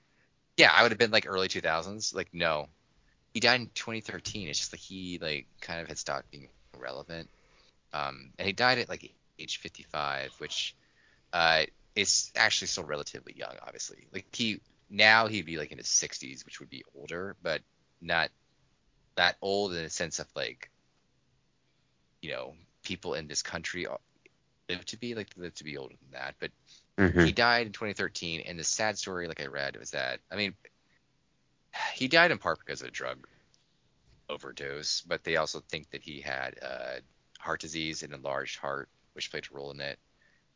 Yeah, 0.56 0.72
I 0.74 0.84
would 0.84 0.92
have 0.92 1.00
been 1.00 1.12
like 1.12 1.28
early 1.28 1.50
2000s. 1.50 2.16
Like, 2.16 2.30
no, 2.34 2.68
he 3.34 3.42
died 3.42 3.60
in 3.60 3.70
2013. 3.76 4.48
It's 4.48 4.60
just 4.60 4.74
like 4.74 4.80
he 4.80 5.20
like 5.22 5.48
kind 5.60 5.82
of 5.82 5.88
had 5.88 5.98
stopped 5.98 6.32
being 6.32 6.48
relevant. 6.80 7.30
Um, 7.94 8.30
and 8.40 8.46
he 8.46 8.54
died 8.54 8.78
at 8.78 8.88
like 8.88 9.12
age 9.38 9.58
55, 9.58 10.32
which 10.38 10.74
uh 11.34 11.64
is 11.98 12.32
actually 12.36 12.68
still 12.68 12.86
relatively 12.86 13.34
young, 13.36 13.56
obviously. 13.66 14.08
Like 14.14 14.28
he 14.34 14.62
now 14.90 15.28
he'd 15.28 15.46
be 15.46 15.58
like 15.58 15.72
in 15.72 15.80
his 15.80 15.90
60s, 15.90 16.46
which 16.46 16.60
would 16.60 16.70
be 16.70 16.84
older, 16.96 17.36
but 17.44 17.62
not 18.02 18.32
that 19.18 19.38
old 19.42 19.74
in 19.74 19.84
the 19.84 19.90
sense 19.90 20.20
of 20.20 20.28
like, 20.36 20.72
you 22.22 22.32
know, 22.32 22.56
people 22.84 23.14
in 23.16 23.28
this 23.28 23.42
country 23.42 23.88
live 24.70 24.86
to 24.86 24.98
be 24.98 25.16
like 25.16 25.30
live 25.38 25.56
to 25.56 25.66
be 25.66 25.78
older 25.78 25.96
than 26.02 26.12
that. 26.12 26.36
But 26.40 26.52
Mhm. 26.98 27.26
he 27.26 27.32
died 27.34 27.68
in 27.68 27.74
2013, 27.74 28.42
and 28.42 28.60
the 28.60 28.66
sad 28.66 28.98
story, 29.00 29.28
like 29.28 29.42
I 29.42 29.48
read, 29.48 29.78
was 29.78 29.92
that 29.92 30.22
I 30.32 30.38
mean, 30.38 30.56
he 31.96 32.08
died 32.10 32.32
in 32.32 32.38
part 32.40 32.60
because 32.60 32.82
of 32.82 32.90
a 32.90 32.92
drug 32.92 33.28
overdose, 34.30 35.02
but 35.02 35.24
they 35.24 35.38
also 35.38 35.62
think 35.70 35.90
that 35.92 36.04
he 36.04 36.22
had 36.22 36.56
uh, 36.62 37.00
heart 37.40 37.62
disease 37.62 38.04
and 38.04 38.14
enlarged 38.14 38.58
heart, 38.60 38.90
which 39.14 39.32
played 39.32 39.48
a 39.52 39.56
role 39.56 39.72
in 39.72 39.80
it. 39.82 40.00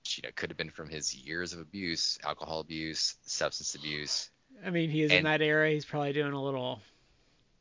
Which, 0.04 0.18
you 0.18 0.24
know, 0.28 0.32
could 0.36 0.50
have 0.50 0.58
been 0.58 0.72
from 0.72 0.90
his 0.90 1.14
years 1.14 1.54
of 1.54 1.60
abuse, 1.60 2.18
alcohol 2.24 2.60
abuse, 2.60 3.16
substance 3.26 3.76
abuse. 3.76 4.32
I 4.66 4.72
mean, 4.72 4.90
he 4.90 5.04
is 5.04 5.12
in 5.12 5.26
that 5.26 5.42
era. 5.44 5.70
He's 5.70 5.86
probably 5.86 6.12
doing 6.12 6.34
a 6.34 6.44
little, 6.44 6.82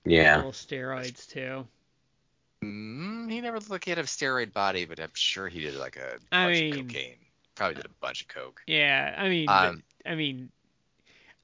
Yeah. 0.07 0.37
little 0.37 0.53
steroids 0.53 1.29
too. 1.29 1.67
Mm, 2.65 3.31
he 3.31 3.41
never 3.43 3.59
looked 3.59 3.71
like 3.71 3.85
he 3.85 3.91
had 3.91 3.99
a 3.99 4.05
steroid 4.05 4.55
body, 4.55 4.87
but 4.87 5.01
I'm 5.01 5.11
sure 5.12 5.49
he 5.49 5.61
did 5.61 5.75
like 5.77 5.97
a 5.97 6.19
I 6.33 6.47
bunch 6.47 6.59
mean- 6.61 6.73
of 6.75 6.87
cocaine. 6.87 7.17
Probably 7.57 7.75
did 7.75 7.85
a 7.87 7.91
bunch 8.01 8.23
of 8.23 8.29
coke. 8.29 8.62
Yeah, 8.67 9.15
I 9.19 9.29
mean, 9.29 9.47
Um, 9.51 9.83
I 10.07 10.15
mean, 10.15 10.51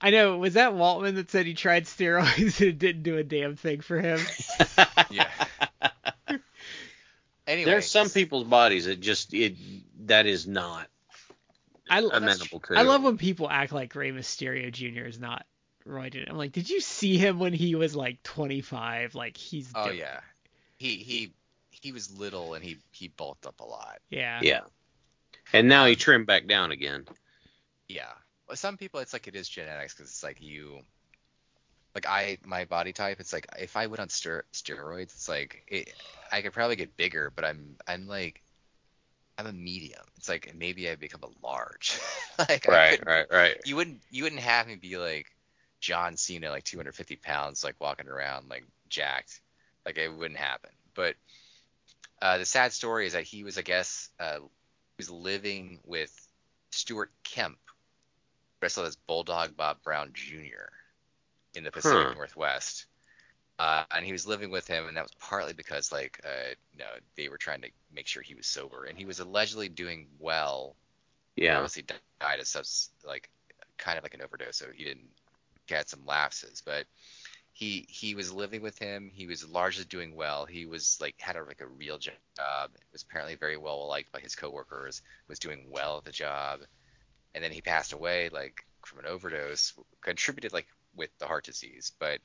I 0.00 0.08
know. 0.10 0.38
Was 0.38 0.54
that 0.54 0.72
Waltman 0.72 1.16
that 1.16 1.30
said 1.30 1.44
he 1.44 1.52
tried 1.52 1.84
steroids 1.86 2.58
and 2.60 2.68
it 2.70 2.78
didn't 2.78 3.02
do 3.02 3.18
a 3.18 3.22
damn 3.24 3.54
thing 3.56 3.80
for 3.82 4.00
him? 4.00 4.18
Yeah. 5.10 5.28
Anyway, 7.46 7.70
There's 7.70 7.88
some 7.88 8.10
people's 8.10 8.42
bodies 8.44 8.86
that 8.86 9.00
just 9.00 9.32
it 9.32 9.54
that 10.06 10.26
is 10.26 10.46
not 10.46 10.88
I, 11.88 12.00
amenable 12.00 12.60
to. 12.60 12.74
I 12.74 12.82
love 12.82 13.02
when 13.02 13.18
people 13.18 13.48
act 13.48 13.72
like 13.72 13.94
Rey 13.94 14.10
Mysterio 14.10 14.72
Jr. 14.72 15.06
is 15.06 15.18
not 15.18 15.46
roided. 15.86 16.28
I'm 16.28 16.36
like, 16.36 16.52
did 16.52 16.68
you 16.68 16.80
see 16.80 17.16
him 17.16 17.38
when 17.38 17.52
he 17.52 17.74
was 17.74 17.94
like 17.94 18.22
25? 18.22 19.14
Like 19.14 19.36
he's. 19.36 19.70
Oh 19.74 19.86
dope. 19.86 19.96
yeah, 19.96 20.20
he 20.78 20.96
he 20.96 21.32
he 21.70 21.92
was 21.92 22.16
little 22.18 22.54
and 22.54 22.64
he 22.64 22.78
he 22.90 23.08
bulked 23.08 23.46
up 23.46 23.60
a 23.60 23.64
lot. 23.64 23.98
Yeah. 24.10 24.40
Yeah. 24.42 24.62
And 25.52 25.68
now 25.68 25.86
he 25.86 25.94
trimmed 25.94 26.26
back 26.26 26.46
down 26.46 26.72
again. 26.72 27.06
Yeah. 27.88 28.10
Well, 28.48 28.56
some 28.56 28.76
people 28.76 29.00
it's 29.00 29.12
like 29.12 29.28
it 29.28 29.36
is 29.36 29.48
genetics 29.48 29.94
because 29.94 30.10
it's 30.10 30.22
like 30.22 30.40
you, 30.40 30.80
like 31.94 32.06
I 32.06 32.38
my 32.44 32.64
body 32.64 32.92
type. 32.92 33.20
It's 33.20 33.32
like 33.32 33.46
if 33.58 33.76
I 33.76 33.86
went 33.86 34.00
on 34.00 34.08
steroids, 34.08 35.02
it's 35.02 35.28
like 35.28 35.62
it, 35.68 35.92
I 36.32 36.42
could 36.42 36.52
probably 36.52 36.76
get 36.76 36.96
bigger, 36.96 37.32
but 37.34 37.44
I'm 37.44 37.76
I'm 37.86 38.06
like 38.06 38.42
I'm 39.38 39.46
a 39.46 39.52
medium. 39.52 40.02
It's 40.16 40.28
like 40.28 40.54
maybe 40.56 40.88
I 40.88 40.96
become 40.96 41.22
a 41.22 41.46
large. 41.46 41.98
like 42.38 42.66
Right, 42.66 43.04
right, 43.04 43.26
right. 43.30 43.56
You 43.64 43.76
wouldn't 43.76 44.00
you 44.10 44.22
wouldn't 44.24 44.40
have 44.42 44.66
me 44.66 44.76
be 44.76 44.96
like 44.96 45.26
John 45.80 46.16
Cena, 46.16 46.50
like 46.50 46.64
250 46.64 47.16
pounds, 47.16 47.62
like 47.62 47.74
walking 47.80 48.08
around 48.08 48.48
like 48.48 48.64
jacked. 48.88 49.40
Like 49.84 49.98
it 49.98 50.08
wouldn't 50.08 50.40
happen. 50.40 50.70
But 50.94 51.16
uh, 52.22 52.38
the 52.38 52.44
sad 52.44 52.72
story 52.72 53.06
is 53.06 53.12
that 53.12 53.24
he 53.24 53.44
was, 53.44 53.58
I 53.58 53.62
guess, 53.62 54.08
uh, 54.18 54.38
he 54.38 54.98
was 54.98 55.10
living 55.10 55.80
with 55.84 56.12
Stuart 56.70 57.12
Kemp, 57.22 57.58
wrestled 58.60 58.86
as 58.86 58.96
Bulldog 58.96 59.56
Bob 59.56 59.82
Brown 59.82 60.10
Jr. 60.14 60.70
in 61.54 61.64
the 61.64 61.70
Pacific 61.70 62.08
Huh. 62.08 62.14
Northwest. 62.14 62.86
Uh, 63.58 63.84
and 63.90 64.04
he 64.04 64.12
was 64.12 64.26
living 64.26 64.50
with 64.50 64.66
him, 64.66 64.86
and 64.86 64.96
that 64.96 65.02
was 65.04 65.12
partly 65.18 65.54
because, 65.54 65.90
like, 65.90 66.20
uh, 66.24 66.50
you 66.72 66.78
know, 66.78 66.90
they 67.16 67.28
were 67.28 67.38
trying 67.38 67.62
to 67.62 67.70
make 67.92 68.06
sure 68.06 68.22
he 68.22 68.34
was 68.34 68.46
sober, 68.46 68.84
and 68.84 68.98
he 68.98 69.06
was 69.06 69.20
allegedly 69.20 69.68
doing 69.68 70.08
well 70.18 70.76
Yeah. 71.36 71.68
obviously 71.68 71.82
di- 71.82 71.94
died 72.20 72.40
of 72.40 72.46
subs 72.48 72.90
like 73.04 73.30
kind 73.78 73.98
of 73.98 74.04
like 74.04 74.14
an 74.14 74.22
overdose, 74.22 74.56
so 74.56 74.66
he 74.74 74.84
didn't 74.84 75.08
get 75.68 75.88
some 75.88 76.04
lapses. 76.06 76.62
But 76.64 76.86
he 77.52 77.86
he 77.88 78.14
was 78.14 78.32
living 78.32 78.62
with 78.62 78.78
him. 78.78 79.10
He 79.14 79.26
was 79.26 79.48
largely 79.48 79.84
doing 79.84 80.14
well. 80.16 80.46
He 80.46 80.66
was 80.66 80.98
like 81.00 81.16
had 81.20 81.36
a, 81.36 81.44
like 81.44 81.60
a 81.62 81.66
real 81.68 81.98
job. 81.98 82.72
Was 82.92 83.02
apparently 83.02 83.36
very 83.36 83.56
well 83.56 83.86
liked 83.88 84.12
by 84.12 84.20
his 84.20 84.36
coworkers. 84.36 85.02
Was 85.28 85.38
doing 85.38 85.70
well 85.70 85.98
at 85.98 86.04
the 86.04 86.12
job, 86.12 86.60
and 87.34 87.44
then 87.44 87.52
he 87.52 87.60
passed 87.60 87.92
away 87.92 88.28
like 88.30 88.64
from 88.84 89.00
an 89.00 89.06
overdose. 89.06 89.74
Contributed 90.02 90.52
like 90.52 90.68
with 90.94 91.10
the 91.18 91.26
heart 91.26 91.44
disease, 91.44 91.92
but 91.98 92.20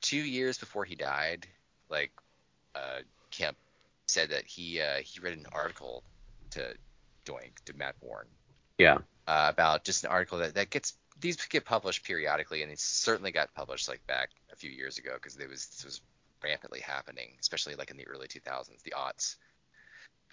two 0.00 0.16
years 0.18 0.58
before 0.58 0.84
he 0.84 0.94
died, 0.94 1.46
like 1.88 2.12
uh, 2.74 3.00
Kemp 3.30 3.56
said 4.06 4.30
that 4.30 4.44
he 4.44 4.80
uh, 4.80 4.96
he 4.96 5.20
read 5.20 5.36
an 5.36 5.46
article 5.52 6.02
to 6.50 6.74
Doink 7.24 7.52
to 7.64 7.76
Matt 7.76 7.98
Borne 8.00 8.28
Yeah. 8.78 8.98
uh, 9.26 9.48
about 9.50 9.84
just 9.84 10.04
an 10.04 10.10
article 10.10 10.38
that, 10.38 10.54
that 10.54 10.70
gets 10.70 10.94
these 11.20 11.36
get 11.46 11.64
published 11.64 12.04
periodically, 12.04 12.62
and 12.62 12.70
it 12.70 12.78
certainly 12.78 13.32
got 13.32 13.52
published 13.54 13.88
like 13.88 14.06
back 14.06 14.30
a 14.52 14.56
few 14.56 14.70
years 14.70 14.98
ago 14.98 15.12
because 15.14 15.36
it 15.36 15.48
was 15.48 15.66
this 15.66 15.84
was 15.84 16.00
rampantly 16.42 16.80
happening, 16.80 17.30
especially 17.40 17.74
like 17.74 17.90
in 17.90 17.96
the 17.96 18.06
early 18.06 18.28
2000s, 18.28 18.82
the 18.82 18.92
aughts. 18.96 19.36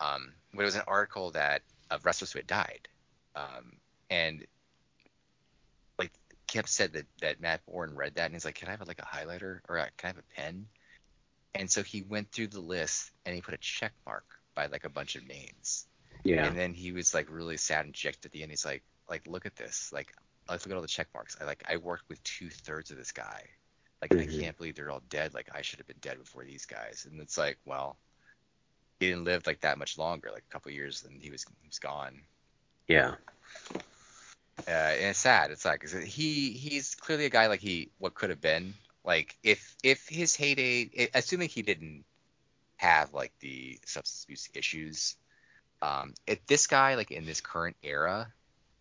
Um, 0.01 0.33
but 0.53 0.61
it 0.61 0.65
was 0.65 0.75
an 0.75 0.81
article 0.87 1.31
that 1.31 1.61
of 1.89 2.05
wrestlers 2.05 2.31
who 2.31 2.39
had 2.39 2.47
died, 2.47 2.87
um, 3.35 3.77
and 4.09 4.45
Kemp 6.53 6.67
said 6.67 6.93
that 6.93 7.07
that 7.19 7.41
Matt 7.41 7.65
Borne 7.65 7.95
read 7.95 8.13
that 8.13 8.25
and 8.25 8.35
he's 8.35 8.45
like, 8.45 8.53
"Can 8.53 8.67
I 8.67 8.71
have 8.71 8.87
like 8.87 8.99
a 8.99 9.05
highlighter 9.05 9.61
or 9.67 9.79
uh, 9.79 9.87
can 9.97 10.05
I 10.05 10.07
have 10.09 10.19
a 10.19 10.35
pen?" 10.35 10.67
And 11.55 11.69
so 11.69 11.81
he 11.81 12.03
went 12.03 12.31
through 12.31 12.47
the 12.47 12.59
list 12.59 13.09
and 13.25 13.33
he 13.33 13.41
put 13.41 13.55
a 13.55 13.57
check 13.57 13.91
mark 14.05 14.25
by 14.53 14.67
like 14.67 14.85
a 14.85 14.89
bunch 14.89 15.15
of 15.15 15.27
names. 15.27 15.87
Yeah. 16.23 16.45
And 16.45 16.55
then 16.55 16.75
he 16.75 16.91
was 16.91 17.11
like 17.11 17.27
really 17.31 17.57
sad 17.57 17.85
and 17.85 17.93
dejected 17.93 18.25
at 18.25 18.31
the 18.33 18.43
end. 18.43 18.51
He's 18.51 18.65
like, 18.65 18.83
like 19.09 19.25
look 19.25 19.47
at 19.47 19.55
this. 19.55 19.91
Like 19.91 20.13
let's 20.47 20.63
look 20.63 20.73
at 20.73 20.75
all 20.75 20.83
the 20.83 20.87
check 20.87 21.07
marks. 21.11 21.35
I 21.41 21.45
like 21.45 21.63
I 21.67 21.77
worked 21.77 22.07
with 22.07 22.21
two 22.23 22.51
thirds 22.51 22.91
of 22.91 22.97
this 22.97 23.11
guy. 23.11 23.49
Like 23.99 24.11
Mhm. 24.11 24.21
I 24.21 24.41
can't 24.41 24.57
believe 24.57 24.75
they're 24.75 24.91
all 24.91 25.01
dead. 25.09 25.33
Like 25.33 25.49
I 25.55 25.63
should 25.63 25.79
have 25.79 25.87
been 25.87 25.97
dead 26.01 26.19
before 26.19 26.43
these 26.45 26.67
guys. 26.67 27.07
And 27.09 27.19
it's 27.19 27.35
like, 27.35 27.57
well, 27.65 27.97
he 28.99 29.09
didn't 29.09 29.23
live 29.23 29.47
like 29.47 29.61
that 29.61 29.79
much 29.79 29.97
longer. 29.97 30.29
Like 30.31 30.43
a 30.47 30.53
couple 30.53 30.71
years, 30.71 31.03
and 31.03 31.19
he 31.19 31.31
was 31.31 31.45
he 31.61 31.67
was 31.67 31.79
gone. 31.79 32.21
Yeah. 32.87 33.15
Uh, 34.59 34.71
and 34.71 35.09
it's 35.09 35.19
sad. 35.19 35.51
It's 35.51 35.65
like 35.65 35.87
he 35.87 36.51
he's 36.51 36.95
clearly 36.95 37.25
a 37.25 37.29
guy 37.29 37.47
like 37.47 37.59
he 37.59 37.89
what 37.97 38.13
could 38.13 38.29
have 38.29 38.41
been. 38.41 38.73
Like 39.03 39.37
if 39.43 39.75
if 39.83 40.07
his 40.07 40.35
heyday, 40.35 41.09
assuming 41.13 41.49
he 41.49 41.61
didn't 41.61 42.05
have 42.77 43.13
like 43.13 43.33
the 43.39 43.79
substance 43.85 44.23
abuse 44.23 44.49
issues, 44.53 45.15
um, 45.81 46.13
if 46.27 46.45
this 46.45 46.67
guy 46.67 46.95
like 46.95 47.11
in 47.11 47.25
this 47.25 47.41
current 47.41 47.75
era, 47.83 48.31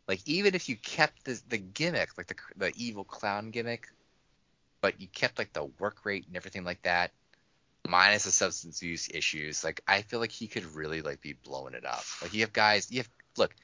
like 0.06 0.20
even 0.26 0.54
if 0.54 0.68
you 0.68 0.76
kept 0.76 1.24
the 1.24 1.40
the 1.48 1.58
gimmick, 1.58 2.16
like 2.16 2.28
the 2.28 2.36
the 2.56 2.72
evil 2.76 3.04
clown 3.04 3.50
gimmick, 3.50 3.88
but 4.80 5.00
you 5.00 5.08
kept 5.08 5.38
like 5.38 5.52
the 5.52 5.64
work 5.78 6.04
rate 6.04 6.26
and 6.26 6.36
everything 6.36 6.64
like 6.64 6.82
that, 6.82 7.10
minus 7.88 8.24
the 8.24 8.30
substance 8.30 8.82
use 8.82 9.08
issues, 9.12 9.64
like 9.64 9.80
I 9.88 10.02
feel 10.02 10.20
like 10.20 10.32
he 10.32 10.46
could 10.46 10.74
really 10.74 11.02
like 11.02 11.20
be 11.20 11.32
blowing 11.32 11.74
it 11.74 11.84
up. 11.84 12.04
Like 12.20 12.34
you 12.34 12.42
have 12.42 12.52
guys, 12.52 12.90
you 12.90 12.98
have 12.98 13.08
look, 13.36 13.54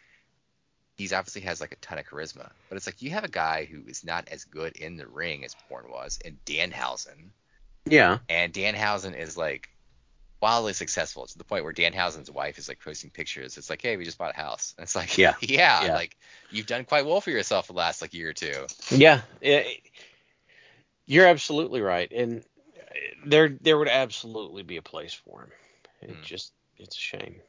he's 0.98 1.12
obviously 1.14 1.40
has 1.42 1.60
like 1.60 1.72
a 1.72 1.76
ton 1.76 1.96
of 1.98 2.04
charisma, 2.06 2.50
but 2.68 2.76
it's 2.76 2.86
like 2.86 3.00
you 3.00 3.10
have 3.10 3.24
a 3.24 3.28
guy 3.28 3.64
who 3.64 3.80
is 3.86 4.04
not 4.04 4.28
as 4.28 4.44
good 4.44 4.76
in 4.76 4.96
the 4.96 5.06
ring 5.06 5.44
as 5.44 5.56
Borne 5.70 5.90
was, 5.90 6.18
and 6.24 6.36
Danhausen, 6.44 7.30
Yeah. 7.86 8.18
and 8.28 8.52
Danhausen 8.52 9.16
is 9.16 9.36
like 9.36 9.68
wildly 10.40 10.72
successful 10.72 11.26
to 11.26 11.38
the 11.38 11.44
point 11.44 11.64
where 11.64 11.72
Danhausen's 11.72 12.30
wife 12.30 12.58
is 12.58 12.68
like 12.68 12.80
posting 12.80 13.10
pictures. 13.10 13.56
It's 13.56 13.70
like, 13.70 13.80
hey, 13.80 13.96
we 13.96 14.04
just 14.04 14.18
bought 14.18 14.34
a 14.34 14.36
house, 14.36 14.74
and 14.76 14.82
it's 14.84 14.94
like, 14.96 15.16
Yeah. 15.16 15.34
yeah, 15.40 15.84
Yeah. 15.86 15.94
like 15.94 16.16
you've 16.50 16.66
done 16.66 16.84
quite 16.84 17.06
well 17.06 17.20
for 17.20 17.30
yourself 17.30 17.68
the 17.68 17.72
last 17.72 18.02
like 18.02 18.12
year 18.12 18.30
or 18.30 18.34
two. 18.34 18.66
Yeah, 18.90 19.22
it- 19.40 19.80
you're 21.06 21.26
absolutely 21.26 21.80
right, 21.80 22.10
and 22.12 22.44
there 23.24 23.48
there 23.48 23.78
would 23.78 23.88
absolutely 23.88 24.62
be 24.62 24.76
a 24.76 24.82
place 24.82 25.14
for 25.14 25.42
him. 25.42 25.50
It 26.02 26.16
Hmm. 26.16 26.22
just 26.22 26.52
it's 26.76 26.96
a 26.96 27.00
shame. 27.00 27.40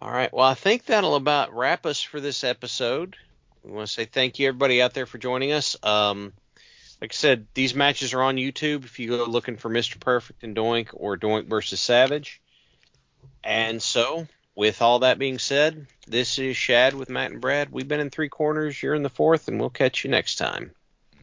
All 0.00 0.12
right, 0.12 0.32
well, 0.32 0.46
I 0.46 0.54
think 0.54 0.84
that'll 0.84 1.16
about 1.16 1.54
wrap 1.54 1.84
us 1.84 2.00
for 2.00 2.20
this 2.20 2.44
episode. 2.44 3.16
We 3.64 3.72
want 3.72 3.88
to 3.88 3.92
say 3.92 4.04
thank 4.04 4.38
you 4.38 4.46
everybody 4.46 4.80
out 4.80 4.94
there 4.94 5.06
for 5.06 5.18
joining 5.18 5.50
us. 5.50 5.76
Um, 5.82 6.32
like 7.00 7.12
I 7.12 7.14
said, 7.14 7.48
these 7.54 7.74
matches 7.74 8.14
are 8.14 8.22
on 8.22 8.36
YouTube. 8.36 8.84
If 8.84 9.00
you 9.00 9.08
go 9.08 9.24
looking 9.24 9.56
for 9.56 9.68
Mr. 9.68 9.98
Perfect 9.98 10.44
and 10.44 10.54
Doink 10.54 10.90
or 10.92 11.16
Doink 11.16 11.48
versus 11.48 11.80
Savage. 11.80 12.40
And 13.42 13.82
so, 13.82 14.28
with 14.54 14.82
all 14.82 15.00
that 15.00 15.18
being 15.18 15.40
said, 15.40 15.86
this 16.06 16.38
is 16.38 16.56
Shad 16.56 16.94
with 16.94 17.10
Matt 17.10 17.32
and 17.32 17.40
Brad. 17.40 17.70
We've 17.72 17.88
been 17.88 18.00
in 18.00 18.10
three 18.10 18.28
corners. 18.28 18.80
You're 18.80 18.94
in 18.94 19.02
the 19.02 19.08
fourth, 19.08 19.48
and 19.48 19.58
we'll 19.58 19.70
catch 19.70 20.04
you 20.04 20.10
next 20.10 20.36
time. 20.36 20.72